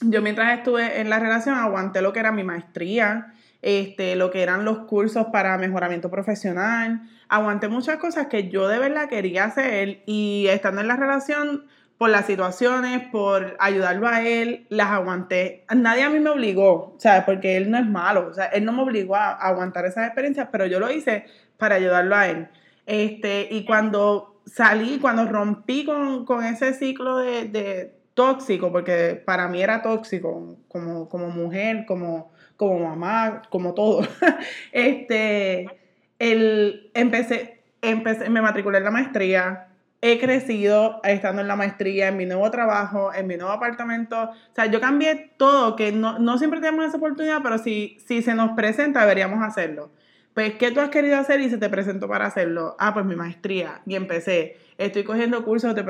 yo 0.00 0.22
mientras 0.22 0.56
estuve 0.56 1.00
en 1.00 1.10
la 1.10 1.18
relación 1.18 1.56
aguanté 1.56 2.00
lo 2.00 2.12
que 2.12 2.20
era 2.20 2.32
mi 2.32 2.44
maestría, 2.44 3.34
este, 3.62 4.16
lo 4.16 4.30
que 4.30 4.42
eran 4.42 4.64
los 4.64 4.78
cursos 4.80 5.26
para 5.32 5.58
mejoramiento 5.58 6.10
profesional. 6.10 7.02
Aguanté 7.28 7.68
muchas 7.68 7.98
cosas 7.98 8.26
que 8.28 8.48
yo 8.48 8.68
de 8.68 8.78
verdad 8.78 9.08
quería 9.08 9.44
hacer 9.44 10.02
y 10.06 10.46
estando 10.48 10.80
en 10.80 10.88
la 10.88 10.96
relación, 10.96 11.64
por 11.98 12.10
las 12.10 12.26
situaciones, 12.26 13.08
por 13.10 13.56
ayudarlo 13.58 14.06
a 14.06 14.22
él, 14.22 14.66
las 14.68 14.90
aguanté. 14.92 15.64
Nadie 15.74 16.04
a 16.04 16.10
mí 16.10 16.20
me 16.20 16.30
obligó, 16.30 16.94
sea, 16.98 17.26
porque 17.26 17.56
él 17.56 17.70
no 17.70 17.76
es 17.76 17.86
malo, 17.86 18.28
o 18.30 18.32
sea, 18.32 18.46
él 18.46 18.64
no 18.64 18.72
me 18.72 18.82
obligó 18.82 19.16
a 19.16 19.32
aguantar 19.32 19.84
esas 19.84 20.06
experiencias, 20.06 20.48
pero 20.52 20.64
yo 20.66 20.78
lo 20.78 20.90
hice 20.92 21.24
para 21.58 21.74
ayudarlo 21.74 22.14
a 22.14 22.28
él. 22.28 22.48
Este, 22.86 23.48
y 23.50 23.64
cuando 23.64 24.40
salí, 24.46 24.98
cuando 25.00 25.26
rompí 25.26 25.84
con, 25.84 26.24
con 26.24 26.44
ese 26.44 26.72
ciclo 26.72 27.18
de, 27.18 27.48
de, 27.48 27.98
tóxico, 28.14 28.72
porque 28.72 29.20
para 29.24 29.48
mí 29.48 29.62
era 29.62 29.82
tóxico, 29.82 30.56
como, 30.68 31.08
como 31.08 31.30
mujer, 31.30 31.84
como, 31.86 32.32
como 32.58 32.80
mamá, 32.80 33.42
como 33.50 33.72
todo, 33.72 34.06
este, 34.72 35.68
el, 36.18 36.90
empecé, 36.92 37.62
empecé, 37.80 38.28
me 38.28 38.42
matriculé 38.42 38.78
en 38.78 38.84
la 38.84 38.90
maestría, 38.90 39.68
he 40.02 40.18
crecido 40.18 41.00
estando 41.04 41.40
en 41.40 41.48
la 41.48 41.54
maestría, 41.54 42.08
en 42.08 42.16
mi 42.16 42.26
nuevo 42.26 42.50
trabajo, 42.50 43.14
en 43.14 43.28
mi 43.28 43.36
nuevo 43.36 43.52
apartamento. 43.52 44.24
O 44.24 44.54
sea, 44.54 44.66
yo 44.66 44.80
cambié 44.80 45.30
todo, 45.36 45.76
que 45.76 45.92
no, 45.92 46.18
no 46.18 46.36
siempre 46.38 46.60
tenemos 46.60 46.84
esa 46.84 46.96
oportunidad, 46.96 47.42
pero 47.42 47.58
si, 47.58 47.96
si 48.04 48.22
se 48.22 48.34
nos 48.34 48.50
presenta, 48.50 49.00
deberíamos 49.00 49.42
hacerlo. 49.42 49.90
Pues, 50.34 50.54
¿qué 50.54 50.72
tú 50.72 50.80
has 50.80 50.90
querido 50.90 51.16
hacer 51.16 51.40
y 51.40 51.50
se 51.50 51.58
te 51.58 51.68
presentó 51.68 52.08
para 52.08 52.26
hacerlo? 52.26 52.76
Ah, 52.78 52.92
pues 52.92 53.06
mi 53.06 53.16
maestría. 53.16 53.82
Y 53.86 53.96
empecé. 53.96 54.56
Estoy 54.78 55.02
cogiendo 55.02 55.44
cursos 55.44 55.74
de, 55.74 55.82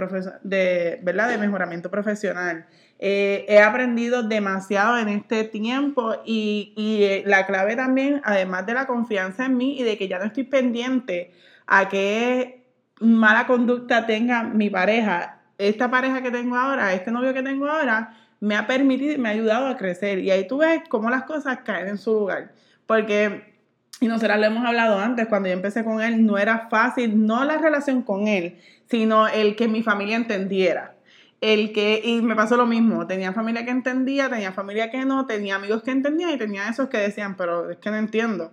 de, 0.42 1.00
¿verdad? 1.02 1.28
de 1.28 1.38
mejoramiento 1.38 1.90
profesional. 1.90 2.66
Eh, 3.00 3.46
he 3.48 3.61
aprendido 3.61 4.24
demasiado 4.24 4.98
en 4.98 5.08
este 5.08 5.44
tiempo 5.44 6.16
y, 6.24 6.74
eh, 6.76 7.22
la 7.26 7.46
clave 7.46 7.76
también, 7.76 8.20
además 8.24 8.66
de 8.66 8.74
la 8.74 8.87
confianza 8.87 9.46
en 9.46 9.56
mí 9.56 9.78
y 9.78 9.84
de 9.84 9.96
que 9.96 10.08
ya 10.08 10.18
no 10.18 10.24
estoy 10.24 10.44
pendiente 10.44 11.32
a 11.66 11.88
qué 11.88 12.64
mala 13.00 13.46
conducta 13.46 14.06
tenga 14.06 14.42
mi 14.42 14.70
pareja, 14.70 15.40
esta 15.58 15.90
pareja 15.90 16.22
que 16.22 16.30
tengo 16.30 16.56
ahora, 16.56 16.92
este 16.92 17.12
novio 17.12 17.32
que 17.34 17.42
tengo 17.42 17.66
ahora, 17.66 18.16
me 18.40 18.56
ha 18.56 18.66
permitido 18.66 19.12
y 19.12 19.18
me 19.18 19.28
ha 19.28 19.32
ayudado 19.32 19.66
a 19.66 19.76
crecer. 19.76 20.18
Y 20.20 20.30
ahí 20.30 20.46
tú 20.46 20.58
ves 20.58 20.82
cómo 20.88 21.11
las 21.11 21.24
cosas 21.24 21.58
caen 21.64 21.88
en 21.88 21.98
su 21.98 22.12
lugar. 22.12 22.52
Porque, 22.87 23.54
y 24.00 24.06
nosotras 24.06 24.38
lo 24.38 24.46
hemos 24.46 24.64
hablado 24.64 24.98
antes, 24.98 25.26
cuando 25.26 25.48
yo 25.48 25.54
empecé 25.54 25.84
con 25.84 26.00
él, 26.00 26.24
no 26.24 26.38
era 26.38 26.68
fácil, 26.68 27.26
no 27.26 27.44
la 27.44 27.58
relación 27.58 28.02
con 28.02 28.28
él, 28.28 28.58
sino 28.88 29.28
el 29.28 29.56
que 29.56 29.68
mi 29.68 29.82
familia 29.82 30.16
entendiera. 30.16 30.94
El 31.40 31.72
que, 31.72 32.01
y 32.05 32.20
me 32.20 32.35
pasó 32.35 32.57
lo 32.57 32.66
mismo, 32.66 33.07
tenía 33.07 33.33
familia 33.33 33.64
que 33.64 33.70
entendía, 33.70 34.29
tenía 34.29 34.53
familia 34.53 34.90
que 34.90 35.05
no, 35.05 35.27
tenía 35.27 35.57
amigos 35.57 35.83
que 35.83 35.92
entendían 35.92 36.31
y 36.31 36.38
tenía 36.38 36.68
esos 36.68 36.88
que 36.88 36.98
decían, 36.98 37.37
pero 37.37 37.70
es 37.70 37.79
que 37.79 37.90
no 37.90 37.96
entiendo. 37.96 38.53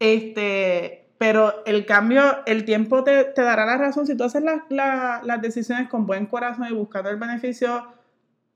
Este, 0.00 1.08
pero 1.18 1.64
el 1.66 1.86
cambio, 1.86 2.38
el 2.46 2.64
tiempo 2.64 3.04
te, 3.04 3.24
te 3.24 3.42
dará 3.42 3.66
la 3.66 3.76
razón 3.76 4.06
si 4.06 4.16
tú 4.16 4.24
haces 4.24 4.42
las 4.42 5.42
decisiones 5.42 5.88
con 5.88 6.06
buen 6.06 6.26
corazón 6.26 6.66
y 6.68 6.72
buscando 6.72 7.10
el 7.10 7.16
beneficio, 7.16 7.86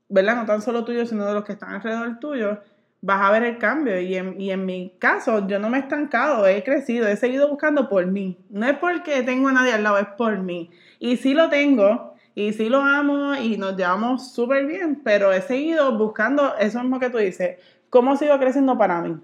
¿verdad? 0.09 0.35
No 0.35 0.45
tan 0.45 0.61
solo 0.61 0.83
tuyo, 0.85 1.05
sino 1.05 1.25
de 1.25 1.33
los 1.33 1.43
que 1.43 1.53
están 1.53 1.71
alrededor 1.71 2.19
tuyo, 2.19 2.59
vas 3.01 3.21
a 3.21 3.31
ver 3.31 3.43
el 3.43 3.57
cambio. 3.57 3.99
Y 3.99 4.15
en, 4.15 4.39
y 4.39 4.51
en 4.51 4.65
mi 4.65 4.95
caso, 4.97 5.45
yo 5.47 5.59
no 5.59 5.69
me 5.69 5.77
he 5.77 5.81
estancado, 5.81 6.47
he 6.47 6.63
crecido, 6.63 7.07
he 7.07 7.17
seguido 7.17 7.49
buscando 7.49 7.89
por 7.89 8.05
mí. 8.07 8.37
No 8.49 8.65
es 8.65 8.77
porque 8.77 9.23
tengo 9.23 9.49
a 9.49 9.51
nadie 9.51 9.73
al 9.73 9.83
lado, 9.83 9.99
es 9.99 10.07
por 10.17 10.39
mí. 10.39 10.71
Y 10.99 11.17
sí 11.17 11.33
lo 11.33 11.49
tengo, 11.49 12.12
y 12.35 12.53
sí 12.53 12.69
lo 12.69 12.81
amo, 12.81 13.35
y 13.35 13.57
nos 13.57 13.77
llevamos 13.77 14.33
súper 14.33 14.65
bien, 14.65 15.01
pero 15.03 15.31
he 15.31 15.41
seguido 15.41 15.97
buscando 15.97 16.55
eso 16.57 16.81
mismo 16.81 16.99
que 16.99 17.09
tú 17.09 17.17
dices, 17.19 17.57
cómo 17.89 18.15
sigo 18.15 18.37
creciendo 18.39 18.77
para 18.77 19.01
mí. 19.01 19.17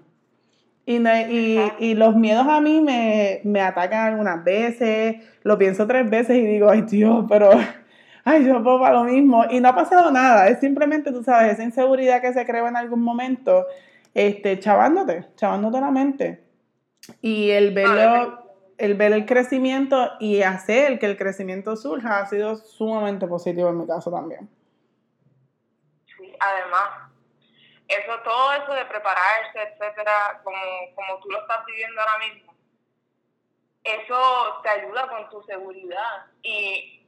Y, 0.86 0.96
y, 0.96 1.72
y, 1.78 1.94
los 1.94 2.16
miedos 2.16 2.46
a 2.48 2.60
mí 2.60 2.80
me, 2.80 3.40
me, 3.44 3.60
atacan 3.60 4.12
algunas 4.12 4.42
veces, 4.42 5.16
lo 5.42 5.58
pienso 5.58 5.86
tres 5.86 6.08
veces 6.08 6.36
y 6.36 6.46
digo, 6.46 6.70
ay 6.70 6.82
Dios, 6.82 7.26
pero, 7.28 7.50
ay, 8.24 8.44
yo 8.44 8.62
puedo 8.62 8.80
para 8.80 8.94
lo 8.94 9.04
mismo. 9.04 9.44
Y 9.50 9.60
no 9.60 9.68
ha 9.68 9.74
pasado 9.74 10.10
nada, 10.10 10.48
es 10.48 10.58
simplemente, 10.60 11.12
tú 11.12 11.22
sabes, 11.22 11.52
esa 11.52 11.62
inseguridad 11.62 12.20
que 12.20 12.32
se 12.32 12.44
crea 12.46 12.66
en 12.66 12.76
algún 12.76 13.02
momento, 13.02 13.66
este, 14.14 14.58
chavándote, 14.58 15.26
chavándote 15.36 15.80
la 15.80 15.90
mente. 15.90 16.42
Y 17.20 17.50
el 17.50 17.72
verlo, 17.72 18.49
el 18.80 18.94
ver 18.94 19.12
el 19.12 19.26
crecimiento 19.26 20.12
y 20.18 20.42
hacer 20.42 20.98
que 20.98 21.06
el 21.06 21.18
crecimiento 21.18 21.76
surja 21.76 22.20
ha 22.20 22.26
sido 22.26 22.56
sumamente 22.56 23.26
positivo 23.26 23.68
en 23.68 23.78
mi 23.78 23.86
caso 23.86 24.10
también. 24.10 24.48
Sí, 26.16 26.34
además, 26.40 27.12
eso, 27.86 28.18
todo 28.24 28.52
eso 28.54 28.72
de 28.72 28.86
prepararse, 28.86 29.62
etcétera, 29.62 30.40
como, 30.42 30.58
como 30.94 31.20
tú 31.20 31.28
lo 31.30 31.40
estás 31.40 31.64
viviendo 31.66 32.00
ahora 32.00 32.18
mismo, 32.26 32.54
eso 33.84 34.60
te 34.62 34.68
ayuda 34.70 35.08
con 35.08 35.28
tu 35.28 35.42
seguridad. 35.42 36.26
Y 36.42 37.06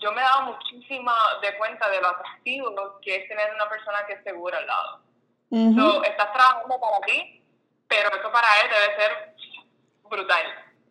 yo 0.00 0.12
me 0.12 0.20
he 0.20 0.24
dado 0.24 0.52
muchísima 0.52 1.14
de 1.40 1.56
cuenta 1.56 1.88
de 1.88 2.00
lo 2.00 2.08
atractivo 2.08 2.98
que 3.00 3.16
es 3.16 3.28
tener 3.28 3.54
una 3.54 3.68
persona 3.70 4.04
que 4.06 4.14
es 4.14 4.22
segura 4.22 4.58
al 4.58 4.66
lado. 4.66 6.02
estás 6.04 6.32
trabajando 6.32 6.78
para 6.78 7.00
ti, 7.06 7.42
pero 7.88 8.10
eso 8.10 8.30
para 8.30 8.48
él 8.60 8.70
debe 8.70 8.96
ser 8.96 9.27
brutal. 10.08 10.42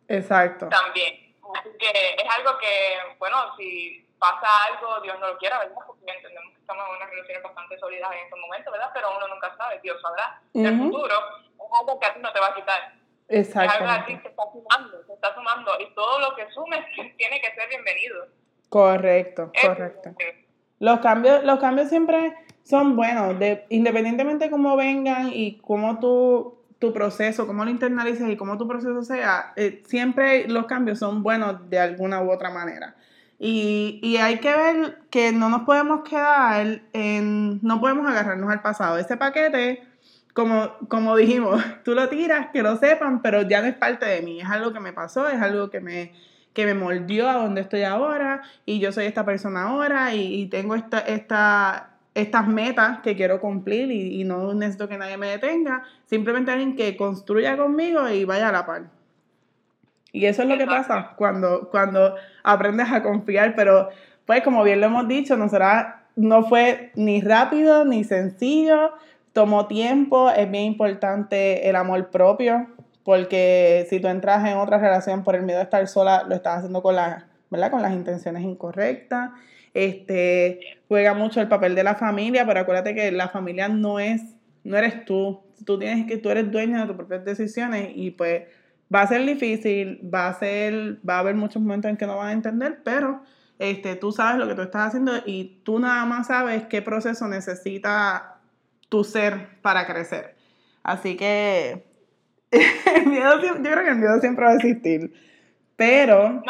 Exacto. 0.08 0.70
También. 0.70 1.36
Así 1.56 1.70
que 1.80 1.90
es 1.90 2.30
algo 2.38 2.58
que, 2.60 3.16
bueno, 3.20 3.38
si 3.58 4.06
pasa 4.20 4.48
algo, 4.68 5.02
Dios 5.02 5.20
no 5.20 5.28
lo 5.28 5.38
quiera, 5.38 5.60
¿verdad? 5.60 5.76
Porque 5.86 6.12
entendemos 6.12 6.54
que 6.54 6.60
estamos 6.60 6.86
en 6.88 6.96
unas 6.96 7.10
relaciones 7.10 7.44
bastante 7.44 7.80
sólidas 7.80 8.12
en 8.12 8.20
estos 8.20 8.40
momentos, 8.40 8.72
¿verdad? 8.72 8.92
Pero 8.94 9.16
uno 9.16 9.28
nunca 9.28 9.56
sabe, 9.58 9.80
Dios 9.82 10.02
sabrá. 10.02 10.42
En 10.54 10.66
el 10.66 10.78
futuro 10.78 11.16
es 11.16 11.80
algo 11.80 12.00
que 12.00 12.06
a 12.06 12.14
ti 12.14 12.20
no 12.20 12.32
te 12.34 12.40
va 12.40 12.48
a 12.48 12.56
quitar. 12.56 12.94
Exacto. 13.30 13.74
Es 13.74 13.82
algo 13.82 13.92
a 13.92 14.06
ti 14.06 14.18
que 14.18 14.28
está 14.28 14.44
sumando, 14.52 15.04
se 15.06 15.14
está 15.14 15.36
sumando. 15.36 15.72
Y 15.80 15.94
todo 15.94 16.20
lo 16.20 16.36
que 16.36 16.50
sumes 16.52 16.86
tiene 17.18 17.42
que 17.42 17.54
ser 17.54 17.70
bienvenido. 17.70 18.28
Correcto, 18.70 19.52
correcto. 19.62 20.12
Los 20.80 21.00
cambios, 21.00 21.44
los 21.44 21.60
cambios 21.60 21.90
siempre 21.90 22.36
son 22.64 22.96
buenos, 22.96 23.40
de, 23.40 23.66
independientemente 23.70 24.46
de 24.46 24.52
cómo 24.52 24.76
vengan 24.76 25.32
y 25.34 25.58
cómo 25.60 26.00
tú 26.00 26.57
tu 26.80 26.94
proceso, 26.94 27.48
cómo 27.48 27.66
lo 27.66 27.72
internalices 27.72 28.30
y 28.30 28.38
cómo 28.38 28.58
tu 28.58 28.68
proceso 28.68 29.02
sea, 29.04 29.54
eh, 29.56 29.84
siempre 29.88 30.48
los 30.48 30.66
cambios 30.66 31.00
son 31.00 31.24
buenos 31.24 31.70
de 31.70 31.80
alguna 31.80 32.22
u 32.22 32.32
otra 32.32 32.52
manera. 32.52 32.96
Y, 33.40 34.00
y, 34.02 34.18
hay 34.18 34.40
que 34.40 34.56
ver 34.56 35.00
que 35.12 35.32
no 35.32 35.50
nos 35.50 35.62
podemos 35.62 36.02
quedar 36.08 36.82
en, 36.94 37.60
no 37.62 37.80
podemos 37.80 38.08
agarrarnos 38.08 38.50
al 38.50 38.64
pasado. 38.64 38.98
Ese 38.98 39.16
paquete, 39.16 39.84
como, 40.34 40.74
como 40.88 41.16
dijimos, 41.16 41.64
tú 41.84 41.94
lo 41.94 42.10
tiras, 42.10 42.48
que 42.52 42.64
lo 42.64 42.78
sepan, 42.78 43.22
pero 43.22 43.44
ya 43.44 43.62
no 43.62 43.68
es 43.68 43.76
parte 43.76 44.06
de 44.08 44.22
mí, 44.22 44.42
es 44.42 44.50
algo 44.50 44.74
que 44.74 44.80
me 44.80 44.94
pasó, 44.94 45.28
es 45.30 45.40
algo 45.40 45.70
que 45.70 45.82
me, 45.82 46.14
que 46.54 46.74
me 46.74 47.22
a 47.22 47.34
donde 47.34 47.62
estoy 47.62 47.84
ahora 47.84 48.42
y 48.66 48.80
yo 48.80 48.92
soy 48.92 49.06
esta 49.06 49.24
persona 49.24 49.64
ahora 49.64 50.16
y, 50.16 50.42
y 50.42 50.48
tengo 50.48 50.74
esta, 50.74 51.00
esta, 51.00 51.97
estas 52.18 52.48
metas 52.48 53.00
que 53.00 53.16
quiero 53.16 53.40
cumplir 53.40 53.92
y, 53.92 54.22
y, 54.22 54.24
no 54.24 54.54
necesito 54.54 54.90
que 54.90 54.98
nadie 54.98 55.18
me 55.18 55.28
detenga, 55.28 55.84
simplemente 56.06 56.52
alguien 56.52 56.76
que 56.76 56.98
construya 56.98 57.56
conmigo 57.56 58.10
y 58.10 58.26
vaya 58.26 58.50
a 58.50 58.52
la 58.52 58.66
par. 58.66 58.84
Y 60.12 60.26
eso 60.26 60.42
es 60.42 60.50
lo 60.50 60.58
que 60.58 60.66
pasa 60.66 61.14
cuando, 61.16 61.70
cuando 61.70 62.16
aprendes 62.44 62.92
a 62.92 63.04
confiar, 63.04 63.54
pero 63.56 63.90
pues 64.26 64.42
como 64.42 64.64
bien 64.64 64.82
lo 64.82 64.88
hemos 64.88 65.08
dicho, 65.08 65.38
no, 65.38 65.48
será, 65.48 66.08
no 66.16 66.44
fue 66.44 66.92
ni 66.96 67.22
rápido 67.22 67.86
ni 67.86 68.04
sencillo, 68.04 68.94
tomó 69.34 69.68
tiempo, 69.68 70.32
es 70.32 70.50
bien 70.50 70.64
importante 70.66 71.70
el 71.70 71.76
amor 71.76 72.10
propio, 72.10 72.68
porque 73.04 73.86
si 73.90 74.00
tú 74.00 74.08
entras 74.08 74.44
en 74.48 74.58
otra 74.58 74.80
relación 74.80 75.24
por 75.24 75.36
el 75.36 75.44
miedo 75.44 75.60
a 75.60 75.64
estar 75.64 75.88
sola, 75.88 76.24
lo 76.28 76.34
estás 76.34 76.58
haciendo 76.58 76.82
con, 76.82 76.96
la, 76.96 77.28
¿verdad? 77.50 77.72
con 77.72 77.82
las 77.82 77.94
intenciones 77.94 78.44
incorrectas. 78.44 79.32
Este, 79.74 80.80
juega 80.88 81.14
mucho 81.14 81.40
el 81.40 81.48
papel 81.48 81.76
de 81.76 81.84
la 81.84 81.96
familia, 81.96 82.46
pero 82.46 82.62
acuérdate 82.62 82.96
que 82.96 83.12
la 83.12 83.30
familia 83.30 83.68
no 83.68 84.00
es, 84.00 84.22
no 84.64 84.78
eres 84.78 85.06
tú. 85.06 85.42
Tú 85.66 85.78
tienes 85.80 86.06
que, 86.08 86.18
tú 86.18 86.30
eres 86.30 86.52
dueño 86.52 86.80
de 86.80 86.88
tus 86.88 86.96
propias 86.96 87.26
decisiones 87.26 87.92
y 87.96 88.12
pues 88.12 88.44
Va 88.94 89.02
a 89.02 89.08
ser 89.08 89.26
difícil, 89.26 90.00
va 90.14 90.28
a 90.28 90.34
ser, 90.34 91.00
va 91.08 91.18
a 91.18 91.20
haber 91.20 91.36
muchos 91.36 91.62
momentos 91.62 91.92
en 91.92 91.98
que 91.98 92.08
no 92.08 92.18
van 92.18 92.30
a 92.30 92.32
entender, 92.32 92.80
pero 92.86 93.22
este, 93.60 93.98
tú 93.98 94.14
sabes 94.14 94.40
lo 94.40 94.48
que 94.48 94.56
tú 94.56 94.62
estás 94.62 94.88
haciendo 94.88 95.12
y 95.26 95.60
tú 95.64 95.80
nada 95.80 96.06
más 96.06 96.28
sabes 96.28 96.68
qué 96.68 96.82
proceso 96.82 97.28
necesita 97.28 98.40
tu 98.88 99.04
ser 99.04 99.60
para 99.62 99.86
crecer. 99.86 100.36
Así 100.84 101.18
que 101.18 101.86
el 102.52 103.08
miedo, 103.08 103.42
yo 103.42 103.56
creo 103.56 103.84
que 103.84 103.90
el 103.90 103.98
miedo 103.98 104.22
siempre 104.22 104.46
va 104.46 104.52
a 104.52 104.56
existir, 104.56 105.14
pero... 105.76 106.42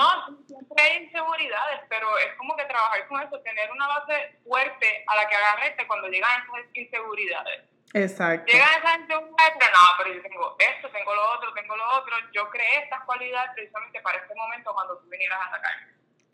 siempre 0.57 0.83
hay 0.83 1.03
inseguridades, 1.03 1.81
pero 1.89 2.17
es 2.17 2.33
como 2.37 2.55
que 2.55 2.65
trabajar 2.65 3.07
con 3.07 3.21
eso, 3.21 3.39
tener 3.41 3.71
una 3.71 3.87
base 3.87 4.39
fuerte 4.43 5.03
a 5.07 5.15
la 5.15 5.27
que 5.27 5.35
agarrarte 5.35 5.87
cuando 5.87 6.07
llegan 6.07 6.41
esas 6.41 6.65
inseguridades. 6.73 7.63
Exacto. 7.93 8.51
Llega 8.51 8.65
esa 8.65 8.89
gente 8.89 9.15
un 9.15 9.31
metro, 9.31 9.67
no, 9.71 9.87
pero 9.97 10.13
yo 10.13 10.21
tengo 10.21 10.55
esto, 10.59 10.89
tengo 10.89 11.15
lo 11.15 11.33
otro, 11.33 11.53
tengo 11.53 11.75
lo 11.75 11.89
otro. 11.97 12.15
Yo 12.33 12.49
creé 12.49 12.83
estas 12.83 13.03
cualidades 13.03 13.51
precisamente 13.55 14.01
para 14.01 14.17
este 14.17 14.35
momento 14.35 14.73
cuando 14.73 14.97
tú 14.97 15.09
vinieras 15.09 15.39
a 15.39 15.45
atacar. 15.47 15.73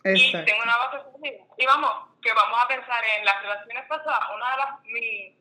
Y 0.05 0.32
tengo 0.32 0.63
una 0.63 0.78
base 0.78 0.97
sólida. 1.11 1.43
Y 1.57 1.65
vamos, 1.65 1.91
que 2.21 2.34
vamos 2.34 2.59
a 2.61 2.67
pensar 2.67 3.03
en 3.17 3.26
las 3.26 3.41
relaciones 3.41 3.86
pasadas. 3.88 4.30
Una 4.36 4.51
de 4.51 4.57
las, 4.57 4.82
mi, 4.84 5.38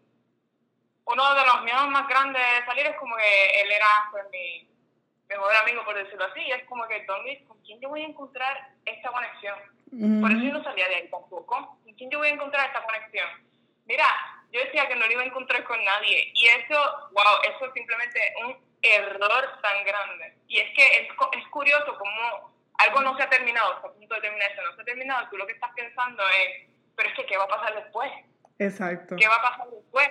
uno 1.04 1.34
de 1.34 1.46
los 1.46 1.62
miedos 1.62 1.88
más 1.88 2.06
grandes 2.06 2.42
de 2.42 2.66
salir 2.66 2.86
es 2.86 2.96
como 2.96 3.16
que 3.16 3.60
él 3.62 3.72
era 3.72 4.08
pues, 4.12 4.24
mi, 4.30 4.71
mejor 5.38 5.56
amigo, 5.56 5.84
por 5.84 5.94
decirlo 5.94 6.24
así, 6.24 6.40
y 6.40 6.52
es 6.52 6.64
como 6.64 6.86
que, 6.88 7.04
¿dónde, 7.04 7.44
¿con 7.46 7.58
quién 7.62 7.80
yo 7.80 7.88
voy 7.88 8.02
a 8.02 8.06
encontrar 8.06 8.70
esta 8.84 9.10
conexión? 9.10 9.58
Por 10.20 10.30
eso 10.30 10.40
yo 10.40 10.52
no 10.52 10.64
salía 10.64 10.88
de 10.88 10.94
ahí 10.96 11.08
tampoco. 11.10 11.78
¿Con 11.84 11.94
quién 11.94 12.10
yo 12.10 12.18
voy 12.18 12.28
a 12.28 12.32
encontrar 12.32 12.66
esta 12.66 12.82
conexión? 12.82 13.28
Mira, 13.84 14.06
yo 14.50 14.60
decía 14.60 14.88
que 14.88 14.94
no 14.94 15.06
lo 15.06 15.12
iba 15.12 15.22
a 15.22 15.26
encontrar 15.26 15.64
con 15.64 15.82
nadie, 15.84 16.30
y 16.34 16.46
eso, 16.46 16.80
wow, 17.12 17.42
eso 17.44 17.66
es 17.66 17.72
simplemente 17.72 18.20
un 18.44 18.56
error 18.82 19.60
tan 19.60 19.84
grande. 19.84 20.36
Y 20.48 20.58
es 20.58 20.74
que 20.74 20.82
es, 20.82 21.08
es 21.38 21.48
curioso 21.48 21.96
como 21.98 22.52
algo 22.78 23.00
no 23.02 23.16
se 23.16 23.22
ha 23.22 23.30
terminado, 23.30 23.74
está 23.74 23.88
a 23.88 23.92
punto 23.92 24.14
de 24.14 24.20
terminarse, 24.20 24.62
no 24.62 24.74
se 24.74 24.82
ha 24.82 24.84
terminado, 24.84 25.28
tú 25.30 25.36
lo 25.36 25.46
que 25.46 25.52
estás 25.52 25.70
pensando 25.74 26.22
es, 26.28 26.68
pero 26.96 27.08
es 27.08 27.14
que, 27.14 27.26
¿qué 27.26 27.36
va 27.36 27.44
a 27.44 27.48
pasar 27.48 27.74
después? 27.74 28.10
Exacto. 28.58 29.16
¿Qué 29.16 29.28
va 29.28 29.36
a 29.36 29.42
pasar 29.42 29.68
después? 29.70 30.08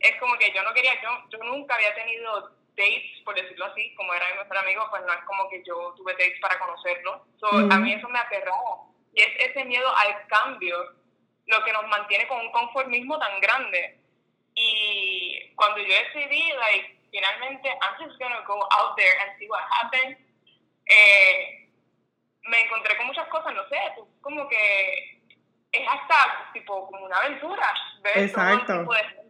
Es 0.00 0.16
como 0.20 0.36
que 0.38 0.52
yo 0.52 0.62
no 0.62 0.72
quería, 0.74 0.92
yo, 1.02 1.10
yo 1.30 1.38
nunca 1.44 1.74
había 1.74 1.94
tenido 1.94 2.50
dates, 2.76 3.22
por 3.24 3.34
decirlo 3.34 3.66
así, 3.66 3.94
como 3.94 4.12
era 4.14 4.26
mi 4.32 4.38
mejor 4.38 4.58
amigo, 4.58 4.86
pues 4.90 5.02
no 5.06 5.12
es 5.12 5.24
como 5.24 5.48
que 5.48 5.62
yo 5.64 5.94
tuve 5.96 6.12
dates 6.12 6.40
para 6.40 6.58
conocerlo. 6.58 7.26
A 7.70 7.78
mí 7.78 7.92
eso 7.92 8.08
me 8.08 8.18
aterraba. 8.18 8.82
Y 9.14 9.22
es 9.22 9.50
ese 9.50 9.64
miedo 9.64 9.88
al 9.96 10.26
cambio 10.26 10.76
lo 11.46 11.64
que 11.64 11.72
nos 11.72 11.86
mantiene 11.88 12.26
con 12.26 12.40
un 12.40 12.50
conformismo 12.52 13.18
tan 13.18 13.40
grande. 13.40 14.00
Y 14.54 15.52
cuando 15.56 15.78
yo 15.78 15.94
decidí, 15.94 16.52
like, 16.52 17.00
finalmente, 17.10 17.68
I'm 17.68 17.96
just 17.98 18.18
gonna 18.18 18.40
go 18.46 18.60
out 18.72 18.96
there 18.96 19.14
and 19.22 19.38
see 19.38 19.48
what 19.48 19.62
happens, 19.70 20.18
eh, 20.86 21.68
me 22.42 22.60
encontré 22.60 22.96
con 22.96 23.06
muchas 23.06 23.26
cosas, 23.28 23.54
no 23.54 23.66
sé, 23.68 23.78
como 24.20 24.48
que 24.48 25.20
es 25.72 25.88
hasta 25.88 26.50
tipo 26.52 26.86
como 26.90 27.04
una 27.04 27.16
aventura, 27.18 27.74
ver 28.02 28.18
Exacto. 28.18 28.80
tipo 28.80 28.94
de 28.94 29.23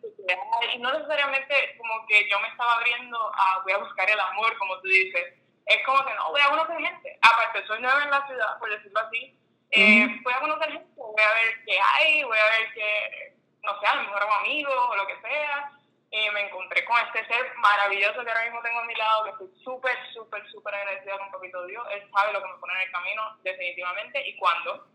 y 0.75 0.79
no 0.79 0.93
necesariamente 0.93 1.77
como 1.79 2.07
que 2.07 2.29
yo 2.29 2.39
me 2.41 2.49
estaba 2.49 2.75
abriendo 2.75 3.19
a 3.35 3.61
voy 3.63 3.73
a 3.73 3.79
buscar 3.79 4.09
el 4.11 4.21
amor, 4.21 4.57
como 4.59 4.81
tú 4.81 4.89
dices. 4.89 5.35
Es 5.67 5.85
como 5.87 6.05
que 6.05 6.15
no, 6.15 6.31
voy 6.31 6.41
a 6.41 6.51
conocer 6.51 6.79
gente. 6.79 7.19
Aparte, 7.23 7.67
soy 7.67 7.81
nueva 7.81 8.03
en 8.03 8.11
la 8.11 8.27
ciudad, 8.27 8.59
por 8.59 8.71
decirlo 8.71 9.01
así. 9.01 9.39
Eh, 9.71 10.07
Voy 10.23 10.33
a 10.33 10.41
conocer 10.41 10.71
gente, 10.71 10.93
voy 10.97 11.23
a 11.23 11.35
ver 11.35 11.65
qué 11.67 11.79
hay, 11.81 12.23
voy 12.23 12.39
a 12.39 12.59
ver 12.59 12.73
qué, 12.75 13.35
no 13.63 13.81
sé, 13.81 13.87
a 13.87 13.97
lo 13.97 14.03
mejor 14.03 14.23
hago 14.23 14.35
amigos 14.35 14.75
o 14.91 14.97
lo 14.97 15.07
que 15.07 15.21
sea. 15.21 15.73
Y 16.11 16.31
me 16.31 16.43
encontré 16.43 16.85
con 16.85 16.97
este 17.07 17.27
ser 17.27 17.55
maravilloso 17.57 18.23
que 18.23 18.31
ahora 18.31 18.45
mismo 18.45 18.63
tengo 18.63 18.79
a 18.79 18.85
mi 18.85 18.95
lado, 18.95 19.25
que 19.25 19.31
estoy 19.31 19.65
súper, 19.65 19.97
súper, 20.13 20.49
súper 20.49 20.75
agradecida 20.75 21.19
con 21.19 21.31
Papito 21.33 21.67
Dios. 21.67 21.85
Él 21.91 22.09
sabe 22.15 22.33
lo 22.33 22.41
que 22.41 22.49
me 22.49 22.59
pone 22.59 22.75
en 22.75 22.81
el 22.83 22.93
camino, 22.93 23.37
definitivamente, 23.43 24.29
y 24.29 24.37
cuándo. 24.37 24.87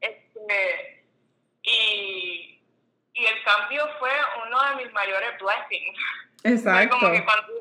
este, 0.00 1.04
y 1.62 2.57
y 3.18 3.26
el 3.26 3.42
cambio 3.42 3.88
fue 3.98 4.12
uno 4.46 4.62
de 4.64 4.84
mis 4.84 4.92
mayores 4.92 5.38
blessings. 5.40 5.98
Exacto. 6.44 6.98
Como 6.98 7.12
que 7.12 7.24
cuando 7.24 7.52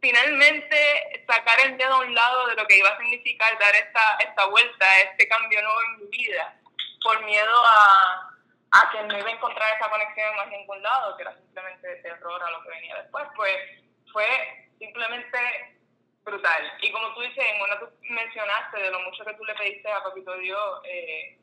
finalmente 0.00 1.24
sacar 1.26 1.58
el 1.66 1.76
dedo 1.76 1.94
a 1.94 2.00
un 2.00 2.14
lado 2.14 2.46
de 2.48 2.56
lo 2.56 2.66
que 2.66 2.78
iba 2.78 2.90
a 2.90 2.98
significar 2.98 3.58
dar 3.58 3.74
esta, 3.74 4.16
esta 4.20 4.46
vuelta, 4.46 5.00
este 5.00 5.26
cambio 5.28 5.62
nuevo 5.62 5.78
en 5.82 6.04
mi 6.04 6.18
vida, 6.18 6.54
por 7.02 7.24
miedo 7.24 7.64
a, 7.64 8.30
a 8.72 8.90
que 8.90 9.02
no 9.04 9.18
iba 9.18 9.28
a 9.28 9.32
encontrar 9.32 9.76
esa 9.76 9.90
conexión 9.90 10.30
en 10.30 10.36
más 10.36 10.48
ningún 10.48 10.82
lado, 10.82 11.16
que 11.16 11.22
era 11.22 11.34
simplemente 11.36 11.96
terror 11.96 12.42
a 12.42 12.50
lo 12.50 12.62
que 12.62 12.68
venía 12.68 12.96
después, 12.96 13.26
pues 13.34 13.56
fue 14.12 14.26
simplemente 14.78 15.76
brutal. 16.22 16.72
Y 16.82 16.92
como 16.92 17.14
tú 17.14 17.20
dices, 17.22 17.44
en 17.44 17.62
una 17.62 17.78
tú 17.78 17.86
mencionaste 18.02 18.78
de 18.78 18.90
lo 18.90 19.00
mucho 19.00 19.24
que 19.24 19.34
tú 19.34 19.44
le 19.44 19.54
pediste 19.54 19.90
a 19.90 20.02
Papito 20.02 20.36
Dios 20.38 20.80
eh, 20.84 21.38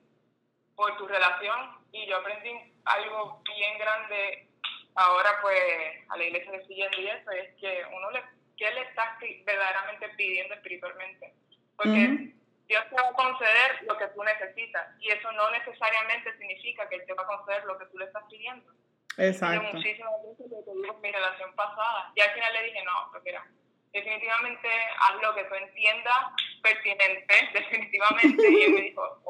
por 0.76 0.96
tu 0.98 1.08
relación, 1.08 1.83
y 1.94 2.08
yo 2.08 2.18
aprendí 2.18 2.52
algo 2.86 3.42
bien 3.46 3.78
grande 3.78 4.48
ahora 4.96 5.40
pues 5.42 5.62
a 6.10 6.18
la 6.18 6.24
iglesia 6.24 6.52
que 6.52 6.66
sigue 6.66 6.90
y 6.98 7.08
eso 7.08 7.32
es 7.32 7.54
que 7.62 7.84
uno 7.96 8.12
le, 8.12 8.24
¿qué 8.58 8.70
le 8.72 8.82
está 8.82 9.18
verdaderamente 9.46 10.10
pidiendo 10.10 10.56
espiritualmente? 10.56 11.34
Porque 11.78 12.34
Dios 12.68 12.84
te 12.90 12.96
va 12.96 13.10
a 13.10 13.14
conceder 13.14 13.84
lo 13.84 13.98
que 13.98 14.08
tú 14.08 14.24
necesitas 14.24 14.88
y 15.00 15.10
eso 15.10 15.32
no 15.34 15.52
necesariamente 15.52 16.36
significa 16.38 16.90
que 16.90 16.96
Él 16.96 17.06
te 17.06 17.14
va 17.14 17.24
a 17.24 17.28
conceder 17.28 17.64
lo 17.66 17.78
que 17.78 17.86
tú 17.86 17.98
le 18.00 18.06
estás 18.06 18.24
pidiendo. 18.30 18.72
Exacto. 19.18 19.74
Muchísimas 19.74 20.14
veces 20.24 20.50
le 20.50 20.64
pedí 20.64 21.02
mi 21.02 21.12
relación 21.12 21.54
pasada 21.56 22.12
y 22.16 22.22
al 22.22 22.32
final 22.32 22.54
le 22.54 22.64
dije, 22.64 22.84
no, 22.84 23.10
pues 23.12 23.24
mira, 23.24 23.46
definitivamente 23.92 24.68
haz 25.00 25.22
lo 25.22 25.36
que 25.36 25.44
tú 25.44 25.54
entiendas 25.54 26.18
pertinente, 26.64 27.36
definitivamente. 27.54 28.50
y 28.50 28.64
él 28.64 28.72
me 28.72 28.82
dijo, 28.82 29.22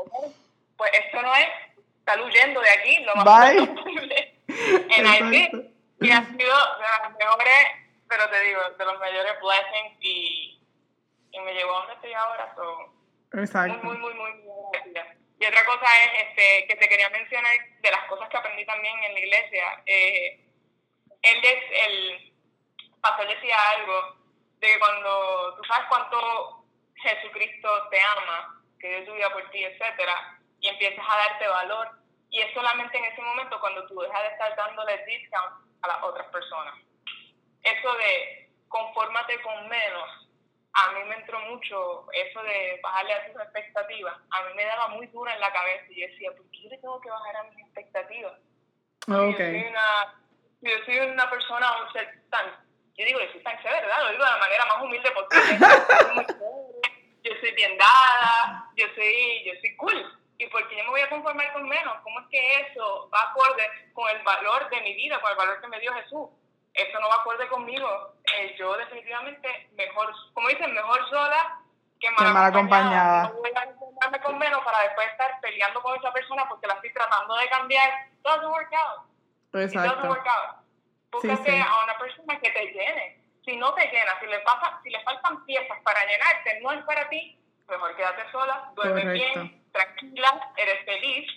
pues 0.78 0.92
esto 0.94 1.22
no 1.22 1.36
es 1.36 1.73
estar 2.04 2.22
huyendo 2.22 2.60
de 2.60 2.70
aquí 2.70 3.00
lo 3.06 3.16
más 3.16 3.56
posible 3.56 4.36
en 4.48 5.08
Haití. 5.08 5.70
Y 6.02 6.12
ha 6.12 6.22
sido 6.26 6.36
de 6.36 6.84
las 6.84 7.18
mejores, 7.18 7.68
pero 8.10 8.30
te 8.30 8.42
digo, 8.42 8.60
de 8.78 8.86
los 8.86 9.00
mayores 9.00 9.34
blessings 9.42 9.98
y, 10.02 10.60
y 11.32 11.40
me 11.40 11.54
llevó 11.54 11.76
a 11.76 11.78
donde 11.80 11.94
estoy 11.94 12.14
ahora. 12.14 12.54
So, 12.56 12.94
Exacto. 13.40 13.80
Muy, 13.84 13.98
muy, 13.98 14.14
muy, 14.16 14.34
muy, 14.34 14.80
Y 15.40 15.46
otra 15.46 15.66
cosa 15.66 15.86
es 16.04 16.28
este, 16.28 16.68
que 16.68 16.76
te 16.76 16.90
quería 16.90 17.10
mencionar 17.10 17.54
de 17.82 17.92
las 17.92 18.04
cosas 18.10 18.28
que 18.28 18.38
aprendí 18.38 18.66
también 18.66 19.02
en 19.06 19.14
la 19.14 19.20
iglesia. 19.22 19.82
Eh, 19.86 20.46
él, 21.22 21.40
es, 21.42 21.88
el 21.88 22.34
pastor 23.00 23.28
decía 23.30 23.56
algo 23.78 24.18
de 24.60 24.68
que 24.68 24.80
cuando 24.80 25.56
tú 25.56 25.64
sabes 25.64 25.88
cuánto 25.88 26.66
Jesucristo 26.96 27.88
te 27.90 28.00
ama, 28.02 28.62
que 28.78 28.90
dio 28.90 29.06
su 29.06 29.14
vida 29.14 29.32
por 29.32 29.50
ti, 29.52 29.64
etcétera, 29.64 30.38
y 30.64 30.70
empiezas 30.70 31.06
a 31.08 31.18
darte 31.18 31.48
valor. 31.48 31.90
Y 32.30 32.42
es 32.42 32.52
solamente 32.54 32.98
en 32.98 33.06
ese 33.06 33.22
momento 33.22 33.60
cuando 33.60 33.86
tú 33.86 34.00
dejas 34.00 34.24
de 34.24 34.30
estar 34.30 34.56
dándole 34.56 35.06
discount 35.06 35.54
a 35.84 35.88
las 35.88 36.04
otras 36.04 36.26
personas. 36.28 36.74
Eso 37.62 37.94
de 37.94 38.50
confórmate 38.70 39.40
con 39.42 39.68
menos, 39.68 40.10
a 40.74 40.92
mí 40.94 41.04
me 41.08 41.16
entró 41.16 41.40
mucho 41.42 42.08
eso 42.12 42.42
de 42.42 42.80
bajarle 42.82 43.14
a 43.14 43.32
tus 43.32 43.42
expectativas. 43.42 44.16
A 44.32 44.44
mí 44.44 44.54
me 44.56 44.66
daba 44.66 44.88
muy 44.88 45.06
dura 45.08 45.36
en 45.36 45.40
la 45.42 45.54
cabeza 45.54 45.86
y 45.90 46.02
yo 46.02 46.08
decía, 46.08 46.32
¿por 46.32 46.50
qué 46.50 46.64
yo 46.64 46.70
le 46.70 46.78
tengo 46.80 47.00
que 47.02 47.10
bajar 47.12 47.36
a 47.36 47.44
mis 47.44 47.60
expectativas? 47.60 48.34
Okay. 49.04 49.30
Yo, 49.30 49.36
soy 49.36 49.70
una, 49.70 50.22
yo 50.62 50.86
soy 50.86 51.00
una 51.12 51.30
persona, 51.30 51.84
un 51.84 51.94
ser 51.94 52.24
tan, 52.32 52.48
yo 52.98 53.06
digo, 53.06 53.20
yo 53.20 53.32
soy 53.34 53.44
tan 53.44 53.62
chévere, 53.62 53.82
¿verdad? 53.82 54.06
Lo 54.06 54.12
digo 54.12 54.24
de 54.24 54.32
la 54.32 54.38
manera 54.38 54.66
más 54.66 54.82
humilde 54.82 55.12
posible. 55.12 55.60
yo 57.24 57.32
soy 57.40 57.52
bien 57.52 57.78
dada, 57.78 58.72
yo 58.76 58.88
soy, 58.96 59.44
yo 59.46 59.54
soy 59.62 59.76
cool 59.76 60.23
¿Y 60.38 60.48
por 60.48 60.68
qué 60.68 60.78
yo 60.78 60.84
me 60.86 60.90
voy 60.90 61.02
a 61.02 61.10
conformar 61.10 61.54
con 61.54 61.68
menos? 61.68 61.96
¿Cómo 62.04 62.20
es 62.20 62.28
que 62.28 62.62
eso 62.62 63.10
va 63.14 63.30
acorde 63.30 63.64
con 63.94 64.10
el 64.10 64.22
valor 64.24 64.70
de 64.70 64.82
mi 64.82 64.94
vida, 64.96 65.22
con 65.22 65.32
el 65.32 65.38
valor 65.38 65.62
que 65.62 65.68
me 65.68 65.80
dio 65.80 65.94
Jesús? 65.94 66.30
Eso 66.74 67.00
no 67.00 67.08
va 67.08 67.16
acorde 67.16 67.48
conmigo. 67.48 68.16
Eh, 68.36 68.56
yo 68.58 68.76
definitivamente 68.78 69.70
mejor, 69.74 70.12
como 70.34 70.50
dicen, 70.50 70.74
mejor 70.74 71.08
sola 71.10 71.60
que 72.00 72.10
mal, 72.12 72.46
acompañada. 72.46 73.30
No 73.30 73.34
voy 73.36 73.52
a 73.56 73.66
conformarme 73.66 74.22
con 74.22 74.38
menos 74.40 74.62
para 74.64 74.82
después 74.82 75.08
estar 75.12 75.40
peleando 75.40 75.82
con 75.82 75.96
esa 75.98 76.12
persona 76.12 76.50
porque 76.50 76.68
la 76.68 76.74
estoy 76.74 76.92
tratando 76.94 77.36
de 77.36 77.50
cambiar. 77.50 77.90
Doesn't 78.24 78.50
work 78.50 78.74
out. 78.74 79.06
Exacto. 79.54 79.96
Doesn't 79.96 80.10
work 80.10 80.28
out. 80.28 80.58
Búscate 81.12 81.62
a 81.62 81.84
una 81.84 81.98
persona 82.00 82.40
que 82.40 82.50
te 82.50 82.66
llene. 82.72 83.24
Si 83.46 83.56
no 83.56 83.74
te 83.76 83.86
llena, 83.88 84.20
si 84.20 84.26
le, 84.26 84.40
pasa, 84.40 84.80
si 84.84 84.90
le 84.90 85.04
faltan 85.04 85.46
piezas 85.46 85.78
para 85.84 86.00
llenarte, 86.06 86.60
no 86.62 86.72
es 86.72 86.84
para 86.86 87.08
ti, 87.10 87.38
mejor 87.68 87.96
quédate 87.96 88.32
sola, 88.32 88.72
duerme 88.74 89.14
bien 89.14 89.63
tranquila, 89.74 90.54
eres 90.56 90.86
feliz, 90.86 91.30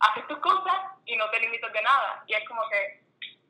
haces 0.00 0.26
tus 0.26 0.38
cosas 0.38 0.74
y 1.06 1.16
no 1.16 1.30
te 1.30 1.38
limitas 1.38 1.72
de 1.72 1.82
nada. 1.82 2.24
Y 2.26 2.34
es 2.34 2.48
como 2.48 2.68
que 2.68 3.02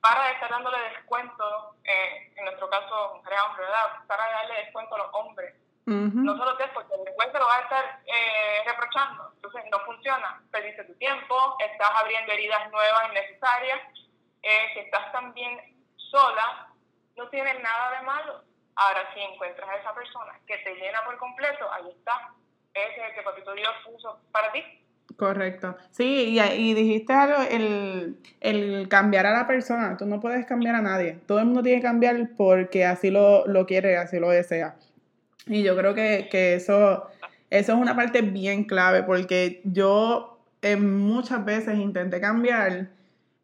para 0.02 0.26
de 0.26 0.32
estar 0.32 0.50
dándole 0.50 0.78
descuento, 0.90 1.76
eh, 1.84 2.32
en 2.36 2.44
nuestro 2.44 2.68
caso, 2.68 3.14
mujer 3.16 3.34
a. 3.34 4.04
Para 4.06 4.26
de 4.26 4.32
darle 4.32 4.54
descuento 4.64 4.94
a 4.96 4.98
los 4.98 5.08
hombres. 5.12 5.54
No 5.84 6.36
solo 6.36 6.56
te 6.56 6.68
porque 6.68 6.94
después 7.04 7.32
te 7.32 7.38
lo 7.38 7.46
vas 7.46 7.58
a 7.58 7.62
estar 7.62 8.00
eh, 8.06 8.62
reprochando. 8.66 9.32
Entonces 9.34 9.64
no 9.70 9.80
funciona. 9.80 10.40
Perdiste 10.50 10.84
tu 10.84 10.94
tiempo, 10.94 11.56
estás 11.58 11.90
abriendo 11.96 12.32
heridas 12.32 12.70
nuevas 12.70 13.10
innecesarias. 13.10 13.80
Eh, 14.42 14.70
si 14.74 14.78
estás 14.80 15.10
también 15.12 15.76
sola, 15.96 16.68
no 17.16 17.28
tienes 17.30 17.60
nada 17.60 17.98
de 17.98 18.02
malo. 18.02 18.44
Ahora, 18.76 19.08
si 19.14 19.20
encuentras 19.20 19.68
a 19.68 19.76
esa 19.76 19.94
persona 19.94 20.38
que 20.46 20.58
te 20.58 20.74
llena 20.74 21.04
por 21.04 21.16
completo, 21.18 21.70
ahí 21.72 21.90
está 21.90 22.32
ese 22.74 23.14
que 23.14 23.22
Papito 23.22 23.54
Dios 23.54 23.70
puso 23.84 24.18
para 24.30 24.52
ti. 24.52 24.62
Correcto. 25.16 25.76
Sí, 25.90 26.36
y, 26.36 26.40
y 26.40 26.74
dijiste 26.74 27.12
algo, 27.12 27.42
el, 27.50 28.16
el, 28.40 28.88
cambiar 28.88 29.26
a 29.26 29.32
la 29.32 29.46
persona. 29.46 29.96
Tú 29.96 30.06
no 30.06 30.20
puedes 30.20 30.46
cambiar 30.46 30.74
a 30.74 30.82
nadie. 30.82 31.18
Todo 31.26 31.38
el 31.40 31.46
mundo 31.46 31.62
tiene 31.62 31.80
que 31.80 31.86
cambiar 31.86 32.30
porque 32.36 32.84
así 32.84 33.10
lo, 33.10 33.46
lo 33.46 33.66
quiere, 33.66 33.96
así 33.96 34.18
lo 34.18 34.30
desea. 34.30 34.76
Y 35.46 35.62
yo 35.62 35.76
creo 35.76 35.94
que, 35.94 36.28
que 36.30 36.54
eso, 36.54 37.08
eso 37.50 37.72
es 37.72 37.78
una 37.78 37.94
parte 37.96 38.22
bien 38.22 38.64
clave 38.64 39.02
porque 39.02 39.60
yo 39.64 40.40
eh, 40.62 40.76
muchas 40.76 41.44
veces 41.44 41.76
intenté 41.76 42.20
cambiar. 42.20 42.88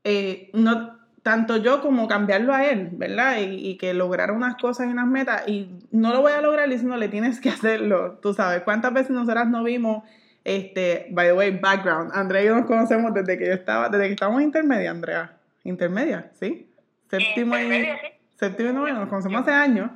Eh, 0.04 0.50
no, 0.54 0.97
tanto 1.28 1.58
yo 1.58 1.82
como 1.82 2.08
cambiarlo 2.08 2.54
a 2.54 2.64
él, 2.64 2.88
¿verdad? 2.92 3.36
Y, 3.38 3.76
que 3.76 3.92
lograr 3.92 4.30
unas 4.30 4.56
cosas 4.56 4.86
y 4.86 4.90
unas 4.90 5.06
metas. 5.06 5.46
Y 5.46 5.68
no 5.90 6.14
lo 6.14 6.22
voy 6.22 6.32
a 6.32 6.40
lograr 6.40 6.66
diciendo 6.66 6.96
le 6.96 7.10
tienes 7.10 7.38
que 7.38 7.50
hacerlo. 7.50 8.18
Tú 8.22 8.32
sabes, 8.32 8.62
¿cuántas 8.62 8.94
veces 8.94 9.10
nosotras 9.10 9.46
no 9.46 9.62
vimos, 9.62 10.04
este, 10.42 11.06
by 11.10 11.26
the 11.26 11.32
way, 11.34 11.50
background? 11.50 12.12
Andrea 12.14 12.42
y 12.42 12.46
yo 12.46 12.56
nos 12.56 12.64
conocemos 12.64 13.12
desde 13.12 13.36
que 13.36 13.44
yo 13.44 13.52
estaba, 13.52 13.90
desde 13.90 14.06
que 14.06 14.14
estábamos 14.14 14.40
intermedia, 14.40 14.90
Andrea. 14.90 15.36
Intermedia, 15.64 16.30
¿sí? 16.40 16.66
Séptimo 17.10 17.58
y, 17.58 17.88
séptimo 18.36 18.70
y 18.70 18.72
noveno, 18.72 19.00
nos 19.00 19.10
conocemos 19.10 19.42
hace 19.42 19.50
años. 19.50 19.90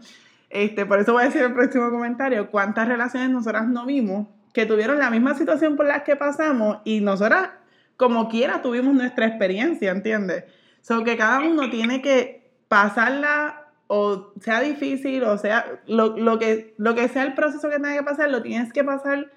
Este, 0.51 0.85
por 0.85 1.01
eso 1.01 1.15
voy 1.15 1.23
a 1.23 1.27
decir 1.29 1.41
el 1.41 1.55
próximo 1.55 1.89
comentario, 1.89 2.51
cuántas 2.51 2.89
relaciones 2.89 3.31
nosotras 3.31 3.67
no 3.69 3.87
vimos 3.87 4.27
que 4.53 4.67
tuvieron 4.67 4.99
la 4.99 5.09
misma 5.09 5.33
situación 5.35 5.77
por 5.77 5.87
la 5.87 6.05
que 6.05 6.15
pasamos 6.15 6.81
y 6.85 7.01
nosotras, 7.01 7.53
como 7.97 8.29
quiera, 8.29 8.61
tuvimos 8.61 8.93
nuestra 8.93 9.25
experiencia, 9.25 9.93
¿entiendes? 9.93 10.45
So 10.83 11.05
que 11.05 11.17
cada 11.17 11.41
uno 11.41 11.71
tiene 11.71 12.03
que 12.03 12.51
pasarla 12.69 13.67
o 13.87 14.33
sea 14.41 14.61
difícil 14.61 15.23
o 15.25 15.37
sea 15.37 15.81
lo, 15.87 16.17
lo, 16.17 16.39
que, 16.39 16.75
lo 16.79 16.95
que 16.95 17.09
sea 17.09 17.25
el 17.25 17.35
proceso 17.35 17.69
que 17.69 17.77
tenga 17.77 17.95
que 17.95 18.03
pasar, 18.03 18.31
lo 18.31 18.43
tienes 18.43 18.73
que 18.73 18.85
pasar 18.85 19.31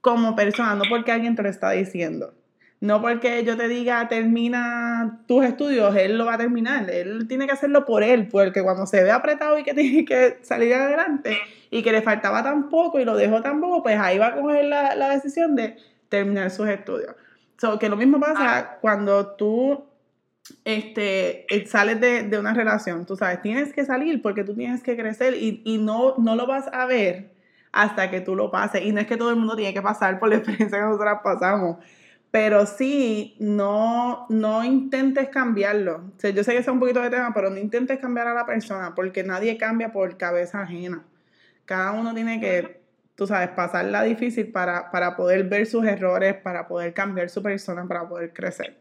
como 0.00 0.34
persona, 0.36 0.74
no 0.74 0.84
porque 0.90 1.12
alguien 1.12 1.36
te 1.36 1.42
lo 1.42 1.48
está 1.48 1.70
diciendo. 1.70 2.34
No 2.80 3.00
porque 3.00 3.44
yo 3.44 3.56
te 3.56 3.68
diga 3.68 4.08
termina 4.08 5.20
tus 5.28 5.44
estudios, 5.44 5.94
él 5.94 6.18
lo 6.18 6.26
va 6.26 6.34
a 6.34 6.38
terminar. 6.38 6.90
Él 6.90 7.28
tiene 7.28 7.46
que 7.46 7.52
hacerlo 7.52 7.84
por 7.84 8.02
él, 8.02 8.26
porque 8.26 8.60
cuando 8.60 8.86
se 8.86 9.04
ve 9.04 9.12
apretado 9.12 9.56
y 9.56 9.62
que 9.62 9.72
tiene 9.74 10.04
que 10.04 10.38
salir 10.42 10.74
adelante 10.74 11.38
y 11.70 11.82
que 11.84 11.92
le 11.92 12.02
faltaba 12.02 12.42
tan 12.42 12.68
poco 12.68 12.98
y 12.98 13.04
lo 13.04 13.16
dejó 13.16 13.40
tan 13.40 13.60
poco, 13.60 13.84
pues 13.84 13.98
ahí 14.00 14.18
va 14.18 14.26
a 14.28 14.34
coger 14.34 14.64
la, 14.64 14.96
la 14.96 15.10
decisión 15.10 15.54
de 15.54 15.76
terminar 16.08 16.50
sus 16.50 16.68
estudios. 16.68 17.14
So, 17.58 17.78
que 17.78 17.88
lo 17.88 17.96
mismo 17.96 18.18
pasa 18.18 18.58
ah. 18.58 18.78
cuando 18.80 19.36
tú 19.36 19.84
este, 20.64 21.46
sales 21.66 22.00
de, 22.00 22.24
de, 22.24 22.38
una 22.38 22.54
relación, 22.54 23.06
tú 23.06 23.16
sabes, 23.16 23.42
tienes 23.42 23.72
que 23.72 23.84
salir 23.84 24.22
porque 24.22 24.44
tú 24.44 24.54
tienes 24.54 24.82
que 24.82 24.96
crecer 24.96 25.34
y, 25.34 25.62
y 25.64 25.78
no, 25.78 26.16
no 26.18 26.36
lo 26.36 26.46
vas 26.46 26.68
a 26.72 26.86
ver 26.86 27.32
hasta 27.72 28.10
que 28.10 28.20
tú 28.20 28.34
lo 28.34 28.50
pases. 28.50 28.82
Y 28.82 28.92
no 28.92 29.00
es 29.00 29.06
que 29.06 29.16
todo 29.16 29.30
el 29.30 29.36
mundo 29.36 29.56
tiene 29.56 29.72
que 29.72 29.82
pasar 29.82 30.18
por 30.18 30.28
la 30.28 30.36
experiencia 30.38 30.78
que 30.78 30.84
nosotros 30.84 31.18
pasamos 31.22 31.76
pero 32.32 32.64
sí, 32.64 33.36
no, 33.40 34.26
no 34.30 34.64
intentes 34.64 35.28
cambiarlo. 35.28 35.96
O 36.16 36.18
sea, 36.18 36.30
yo 36.30 36.42
sé 36.42 36.52
que 36.52 36.58
es 36.58 36.68
un 36.68 36.80
poquito 36.80 37.02
de 37.02 37.10
tema, 37.10 37.32
pero 37.34 37.50
no 37.50 37.58
intentes 37.58 37.98
cambiar 38.00 38.26
a 38.26 38.32
la 38.32 38.46
persona, 38.46 38.94
porque 38.94 39.22
nadie 39.22 39.58
cambia 39.58 39.92
por 39.92 40.16
cabeza 40.16 40.62
ajena. 40.62 41.04
Cada 41.66 41.92
uno 41.92 42.14
tiene 42.14 42.40
que, 42.40 42.80
tú 43.16 43.26
sabes, 43.26 43.50
pasarla 43.50 44.02
difícil 44.02 44.50
para, 44.50 44.90
para 44.90 45.14
poder 45.14 45.44
ver 45.44 45.66
sus 45.66 45.84
errores, 45.84 46.34
para 46.34 46.66
poder 46.66 46.94
cambiar 46.94 47.28
su 47.28 47.42
persona, 47.42 47.86
para 47.86 48.08
poder 48.08 48.32
crecer. 48.32 48.78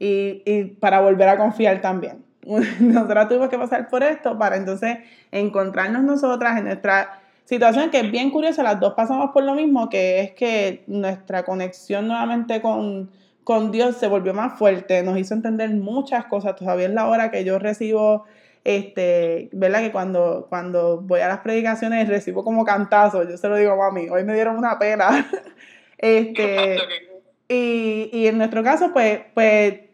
Y, 0.00 0.42
y 0.44 0.64
para 0.64 1.00
volver 1.00 1.28
a 1.28 1.36
confiar 1.36 1.80
también. 1.80 2.24
Nosotras 2.80 3.28
tuvimos 3.28 3.48
que 3.48 3.58
pasar 3.58 3.88
por 3.88 4.02
esto 4.02 4.36
para 4.36 4.56
entonces 4.56 4.98
encontrarnos 5.30 6.02
nosotras 6.02 6.58
en 6.58 6.64
nuestra 6.64 7.20
Situación 7.50 7.90
que 7.90 7.98
es 7.98 8.12
bien 8.12 8.30
curiosa, 8.30 8.62
las 8.62 8.78
dos 8.78 8.94
pasamos 8.94 9.32
por 9.32 9.42
lo 9.42 9.56
mismo, 9.56 9.88
que 9.88 10.20
es 10.20 10.30
que 10.34 10.84
nuestra 10.86 11.42
conexión 11.42 12.06
nuevamente 12.06 12.62
con, 12.62 13.10
con 13.42 13.72
Dios 13.72 13.96
se 13.96 14.06
volvió 14.06 14.32
más 14.32 14.56
fuerte, 14.56 15.02
nos 15.02 15.18
hizo 15.18 15.34
entender 15.34 15.68
muchas 15.70 16.26
cosas. 16.26 16.54
Todavía 16.54 16.86
es 16.86 16.92
la 16.92 17.08
hora 17.08 17.32
que 17.32 17.42
yo 17.42 17.58
recibo, 17.58 18.24
este, 18.62 19.48
¿verdad? 19.50 19.80
Que 19.80 19.90
cuando, 19.90 20.46
cuando 20.48 21.00
voy 21.00 21.22
a 21.22 21.26
las 21.26 21.40
predicaciones 21.40 22.06
recibo 22.06 22.44
como 22.44 22.64
cantazos, 22.64 23.28
yo 23.28 23.36
se 23.36 23.48
lo 23.48 23.56
digo 23.56 23.72
a 23.72 23.76
mami, 23.76 24.08
hoy 24.08 24.22
me 24.22 24.34
dieron 24.34 24.56
una 24.56 24.78
pena. 24.78 25.28
este, 25.98 26.78
y, 27.48 28.10
y 28.12 28.28
en 28.28 28.38
nuestro 28.38 28.62
caso, 28.62 28.92
pues, 28.92 29.22
pues 29.34 29.89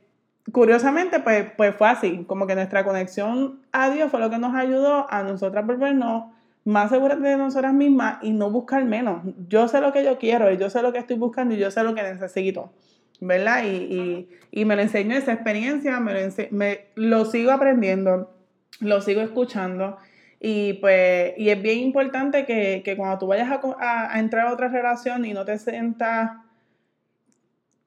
curiosamente, 0.53 1.21
pues, 1.21 1.47
pues 1.57 1.75
fue 1.77 1.89
así, 1.89 2.25
como 2.27 2.47
que 2.47 2.55
nuestra 2.55 2.85
conexión 2.85 3.61
a 3.73 3.91
Dios 3.91 4.11
fue 4.11 4.21
lo 4.21 4.31
que 4.31 4.39
nos 4.39 4.55
ayudó 4.55 5.11
a 5.11 5.23
nosotras 5.23 5.67
volvernos 5.67 6.25
más 6.65 6.91
seguras 6.91 7.21
de 7.21 7.37
nosotras 7.37 7.73
mismas 7.73 8.19
y 8.23 8.33
no 8.33 8.51
buscar 8.51 8.85
menos. 8.85 9.23
Yo 9.49 9.69
sé 9.69 9.81
lo 9.81 9.93
que 9.93 10.05
yo 10.05 10.19
quiero 10.19 10.53
y 10.53 10.57
yo 10.57 10.69
sé 10.69 10.83
lo 10.83 10.93
que 10.93 10.99
estoy 10.99 11.17
buscando 11.17 11.55
y 11.55 11.59
yo 11.59 11.71
sé 11.71 11.85
lo 11.85 11.95
que 11.95 12.03
necesito, 12.03 12.73
¿verdad? 13.21 13.65
Y, 13.65 14.29
me 14.65 14.75
lo 14.75 14.83
enseño 14.83 15.15
esa 15.17 15.33
experiencia, 15.33 16.01
me 16.01 16.13
lo, 16.13 16.33
me 16.51 16.87
lo 16.97 17.25
sigo 17.25 17.53
aprendiendo, 17.53 18.35
lo 18.81 19.01
sigo 19.01 19.21
escuchando. 19.21 19.97
Y 20.41 20.75
pues, 20.75 21.35
y 21.37 21.51
es 21.51 21.63
bien 21.63 21.79
importante 21.79 22.45
que, 22.45 22.95
cuando 22.97 23.19
tú 23.19 23.29
vayas 23.29 23.49
a, 23.79 24.19
entrar 24.19 24.49
a 24.49 24.53
otra 24.53 24.67
relación 24.67 25.25
y 25.25 25.33
no 25.33 25.45
te 25.45 25.59
sientas 25.59 26.33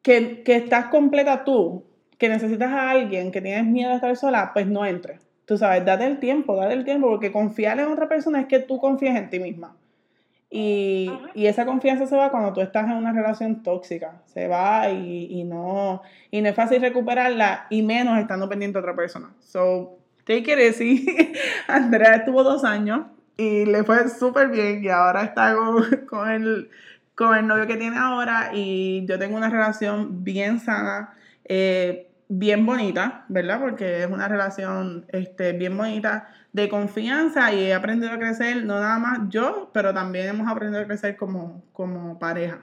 que, 0.01 0.41
que 0.43 0.55
estás 0.55 0.85
completa 0.85 1.43
tú, 1.43 1.88
que 2.19 2.29
necesitas 2.29 2.71
a 2.71 2.91
alguien, 2.91 3.31
que 3.31 3.41
tienes 3.41 3.65
miedo 3.65 3.89
de 3.89 3.95
estar 3.95 4.15
sola, 4.15 4.51
pues 4.53 4.67
no 4.67 4.85
entres 4.85 5.29
Tú 5.49 5.57
sabes, 5.57 5.83
date 5.83 6.05
el 6.05 6.19
tiempo, 6.19 6.55
date 6.55 6.75
el 6.75 6.85
tiempo, 6.85 7.09
porque 7.09 7.31
confiar 7.31 7.79
en 7.79 7.87
otra 7.87 8.07
persona 8.07 8.39
es 8.39 8.45
que 8.45 8.59
tú 8.59 8.79
confíes 8.79 9.15
en 9.15 9.31
ti 9.31 9.39
misma. 9.39 9.75
Y, 10.47 11.11
y, 11.33 11.47
esa 11.47 11.65
confianza 11.65 12.05
se 12.05 12.15
va 12.15 12.29
cuando 12.29 12.53
tú 12.53 12.61
estás 12.61 12.87
en 12.87 12.97
una 12.97 13.13
relación 13.13 13.63
tóxica. 13.63 14.21
Se 14.27 14.47
va 14.47 14.91
y, 14.91 15.25
y, 15.31 15.43
no, 15.45 16.03
y 16.29 16.43
no 16.43 16.49
es 16.49 16.55
fácil 16.55 16.81
recuperarla, 16.81 17.65
y 17.71 17.81
menos 17.81 18.19
estando 18.19 18.47
pendiente 18.47 18.77
de 18.77 18.81
otra 18.81 18.95
persona. 18.95 19.31
So, 19.39 19.97
take 20.23 20.53
it 20.53 20.59
easy. 20.59 21.33
Andrea 21.67 22.17
estuvo 22.17 22.43
dos 22.43 22.63
años 22.63 23.07
y 23.35 23.65
le 23.65 23.83
fue 23.83 24.07
súper 24.07 24.49
bien 24.49 24.83
y 24.83 24.89
ahora 24.89 25.23
está 25.23 25.55
con, 25.55 25.83
con, 26.05 26.29
el, 26.29 26.69
con 27.15 27.35
el 27.35 27.47
novio 27.47 27.65
que 27.65 27.77
tiene 27.77 27.97
ahora 27.97 28.51
y 28.53 29.03
yo 29.07 29.17
tengo 29.17 29.35
una 29.35 29.49
relación 29.49 30.23
bien 30.23 30.59
sana. 30.59 31.15
Eh, 31.45 32.08
bien 32.29 32.63
bonita, 32.65 33.25
¿verdad? 33.27 33.59
Porque 33.59 34.03
es 34.03 34.07
una 34.07 34.27
relación 34.27 35.07
este, 35.11 35.51
bien 35.51 35.75
bonita 35.75 36.31
de 36.53 36.69
confianza 36.69 37.51
y 37.51 37.65
he 37.65 37.73
aprendido 37.73 38.13
a 38.13 38.19
crecer, 38.19 38.63
no 38.63 38.79
nada 38.79 38.99
más 38.99 39.19
yo, 39.29 39.71
pero 39.73 39.93
también 39.93 40.29
hemos 40.29 40.47
aprendido 40.47 40.83
a 40.83 40.85
crecer 40.85 41.17
como, 41.17 41.63
como 41.73 42.19
pareja. 42.19 42.61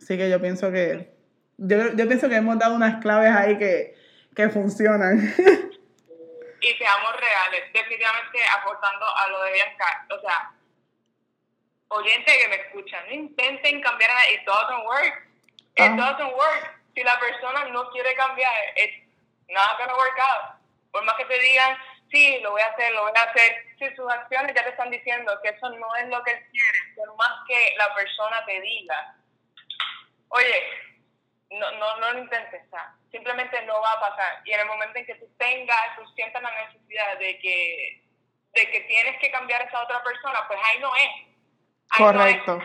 Así 0.00 0.16
que 0.18 0.28
yo 0.30 0.40
pienso 0.40 0.70
que, 0.70 1.10
yo, 1.56 1.94
yo 1.94 2.06
pienso 2.06 2.28
que 2.28 2.36
hemos 2.36 2.58
dado 2.58 2.74
unas 2.74 3.00
claves 3.00 3.34
ahí 3.34 3.56
que, 3.56 3.94
que 4.36 4.50
funcionan. 4.50 5.16
y 6.60 6.66
seamos 6.74 7.16
reales, 7.16 7.72
definitivamente 7.72 8.38
aportando 8.60 9.06
a 9.06 9.28
lo 9.30 9.42
de 9.44 9.52
Bianca, 9.52 10.06
o 10.14 10.20
sea, 10.20 10.52
oyente 11.88 12.32
que 12.42 12.48
me 12.48 12.56
escuchan, 12.56 13.06
no 13.06 13.14
intenten 13.14 13.80
cambiar, 13.80 14.10
it 14.34 14.44
doesn't 14.44 14.84
work, 14.84 15.28
it 15.76 15.92
ah. 15.92 15.96
doesn't 15.96 16.34
work 16.36 16.77
si 16.98 17.04
la 17.04 17.18
persona 17.20 17.64
no 17.66 17.88
quiere 17.90 18.12
cambiar, 18.16 18.52
es 18.74 18.90
nada 19.48 19.76
gonna 19.78 19.94
work 19.94 20.18
out. 20.18 20.60
Por 20.90 21.04
más 21.04 21.14
que 21.14 21.26
te 21.26 21.38
digan, 21.38 21.78
sí, 22.10 22.40
lo 22.42 22.50
voy 22.50 22.60
a 22.60 22.66
hacer, 22.66 22.92
lo 22.92 23.02
voy 23.02 23.12
a 23.14 23.22
hacer, 23.22 23.66
si 23.78 23.94
sus 23.94 24.10
acciones 24.10 24.52
ya 24.52 24.64
te 24.64 24.70
están 24.70 24.90
diciendo 24.90 25.32
que 25.42 25.50
eso 25.50 25.70
no 25.70 25.94
es 25.96 26.08
lo 26.08 26.20
que 26.24 26.32
él 26.32 26.46
quiere, 26.50 26.78
por 26.96 27.14
más 27.16 27.30
que 27.46 27.74
la 27.76 27.94
persona 27.94 28.44
te 28.46 28.60
diga, 28.60 29.14
oye, 30.30 30.64
no, 31.50 31.70
no, 31.72 31.96
no 31.98 32.12
lo 32.14 32.18
intentes, 32.18 32.62
simplemente 33.12 33.62
no 33.62 33.80
va 33.80 33.92
a 33.92 34.00
pasar. 34.00 34.42
Y 34.44 34.52
en 34.52 34.60
el 34.60 34.66
momento 34.66 34.98
en 34.98 35.06
que 35.06 35.14
tú 35.14 35.28
tengas, 35.38 35.96
tú 35.96 36.04
sientas 36.16 36.42
la 36.42 36.50
necesidad 36.66 37.16
de 37.18 37.38
que, 37.38 38.02
de 38.54 38.70
que 38.72 38.80
tienes 38.80 39.20
que 39.20 39.30
cambiar 39.30 39.62
a 39.62 39.66
esa 39.66 39.84
otra 39.84 40.02
persona, 40.02 40.44
pues 40.48 40.58
ahí 40.64 40.80
no 40.80 40.96
es. 40.96 41.10
Correcto. 41.96 42.60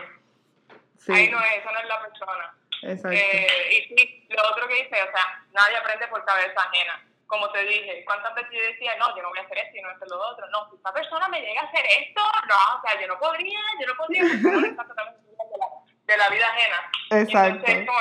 Ahí 1.08 1.28
no 1.28 1.40
es, 1.40 1.52
esa 1.58 1.70
no 1.70 1.78
es 1.78 1.86
la 1.86 2.02
persona. 2.02 2.54
Eh, 2.84 3.48
y 3.70 3.96
sí, 3.96 4.26
lo 4.28 4.42
otro 4.50 4.68
que 4.68 4.74
dice, 4.74 5.02
o 5.02 5.10
sea, 5.10 5.42
nadie 5.52 5.76
aprende 5.76 6.06
por 6.08 6.24
cabeza 6.24 6.60
ajena. 6.60 7.04
Como 7.26 7.50
te 7.50 7.64
dije, 7.64 8.04
¿cuántas 8.04 8.34
veces 8.34 8.50
yo 8.52 8.60
decía, 8.60 8.96
no, 8.96 9.16
yo 9.16 9.22
no 9.22 9.30
voy 9.30 9.38
a 9.38 9.42
hacer 9.42 9.58
esto 9.58 9.76
y 9.76 9.80
no 9.80 9.88
voy 9.88 9.94
a 9.94 9.96
hacer 9.96 10.08
lo 10.08 10.20
otro? 10.20 10.46
No, 10.50 10.70
si 10.70 10.76
esta 10.76 10.92
persona 10.92 11.28
me 11.28 11.40
llega 11.40 11.62
a 11.62 11.64
hacer 11.64 11.84
esto, 11.98 12.20
no, 12.48 12.78
o 12.78 12.80
sea, 12.82 13.00
yo 13.00 13.08
no 13.08 13.18
podría, 13.18 13.58
yo 13.80 13.86
no 13.86 13.94
podría, 13.94 14.22
de 14.22 15.58
la, 15.58 15.68
de 16.04 16.16
la 16.16 16.28
vida 16.28 16.46
ajena. 16.46 16.90
Exacto. 17.10 17.64
Entonces, 17.66 17.86
como 17.86 18.00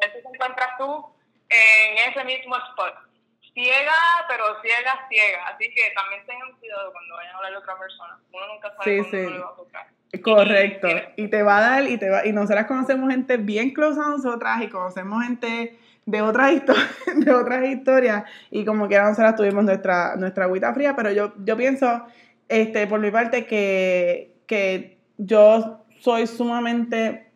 que 0.00 0.08
te 0.08 0.28
encuentras 0.28 0.78
tú 0.78 1.14
en 1.48 2.10
ese 2.10 2.24
mismo 2.24 2.56
spot. 2.56 3.11
Ciega, 3.54 3.92
pero 4.28 4.44
ciega, 4.62 5.06
ciega. 5.08 5.46
Así 5.48 5.72
que 5.74 5.92
también 5.94 6.24
tengan 6.26 6.52
cuidado 6.58 6.92
cuando 6.92 7.16
vayan 7.16 7.34
a 7.34 7.36
hablar 7.36 7.52
de 7.52 7.58
otra 7.58 7.78
persona. 7.78 8.18
Uno 8.32 8.46
nunca 8.54 8.74
sabe 8.76 9.04
sí, 9.04 9.10
sí. 9.10 9.16
le 9.16 9.38
va 9.38 9.48
a 9.48 9.56
tocar. 9.56 9.86
Correcto. 10.20 10.88
Y 11.16 11.28
te 11.28 11.42
va 11.42 11.58
a 11.58 11.60
dar, 11.60 11.88
y 11.88 11.96
te 11.96 12.10
va, 12.10 12.26
y 12.26 12.32
nosotras 12.32 12.66
conocemos 12.66 13.10
gente 13.10 13.38
bien 13.38 13.70
close 13.72 13.98
a 13.98 14.08
nosotras 14.08 14.60
y 14.62 14.68
conocemos 14.68 15.24
gente 15.24 15.78
de 16.04 16.22
otras 16.22 16.52
historias, 16.52 16.90
de 17.16 17.32
otras 17.32 17.66
historias, 17.66 18.24
y 18.50 18.64
como 18.64 18.88
que 18.88 18.98
nosotras 18.98 19.36
tuvimos 19.36 19.64
nuestra, 19.64 20.16
nuestra 20.16 20.44
agüita 20.44 20.74
fría, 20.74 20.94
pero 20.94 21.12
yo, 21.12 21.32
yo 21.38 21.56
pienso, 21.56 22.04
este, 22.48 22.86
por 22.86 23.00
mi 23.00 23.10
parte, 23.10 23.46
que, 23.46 24.34
que 24.46 24.98
yo 25.16 25.84
soy 26.00 26.26
sumamente 26.26 27.31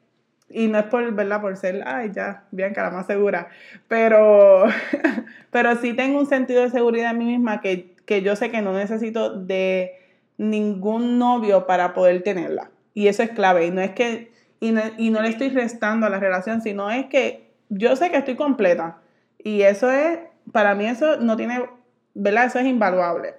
y 0.49 0.69
no 0.69 0.79
es 0.79 0.85
por, 0.85 1.13
¿verdad? 1.13 1.41
Por 1.41 1.57
ser, 1.57 1.83
ay, 1.87 2.13
ya, 2.15 2.45
Bianca, 2.51 2.83
la 2.83 2.91
más 2.91 3.07
segura, 3.07 3.49
pero, 3.89 4.65
pero 5.51 5.77
sí 5.77 5.93
tengo 5.93 6.19
un 6.19 6.27
sentido 6.27 6.63
de 6.63 6.71
seguridad 6.71 7.11
en 7.11 7.19
mí 7.19 7.25
misma 7.25 7.61
que, 7.61 7.95
que 8.05 8.23
yo 8.23 8.37
sé 8.37 8.51
que 8.51 8.63
no 8.63 8.73
necesito 8.73 9.37
de 9.37 9.93
ningún 10.39 11.19
novio 11.19 11.67
para 11.67 11.95
poder 11.95 12.23
tenerla. 12.23 12.71
Y 12.95 13.09
eso 13.09 13.23
es 13.23 13.31
clave. 13.31 13.67
Y 13.67 13.71
no 13.71 13.81
es 13.81 13.91
que, 13.91 14.33
y 14.61 14.73
no, 14.73 14.81
y 14.97 15.11
no 15.11 15.21
le 15.21 15.29
estoy 15.29 15.51
restando 15.51 16.07
a 16.07 16.11
la 16.11 16.21
relación, 16.21 16.63
sino 16.63 16.91
es 16.91 17.07
que 17.07 17.51
yo 17.69 17.97
sé 17.97 18.11
que 18.11 18.17
estoy 18.17 18.37
completa. 18.37 18.99
Y 19.39 19.63
eso 19.63 19.91
es, 19.91 20.19
para 20.53 20.75
mí 20.75 20.87
eso 20.87 21.17
no 21.17 21.37
tiene, 21.37 21.69
¿verdad? 22.15 22.47
Eso 22.47 22.59
es 22.59 22.67
invaluable. 22.67 23.35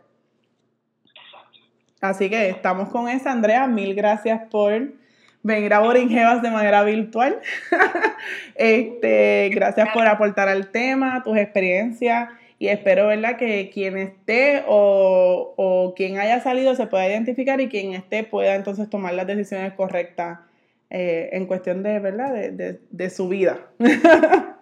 Así 2.01 2.30
que 2.30 2.49
estamos 2.49 2.89
con 2.89 3.10
esa, 3.10 3.32
Andrea. 3.32 3.68
Mil 3.68 3.95
gracias 3.95 4.41
por 4.51 4.93
venir 5.47 5.73
a 5.73 5.79
Boringevas 5.79 6.41
de 6.41 6.51
manera 6.51 6.83
virtual. 6.83 7.39
este, 8.55 9.49
gracias 9.53 9.89
por 9.93 10.05
aportar 10.05 10.49
al 10.49 10.71
tema, 10.71 11.23
tus 11.23 11.37
experiencias 11.37 12.29
y 12.59 12.67
espero, 12.67 13.07
¿verdad?, 13.07 13.37
que 13.37 13.69
quien 13.71 13.97
esté 13.97 14.63
o, 14.67 15.53
o 15.57 15.93
quien 15.95 16.19
haya 16.19 16.41
salido 16.41 16.75
se 16.75 16.87
pueda 16.87 17.07
identificar 17.07 17.61
y 17.61 17.69
quien 17.69 17.93
esté 17.93 18.23
pueda 18.23 18.55
entonces 18.55 18.89
tomar 18.89 19.13
las 19.13 19.27
decisiones 19.27 19.73
correctas 19.73 20.39
eh, 20.89 21.29
en 21.31 21.45
cuestión 21.45 21.83
de, 21.83 21.99
¿verdad?, 21.99 22.33
de, 22.33 22.51
de, 22.51 22.79
de 22.89 23.09
su 23.09 23.29
vida. 23.29 23.59
Definitivamente. 23.77 24.57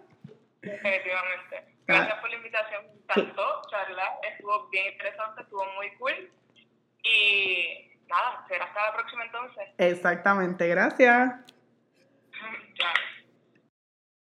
Gracias 1.87 2.19
por 2.19 2.29
la 2.29 2.35
invitación, 2.35 2.83
me 2.85 3.21
encantó 3.21 3.43
charlar, 3.69 4.09
estuvo 4.31 4.69
bien 4.69 4.91
interesante, 4.91 5.43
estuvo 5.43 5.63
muy 5.75 5.91
cool 5.99 6.31
y 7.03 7.94
nada, 8.07 8.45
será 8.47 8.65
hasta 8.65 8.81
la 8.87 8.93
próxima 8.93 9.25
entonces. 9.25 9.63
Exactamente, 9.77 10.67
gracias. 10.67 11.33
ya. 12.77 12.93